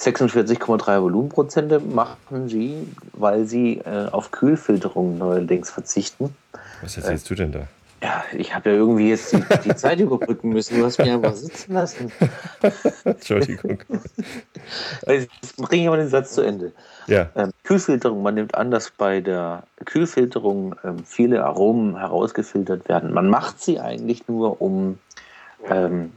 [0.01, 6.35] 46,3 Volumenprozente machen sie, weil sie äh, auf Kühlfilterung neuerdings verzichten.
[6.81, 7.69] Was erzählst äh, du denn da?
[8.01, 10.79] Ja, ich habe ja irgendwie jetzt die, die Zeit überbrücken müssen.
[10.79, 12.13] Du hast mich einfach sitzen lassen.
[13.05, 13.79] Entschuldigung.
[15.07, 16.73] Jetzt bringe ich aber den Satz zu Ende.
[17.09, 17.31] Ja.
[17.35, 23.13] Ähm, Kühlfilterung, man nimmt an, dass bei der Kühlfilterung ähm, viele Aromen herausgefiltert werden.
[23.13, 24.99] Man macht sie eigentlich nur, um
[25.69, 26.13] ähm,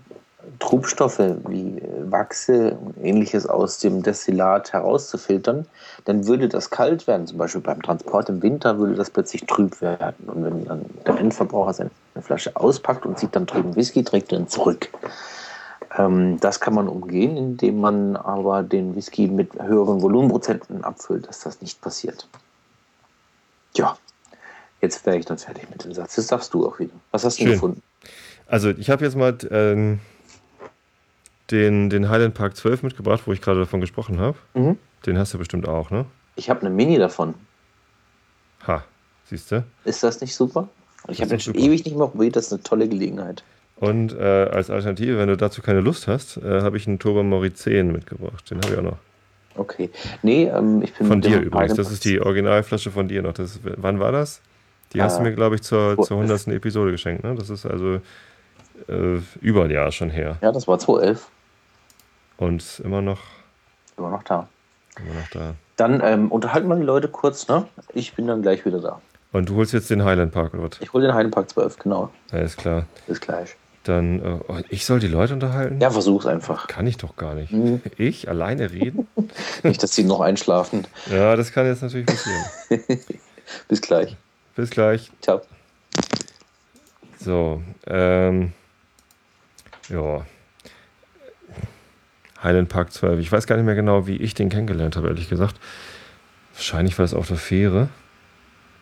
[0.60, 5.66] Trubstoffe wie Wachse und ähnliches aus dem Destillat herauszufiltern,
[6.06, 7.28] dann würde das kalt werden.
[7.28, 10.28] Zum Beispiel beim Transport im Winter würde das plötzlich trüb werden.
[10.28, 11.92] Und wenn dann der Endverbraucher seine
[12.22, 14.90] Flasche auspackt und sieht dann drüben Whisky, trägt er ihn zurück.
[15.98, 21.42] Ähm, das kann man umgehen, indem man aber den Whisky mit höheren Volumenprozenten abfüllt, dass
[21.42, 22.28] das nicht passiert.
[23.76, 23.98] Ja,
[24.82, 26.18] jetzt wäre ich dann fertig mit dem Satz.
[26.18, 26.94] Jetzt darfst du auch wieder.
[27.12, 27.82] Was hast du gefunden?
[28.48, 30.00] Also ich habe jetzt mal ähm,
[31.52, 34.38] den, den Highland Park 12 mitgebracht, wo ich gerade davon gesprochen habe.
[34.54, 34.78] Mhm.
[35.06, 36.06] Den hast du bestimmt auch, ne?
[36.36, 37.34] Ich habe eine Mini davon.
[38.68, 38.84] Ha,
[39.26, 39.64] siehst du?
[39.84, 40.70] Ist das nicht super?
[41.08, 43.44] Ich habe den schon ewig nicht mehr probiert, das ist eine tolle Gelegenheit.
[43.82, 44.22] Und äh,
[44.52, 47.92] als Alternative, wenn du dazu keine Lust hast, äh, habe ich einen Turbo Mori 10
[47.92, 48.50] mitgebracht.
[48.52, 48.98] Den habe ich auch noch.
[49.56, 49.90] Okay.
[50.22, 51.74] Nee, ähm, ich bin Von dir übrigens.
[51.74, 53.34] Das ist die Originalflasche von dir noch.
[53.34, 54.42] Das, wann war das?
[54.94, 56.50] Die äh, hast du mir, glaube ich, zur, zur 100.
[56.50, 57.24] Episode geschenkt.
[57.24, 57.34] Ne?
[57.34, 57.96] Das ist also
[58.88, 60.38] äh, über ein Jahr schon her.
[60.42, 61.28] Ja, das war 2011.
[62.42, 63.20] Und immer noch.
[63.98, 64.50] Immer noch da.
[64.98, 65.54] Immer noch da.
[65.76, 67.68] Dann ähm, unterhalten wir die Leute kurz, ne?
[67.94, 69.00] Ich bin dann gleich wieder da.
[69.32, 70.82] Und du holst jetzt den Highland Park, oder was?
[70.82, 72.10] Ich hole den Highland Park 12, genau.
[72.32, 72.88] Alles klar.
[73.06, 73.56] Bis gleich.
[73.84, 75.80] Dann, äh, oh, ich soll die Leute unterhalten?
[75.80, 76.66] Ja, versuch's einfach.
[76.66, 77.54] Kann ich doch gar nicht.
[77.54, 77.80] Mhm.
[77.98, 79.08] Ich alleine reden?
[79.64, 80.88] nicht, dass sie noch einschlafen.
[81.12, 82.44] Ja, das kann jetzt natürlich passieren.
[83.68, 84.18] Bis gleich.
[84.56, 85.12] Bis gleich.
[85.22, 85.42] Ciao.
[87.20, 88.54] So, ähm,
[89.90, 90.26] ja.
[92.44, 93.20] Highland Park 12.
[93.20, 95.56] Ich weiß gar nicht mehr genau, wie ich den kennengelernt habe, ehrlich gesagt.
[96.54, 97.90] Wahrscheinlich war es auf der Fähre.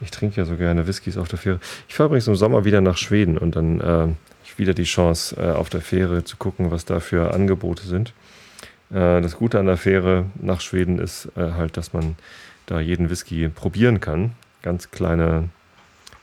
[0.01, 1.59] Ich trinke ja so gerne Whiskys auf der Fähre.
[1.87, 4.07] Ich fahre übrigens im Sommer wieder nach Schweden und dann äh,
[4.59, 8.13] wieder die Chance, äh, auf der Fähre zu gucken, was da für Angebote sind.
[8.91, 12.15] Äh, das Gute an der Fähre nach Schweden ist äh, halt, dass man
[12.67, 14.33] da jeden Whisky probieren kann.
[14.61, 15.49] Ganz kleine,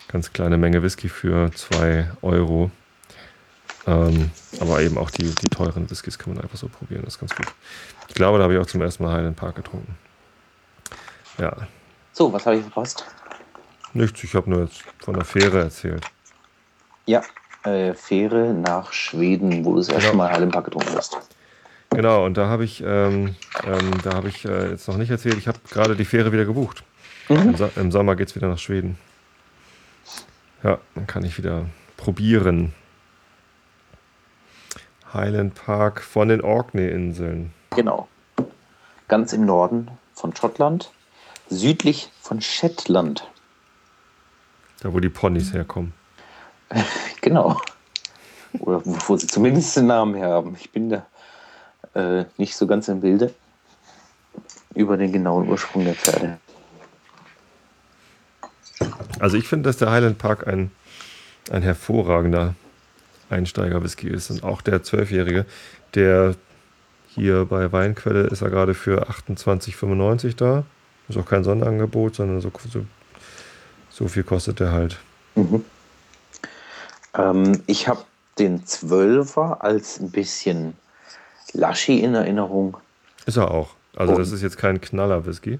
[0.08, 2.70] ganz kleine Menge Whisky für 2 Euro.
[3.86, 4.30] Ähm,
[4.60, 7.02] aber eben auch die, die teuren Whiskys kann man einfach so probieren.
[7.04, 7.46] Das ist ganz gut.
[8.08, 9.96] Ich glaube, da habe ich auch zum ersten Mal Highland Park getrunken.
[11.38, 11.54] Ja.
[12.12, 13.04] So, was habe ich verpasst?
[13.92, 16.04] Nichts, ich habe nur jetzt von der Fähre erzählt.
[17.06, 17.22] Ja,
[17.62, 20.24] äh, Fähre nach Schweden, wo du das erste genau.
[20.24, 21.16] Mal Highland Park getrunken hast.
[21.90, 25.38] Genau, und da habe ich, ähm, ähm, da habe ich äh, jetzt noch nicht erzählt,
[25.38, 26.82] ich habe gerade die Fähre wieder gebucht.
[27.28, 27.36] Mhm.
[27.36, 28.98] Im, so Im, Sommer geht es wieder nach Schweden.
[30.62, 32.72] Ja, dann kann ich wieder probieren.
[35.12, 37.52] Highland Park von den Orkney-Inseln.
[37.70, 38.08] Genau.
[39.08, 40.90] Ganz im Norden von Schottland,
[41.48, 43.28] südlich von Shetland.
[44.80, 45.92] Da, wo die Ponys herkommen.
[47.20, 47.60] genau.
[48.58, 50.56] Oder wo sie zumindest den Namen her haben.
[50.58, 51.06] Ich bin da
[51.94, 53.32] äh, nicht so ganz im Bilde
[54.74, 56.38] über den genauen Ursprung der Pferde.
[59.18, 60.70] Also ich finde, dass der Highland Park ein,
[61.50, 62.54] ein hervorragender
[63.30, 64.30] Einsteiger-Whisky ist.
[64.30, 65.46] Und auch der Zwölfjährige,
[65.94, 66.34] der
[67.08, 70.64] hier bei Weinquelle ist er gerade für 28,95 da.
[71.08, 72.84] Ist auch kein Sonderangebot, sondern so, so,
[73.90, 74.98] so viel kostet der halt.
[75.34, 75.64] Mhm.
[77.14, 78.04] Ähm, ich habe
[78.38, 80.74] den Zwölfer als ein bisschen
[81.52, 82.76] Laschi in Erinnerung.
[83.24, 83.70] Ist er auch.
[83.96, 85.58] Also und, das ist jetzt kein Knaller-Whisky.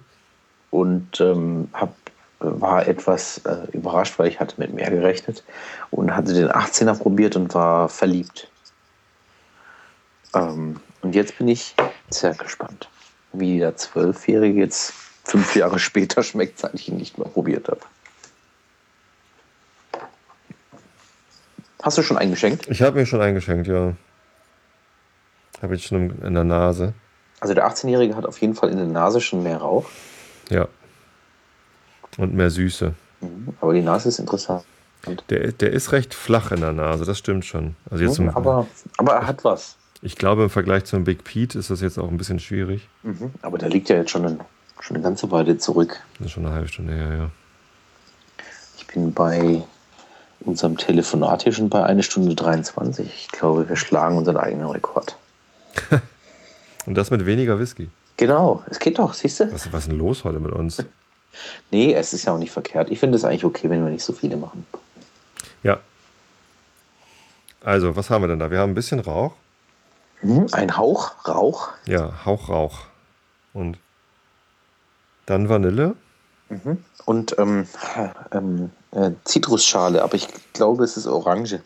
[0.70, 1.94] Und ähm, hab,
[2.38, 5.42] war etwas äh, überrascht, weil ich hatte mit mehr gerechnet
[5.90, 8.48] und hatte den 18er probiert und war verliebt.
[10.34, 11.74] Ähm, und jetzt bin ich
[12.10, 12.88] sehr gespannt,
[13.32, 14.92] wie der Zwölfjährige jetzt
[15.24, 17.80] fünf Jahre später schmeckt, seit ich ihn nicht mehr probiert habe.
[21.82, 22.66] Hast du schon eingeschenkt?
[22.68, 23.92] Ich habe mir schon eingeschenkt, ja.
[25.62, 26.94] Habe ich schon in der Nase.
[27.40, 29.88] Also der 18-Jährige hat auf jeden Fall in der Nase schon mehr Rauch.
[30.50, 30.68] Ja.
[32.16, 32.94] Und mehr Süße.
[33.20, 33.48] Mhm.
[33.60, 34.64] Aber die Nase ist interessant.
[35.30, 37.76] Der, der ist recht flach in der Nase, das stimmt schon.
[37.90, 38.66] Also jetzt mhm, aber,
[38.96, 39.76] aber er hat was.
[40.02, 42.88] Ich glaube, im Vergleich zum Big Pete ist das jetzt auch ein bisschen schwierig.
[43.02, 44.40] Mhm, aber der liegt ja jetzt schon, ein,
[44.80, 46.00] schon eine ganze Weile zurück.
[46.18, 47.30] Das ist schon eine halbe Stunde her, ja.
[48.78, 49.62] Ich bin bei
[50.40, 53.06] unserem Telefonat hier schon bei 1 Stunde 23.
[53.06, 55.16] Ich glaube, wir schlagen unseren eigenen Rekord.
[56.86, 57.90] Und das mit weniger Whisky.
[58.16, 59.52] Genau, es geht doch, siehst du?
[59.52, 60.82] Was, was ist denn los heute mit uns?
[61.70, 62.90] Nee, es ist ja auch nicht verkehrt.
[62.90, 64.66] Ich finde es eigentlich okay, wenn wir nicht so viele machen.
[65.62, 65.80] Ja.
[67.62, 68.50] Also, was haben wir denn da?
[68.50, 69.32] Wir haben ein bisschen Rauch.
[70.22, 71.70] Mhm, ein Hauch Rauch.
[71.86, 72.78] Ja, Hauch Rauch.
[73.52, 73.78] Und
[75.26, 75.96] dann Vanille.
[76.48, 76.84] Mhm.
[77.04, 77.66] Und ähm,
[78.32, 81.60] ähm, äh, Zitrusschale, aber ich glaube, es ist Orange.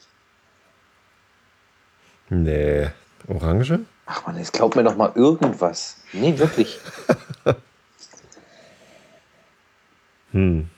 [2.31, 2.91] Nee,
[3.29, 3.81] Orange?
[4.07, 5.97] Ach man, jetzt glaubt mir doch mal irgendwas.
[6.13, 6.79] Nee, wirklich.
[10.33, 10.69] hm.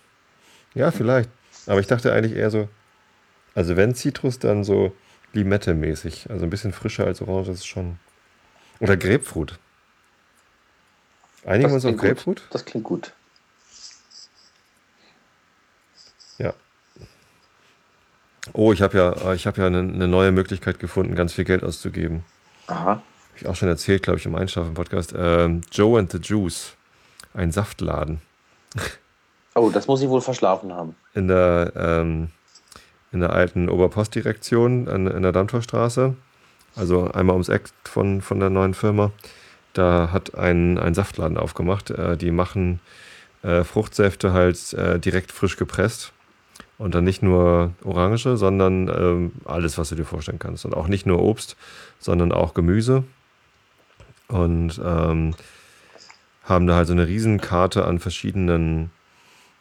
[0.75, 1.31] Ja, vielleicht.
[1.67, 2.69] Aber ich dachte eigentlich eher so,
[3.55, 4.95] also wenn Zitrus, dann so
[5.33, 6.31] Limette-mäßig.
[6.31, 7.99] Also ein bisschen frischer als Orange ist schon.
[8.81, 9.59] Oder Grapefruit.
[11.45, 12.41] Einigen wir uns auf Grapefruit?
[12.41, 12.49] Gut.
[12.51, 13.13] Das klingt gut.
[16.39, 16.55] Ja.
[18.53, 21.63] Oh, ich habe ja, ich hab ja eine, eine neue Möglichkeit gefunden, ganz viel Geld
[21.63, 22.25] auszugeben.
[22.67, 22.87] Aha.
[22.87, 23.03] Habe
[23.37, 25.15] ich auch schon erzählt, glaube ich, im Einschlafen-Podcast.
[25.17, 26.75] Ähm, Joe and the Juice.
[27.35, 28.21] Ein Saftladen.
[29.55, 30.95] Oh, das muss ich wohl verschlafen haben.
[31.15, 32.31] In der, ähm,
[33.13, 36.15] in der alten Oberpostdirektion in, in der Dammtorstraße.
[36.75, 39.13] Also einmal ums Eck von, von der neuen Firma.
[39.75, 41.91] Da hat ein, ein Saftladen aufgemacht.
[41.91, 42.81] Äh, die machen
[43.43, 46.13] äh, Fruchtsäfte halt äh, direkt frisch gepresst.
[46.79, 50.65] Und dann nicht nur Orange, sondern ähm, alles, was du dir vorstellen kannst.
[50.65, 51.57] Und auch nicht nur Obst,
[51.99, 53.05] sondern auch Gemüse.
[54.29, 55.35] Und ähm,
[56.45, 58.91] haben da halt so eine Riesenkarte an verschiedenen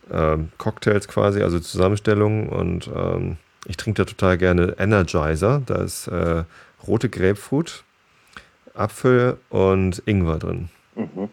[0.10, 2.50] ähm, Cocktails quasi, also Zusammenstellungen.
[2.50, 5.62] Und ähm, ich trinke da total gerne Energizer.
[5.66, 6.44] Da ist äh,
[6.88, 7.84] rote Grapefruit,
[8.74, 10.70] Apfel und Ingwer drin.
[10.96, 11.30] Mhm.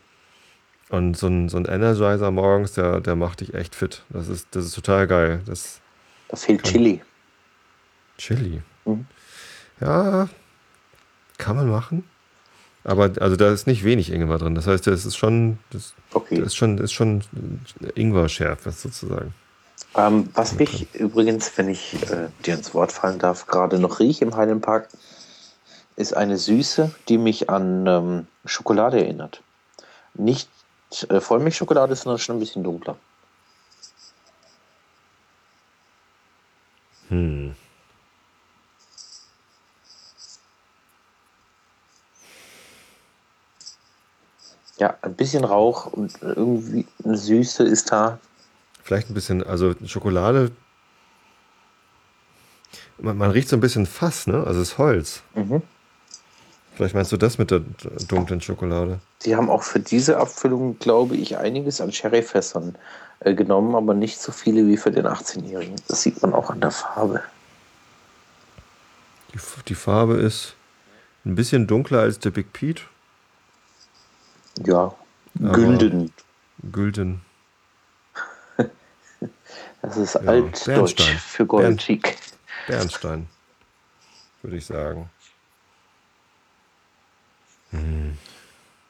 [0.90, 4.04] Und so ein, so ein Energizer morgens, der, der macht dich echt fit.
[4.08, 5.42] Das ist, das ist total geil.
[5.46, 5.80] Das
[6.28, 7.02] da fehlt kann, Chili.
[8.16, 8.62] Chili?
[8.84, 9.06] Mhm.
[9.80, 10.28] Ja,
[11.36, 12.04] kann man machen.
[12.88, 14.54] Aber also da ist nicht wenig Ingwer drin.
[14.54, 16.36] Das heißt, es ist schon, das, okay.
[16.36, 17.22] das ist schon, ist schon
[17.94, 19.34] Ingwer-Schärfe sozusagen.
[19.94, 21.02] Ähm, was mich drin.
[21.02, 24.88] übrigens, wenn ich äh, dir ins Wort fallen darf, gerade noch rieche im Highland Park,
[25.96, 29.42] ist eine Süße, die mich an ähm, Schokolade erinnert.
[30.14, 30.48] Nicht
[31.10, 32.96] äh, Vollmilchschokolade noch schon ein bisschen dunkler.
[37.10, 37.54] Hm.
[44.78, 48.18] Ja, ein bisschen Rauch und irgendwie eine Süße ist da.
[48.82, 50.52] Vielleicht ein bisschen, also Schokolade.
[52.98, 54.44] Man, man riecht so ein bisschen Fass, ne?
[54.46, 55.22] Also es ist Holz.
[55.34, 55.62] Mhm.
[56.78, 57.62] Vielleicht meinst du das mit der
[58.06, 59.00] dunklen Schokolade?
[59.24, 62.76] Die haben auch für diese Abfüllung, glaube ich, einiges an Sherryfässern
[63.18, 65.74] äh, genommen, aber nicht so viele wie für den 18-Jährigen.
[65.88, 67.20] Das sieht man auch an der Farbe.
[69.34, 70.54] Die, die Farbe ist
[71.24, 72.82] ein bisschen dunkler als der Big Pete.
[74.64, 74.94] Ja,
[75.34, 76.12] gülden.
[76.72, 77.22] Gülden.
[79.80, 81.18] Das ist ja, altdeutsch Bernstein.
[81.18, 82.16] für Goldchic.
[82.66, 83.28] Bernstein,
[84.42, 85.08] würde ich sagen.
[87.70, 88.18] Hm.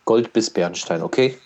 [0.05, 1.39] Gold bis Bernstein, okay?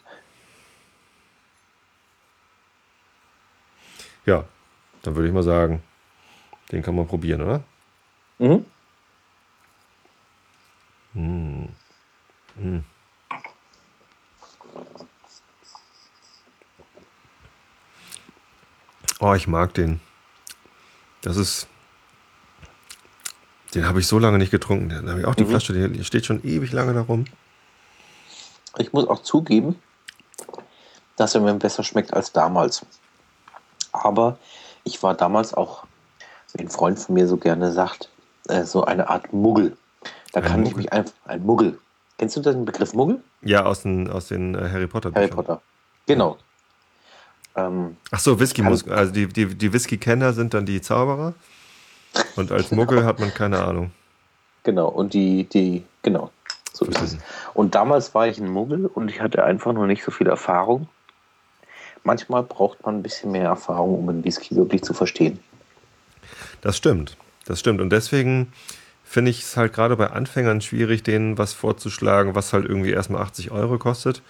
[4.24, 4.44] Ja,
[5.02, 5.82] dann würde ich mal sagen,
[6.70, 7.64] den kann man probieren, oder?
[8.38, 8.64] Mhm.
[11.14, 11.68] Hm.
[12.56, 12.84] Hm.
[19.22, 20.00] Oh, ich mag den.
[21.20, 21.68] Das ist.
[23.72, 24.88] Den habe ich so lange nicht getrunken.
[24.88, 25.50] Da habe ich auch die mhm.
[25.50, 27.26] Flasche, die steht schon ewig lange darum.
[28.78, 29.80] Ich muss auch zugeben,
[31.16, 32.84] dass er mir besser schmeckt als damals.
[33.92, 34.38] Aber
[34.82, 35.84] ich war damals auch,
[36.54, 38.08] wie ein Freund von mir so gerne sagt,
[38.48, 39.76] äh, so eine Art Muggel.
[40.32, 40.70] Da ein kann Muggel.
[40.70, 41.14] ich mich einfach.
[41.26, 41.78] Ein Muggel.
[42.18, 43.22] Kennst du den Begriff Muggel?
[43.42, 45.22] Ja, aus den, aus den äh, Harry Potter Büchern.
[45.22, 45.62] Harry Potter.
[46.06, 46.38] Genau.
[47.56, 51.34] Ähm, Ach so, Whisky muss, also die, die, die Whisky-Kenner sind dann die Zauberer
[52.36, 53.90] und als Muggel hat man keine Ahnung.
[54.64, 56.30] Genau, und die, die, genau,
[56.72, 57.18] so ist es.
[57.52, 60.88] Und damals war ich ein Muggel und ich hatte einfach noch nicht so viel Erfahrung.
[62.04, 65.38] Manchmal braucht man ein bisschen mehr Erfahrung, um einen Whisky wirklich zu verstehen.
[66.62, 67.80] Das stimmt, das stimmt.
[67.80, 68.52] Und deswegen
[69.04, 73.22] finde ich es halt gerade bei Anfängern schwierig, denen was vorzuschlagen, was halt irgendwie erstmal
[73.22, 74.22] 80 Euro kostet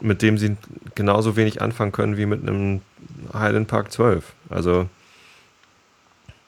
[0.00, 0.56] mit dem sie
[0.94, 2.80] genauso wenig anfangen können wie mit einem
[3.32, 4.32] Highland Park 12.
[4.48, 4.86] Also.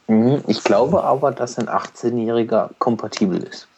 [0.08, 3.68] Mhm, ich glaube aber, dass ein 18-Jähriger kompatibel ist.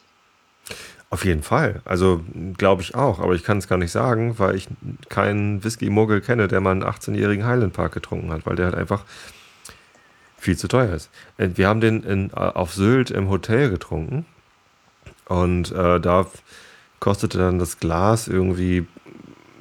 [1.11, 1.81] Auf jeden Fall.
[1.85, 2.23] Also
[2.59, 3.21] glaube ich auch.
[3.21, 4.67] Aber ich kann es gar nicht sagen, weil ich
[5.09, 9.05] keinen Whisky-Muggel kenne, der mal einen 18-jährigen Highland Park getrunken hat, weil der halt einfach
[10.39, 11.11] viel zu teuer ist.
[11.39, 14.27] Äh, wir haben den in, äh, auf Sylt im Hotel getrunken.
[15.27, 16.27] Und äh, da
[17.01, 18.87] kostete dann das Glas irgendwie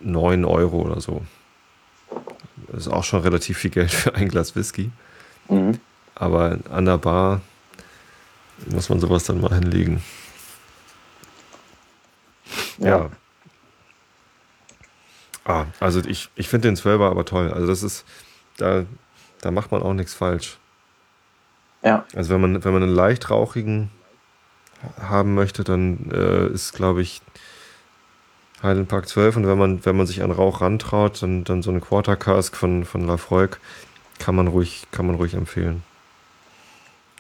[0.04, 1.24] 9 Euro oder so.
[2.68, 4.92] Das ist auch schon relativ viel Geld für ein Glas Whisky.
[5.50, 5.80] Mhm.
[6.16, 7.42] Aber an der Bar
[8.68, 10.04] muss man sowas dann mal hinlegen.
[12.78, 12.88] Ja.
[12.88, 13.10] ja.
[15.46, 17.52] Ah, also ich, ich finde den 12er aber toll.
[17.52, 18.06] Also das ist,
[18.58, 18.86] da,
[19.42, 20.58] da macht man auch nichts falsch.
[21.84, 22.06] Ja.
[22.16, 23.90] Also wenn man, wenn man einen leicht rauchigen
[25.02, 27.22] haben möchte, dann äh, ist, glaube ich,
[28.64, 31.70] Highland Park 12 und wenn man, wenn man sich an Rauch rantraut, dann, dann so
[31.70, 33.60] eine Quarter Cask von, von Lafroig
[34.20, 35.84] kann man ruhig, kann man ruhig empfehlen.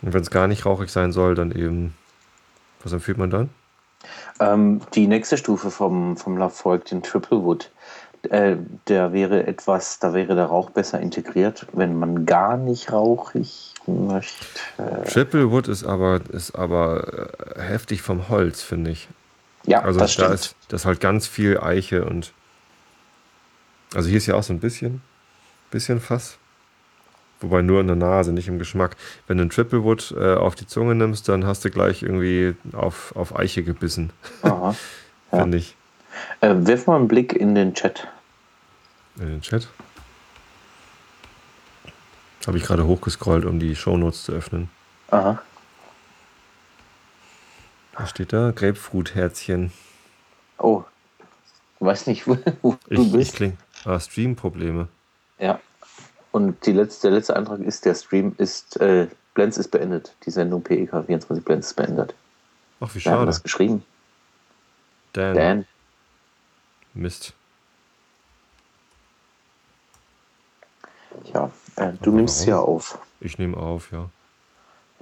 [0.02, 1.94] Und wenn es gar nicht rauchig sein soll, dann eben,
[2.84, 3.50] was empfiehlt man dann?
[4.40, 7.72] Ähm, die nächste Stufe vom, vom Lafroig, den Triple Wood,
[8.30, 8.56] äh,
[8.88, 14.46] der wäre etwas, da wäre der Rauch besser integriert, wenn man gar nicht rauchig möchte.
[15.12, 19.10] Triple Wood ist aber, ist aber äh, heftig vom Holz, finde ich.
[19.66, 20.34] Ja, also das da stimmt.
[20.34, 22.34] ist das halt ganz viel Eiche und
[23.96, 25.02] also hier ist ja auch so ein bisschen,
[25.72, 26.38] bisschen Fass.
[27.40, 28.96] Wobei nur in der Nase, nicht im Geschmack.
[29.28, 33.14] Wenn du einen Triplewood äh, auf die Zunge nimmst, dann hast du gleich irgendwie auf,
[33.16, 34.12] auf Eiche gebissen.
[34.44, 34.76] Aha.
[35.32, 35.40] Ja.
[35.42, 35.76] Finde ich.
[36.42, 38.08] Äh, wirf mal einen Blick in den Chat.
[39.18, 39.68] In den Chat?
[42.48, 44.70] Habe ich gerade hochgescrollt, um die Shownotes zu öffnen.
[45.12, 45.42] Aha.
[47.94, 48.52] Was steht da?
[48.52, 49.72] Grapefruit-Herzchen.
[50.58, 50.84] Oh.
[51.80, 53.32] Ich weiß nicht, wo, wo ich, du bist.
[53.32, 53.58] Ich kling.
[53.84, 54.88] Ah, Stream-Probleme.
[55.38, 55.60] Ja.
[56.32, 60.16] Und die letzte, der letzte Antrag ist, der Stream ist, äh, Blends ist beendet.
[60.26, 62.16] Die Sendung PEK 24 Blends ist beendet.
[62.80, 63.18] Ach, wie schade.
[63.18, 63.84] Wer hat das geschrieben?
[65.12, 65.36] Dan.
[65.36, 65.66] Dan.
[66.94, 67.34] Mist.
[71.34, 72.50] Ja, äh, du nimmst warum?
[72.50, 73.00] ja auf.
[73.20, 74.10] Ich nehme auf, ja.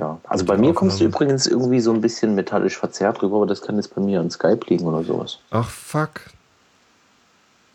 [0.01, 3.45] Ja, also bei mir kommst du übrigens irgendwie so ein bisschen metallisch verzerrt rüber, aber
[3.45, 5.37] das kann jetzt bei mir an Skype liegen oder sowas.
[5.51, 6.21] Ach, fuck.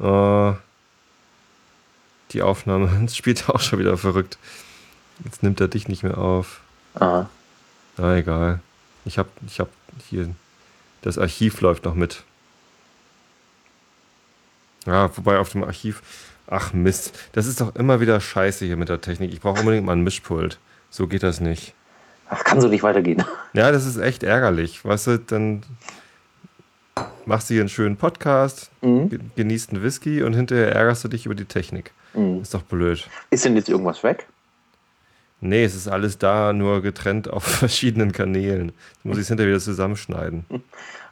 [0.01, 0.55] Uh,
[2.33, 4.39] die Aufnahme spielt auch schon wieder verrückt.
[5.23, 6.63] Jetzt nimmt er dich nicht mehr auf.
[6.97, 7.31] Aha.
[7.97, 8.59] Na, egal.
[9.05, 9.69] Ich hab, ich hab
[10.11, 10.29] hier,
[11.03, 12.25] das Archiv läuft noch mit.
[14.85, 16.03] Ja, wobei auf dem Archiv.
[16.49, 19.33] Ach Mist, das ist doch immer wieder scheiße hier mit der Technik.
[19.33, 20.59] Ich brauche unbedingt mal ein Mischpult.
[20.91, 21.73] So geht das nicht.
[22.31, 23.23] Das kann so nicht weitergehen.
[23.53, 24.85] Ja, das ist echt ärgerlich.
[24.85, 25.63] Weißt du, dann
[27.25, 29.31] machst du hier einen schönen Podcast, Mhm.
[29.37, 31.93] genießt einen Whisky und hinterher ärgerst du dich über die Technik.
[32.15, 32.43] Mhm.
[32.43, 33.09] Ist doch blöd.
[33.31, 34.27] Ist denn jetzt irgendwas weg?
[35.41, 38.69] Nee, es ist alles da, nur getrennt auf verschiedenen Kanälen.
[38.95, 40.45] Jetzt muss ich es hinterher wieder zusammenschneiden.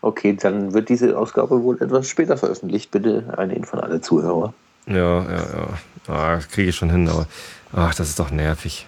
[0.01, 2.91] Okay, dann wird diese Ausgabe wohl etwas später veröffentlicht.
[2.91, 4.55] Bitte eine Info an alle Zuhörer.
[4.86, 5.69] Ja, ja, ja.
[6.09, 7.27] Ah, das kriege ich schon hin, aber
[7.73, 8.86] ach, das ist doch nervig.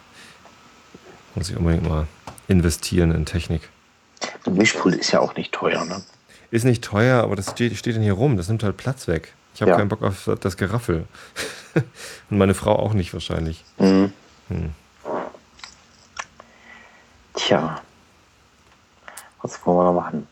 [1.35, 2.07] Muss ich unbedingt mal
[2.49, 3.69] investieren in Technik.
[4.47, 6.03] Ein Mischpult ist ja auch nicht teuer, ne?
[6.51, 8.37] Ist nicht teuer, aber das steht, steht dann hier rum.
[8.37, 9.33] Das nimmt halt Platz weg.
[9.55, 9.77] Ich habe Ja.
[9.79, 11.07] keinen Bock auf das Geraffel.
[12.31, 13.65] Und meine Frau auch nicht wahrscheinlich.
[13.79, 14.13] Mhm.
[14.49, 14.71] Hm.
[17.35, 17.81] Tja.
[19.43, 20.27] Was wollen wir noch machen?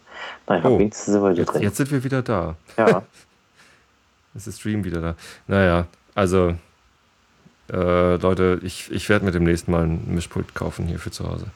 [0.47, 1.63] Naja, Oh, Jetzt, drin.
[1.63, 2.57] jetzt sind wir wieder da.
[2.77, 3.03] Ja.
[4.35, 5.15] Ist der Stream wieder da.
[5.47, 6.57] Naja, also,
[7.73, 11.47] äh, Leute, ich, ich werde mir demnächst mal ein Mischpult kaufen hier für zu Hause.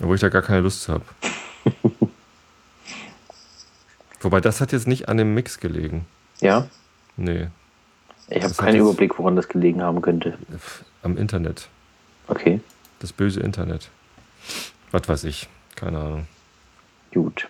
[0.00, 1.04] Obwohl ich da gar keine Lust habe.
[4.20, 6.06] Wobei, das hat jetzt nicht an dem Mix gelegen.
[6.40, 6.66] ja.
[7.20, 7.48] Nee,
[8.28, 10.38] Ich habe keinen Überblick, woran das gelegen haben könnte.
[11.02, 11.66] am Internet.
[12.28, 12.60] Okay,
[13.00, 13.88] Das böse Internet.
[14.92, 15.48] Was weiß ich.
[15.74, 16.28] Keine Ahnung.
[17.12, 17.48] gut.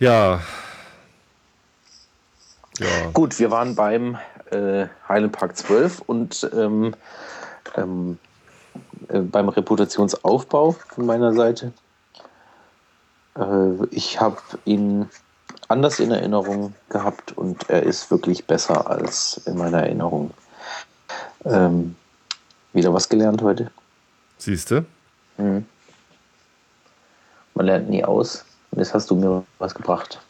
[0.00, 0.40] Ja.
[2.80, 3.10] Ja.
[3.12, 4.18] Gut, wir waren beim
[4.50, 6.94] äh, Highland Park 12 und ähm,
[7.76, 8.25] ähm, äh,
[9.08, 11.72] beim Reputationsaufbau von meiner Seite.
[13.36, 15.08] Äh, ich habe ihn
[15.68, 20.32] anders in Erinnerung gehabt und er ist wirklich besser als in meiner Erinnerung.
[21.44, 21.96] Ähm,
[22.72, 23.70] wieder was gelernt heute.
[24.38, 24.84] Siehst du?
[25.38, 25.66] Mhm.
[27.54, 28.44] Man lernt nie aus.
[28.70, 30.20] Und jetzt hast du mir was gebracht.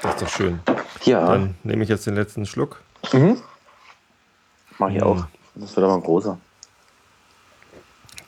[0.00, 0.60] Das ist doch schön.
[1.04, 2.80] Ja, Dann nehme ich jetzt den letzten Schluck.
[3.12, 3.40] mhm.
[4.78, 5.02] mach ich Mhm.
[5.02, 5.24] auch.
[5.54, 6.38] Das wird aber ein großer.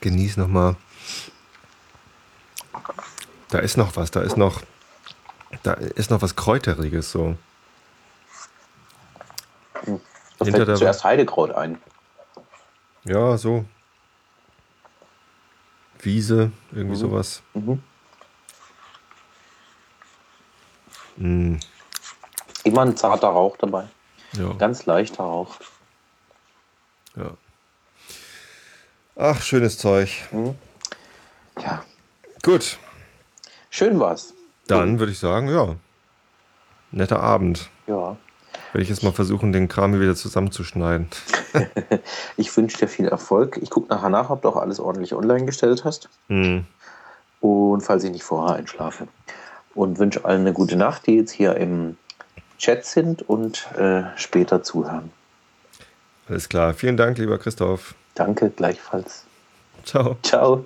[0.05, 0.75] Genieß noch mal.
[3.49, 4.11] Da ist noch was.
[4.11, 4.61] Da ist noch.
[5.63, 7.35] Da ist noch was Kräuteriges so.
[9.83, 11.81] Da Hinter fällt zuerst Heidekraut ein.
[13.03, 13.65] Ja, so.
[16.01, 16.99] Wiese, irgendwie Mhm.
[16.99, 17.41] sowas.
[17.55, 17.81] Mhm.
[21.17, 21.57] Mm,
[22.63, 23.87] Immer ein zarter Rauch dabei.
[24.33, 25.55] ja, Ganz leichter Rauch.
[27.15, 27.31] ja.
[29.15, 30.09] Ach, schönes Zeug.
[31.61, 31.83] Ja,
[32.43, 32.77] Gut,
[33.69, 34.33] schön war's.
[34.67, 35.75] dann würde ich sagen, ja.
[36.91, 37.69] Netter Abend.
[37.87, 38.17] Ja.
[38.71, 41.07] Werde ich jetzt mal versuchen, den Kram hier wieder zusammenzuschneiden.
[42.37, 43.57] Ich wünsche dir viel Erfolg.
[43.61, 46.09] Ich gucke nachher nach, ob du auch alles ordentlich online gestellt hast.
[46.27, 46.65] Hm.
[47.39, 49.07] Und falls ich nicht vorher einschlafe.
[49.73, 51.97] Und wünsche allen eine gute Nacht, die jetzt hier im
[52.57, 55.11] Chat sind und äh, später zuhören.
[56.27, 56.73] Alles klar.
[56.73, 57.95] Vielen Dank, lieber Christoph.
[58.15, 59.25] Danke, gleichfalls.
[59.83, 60.17] Ciao.
[60.23, 60.65] Ciao.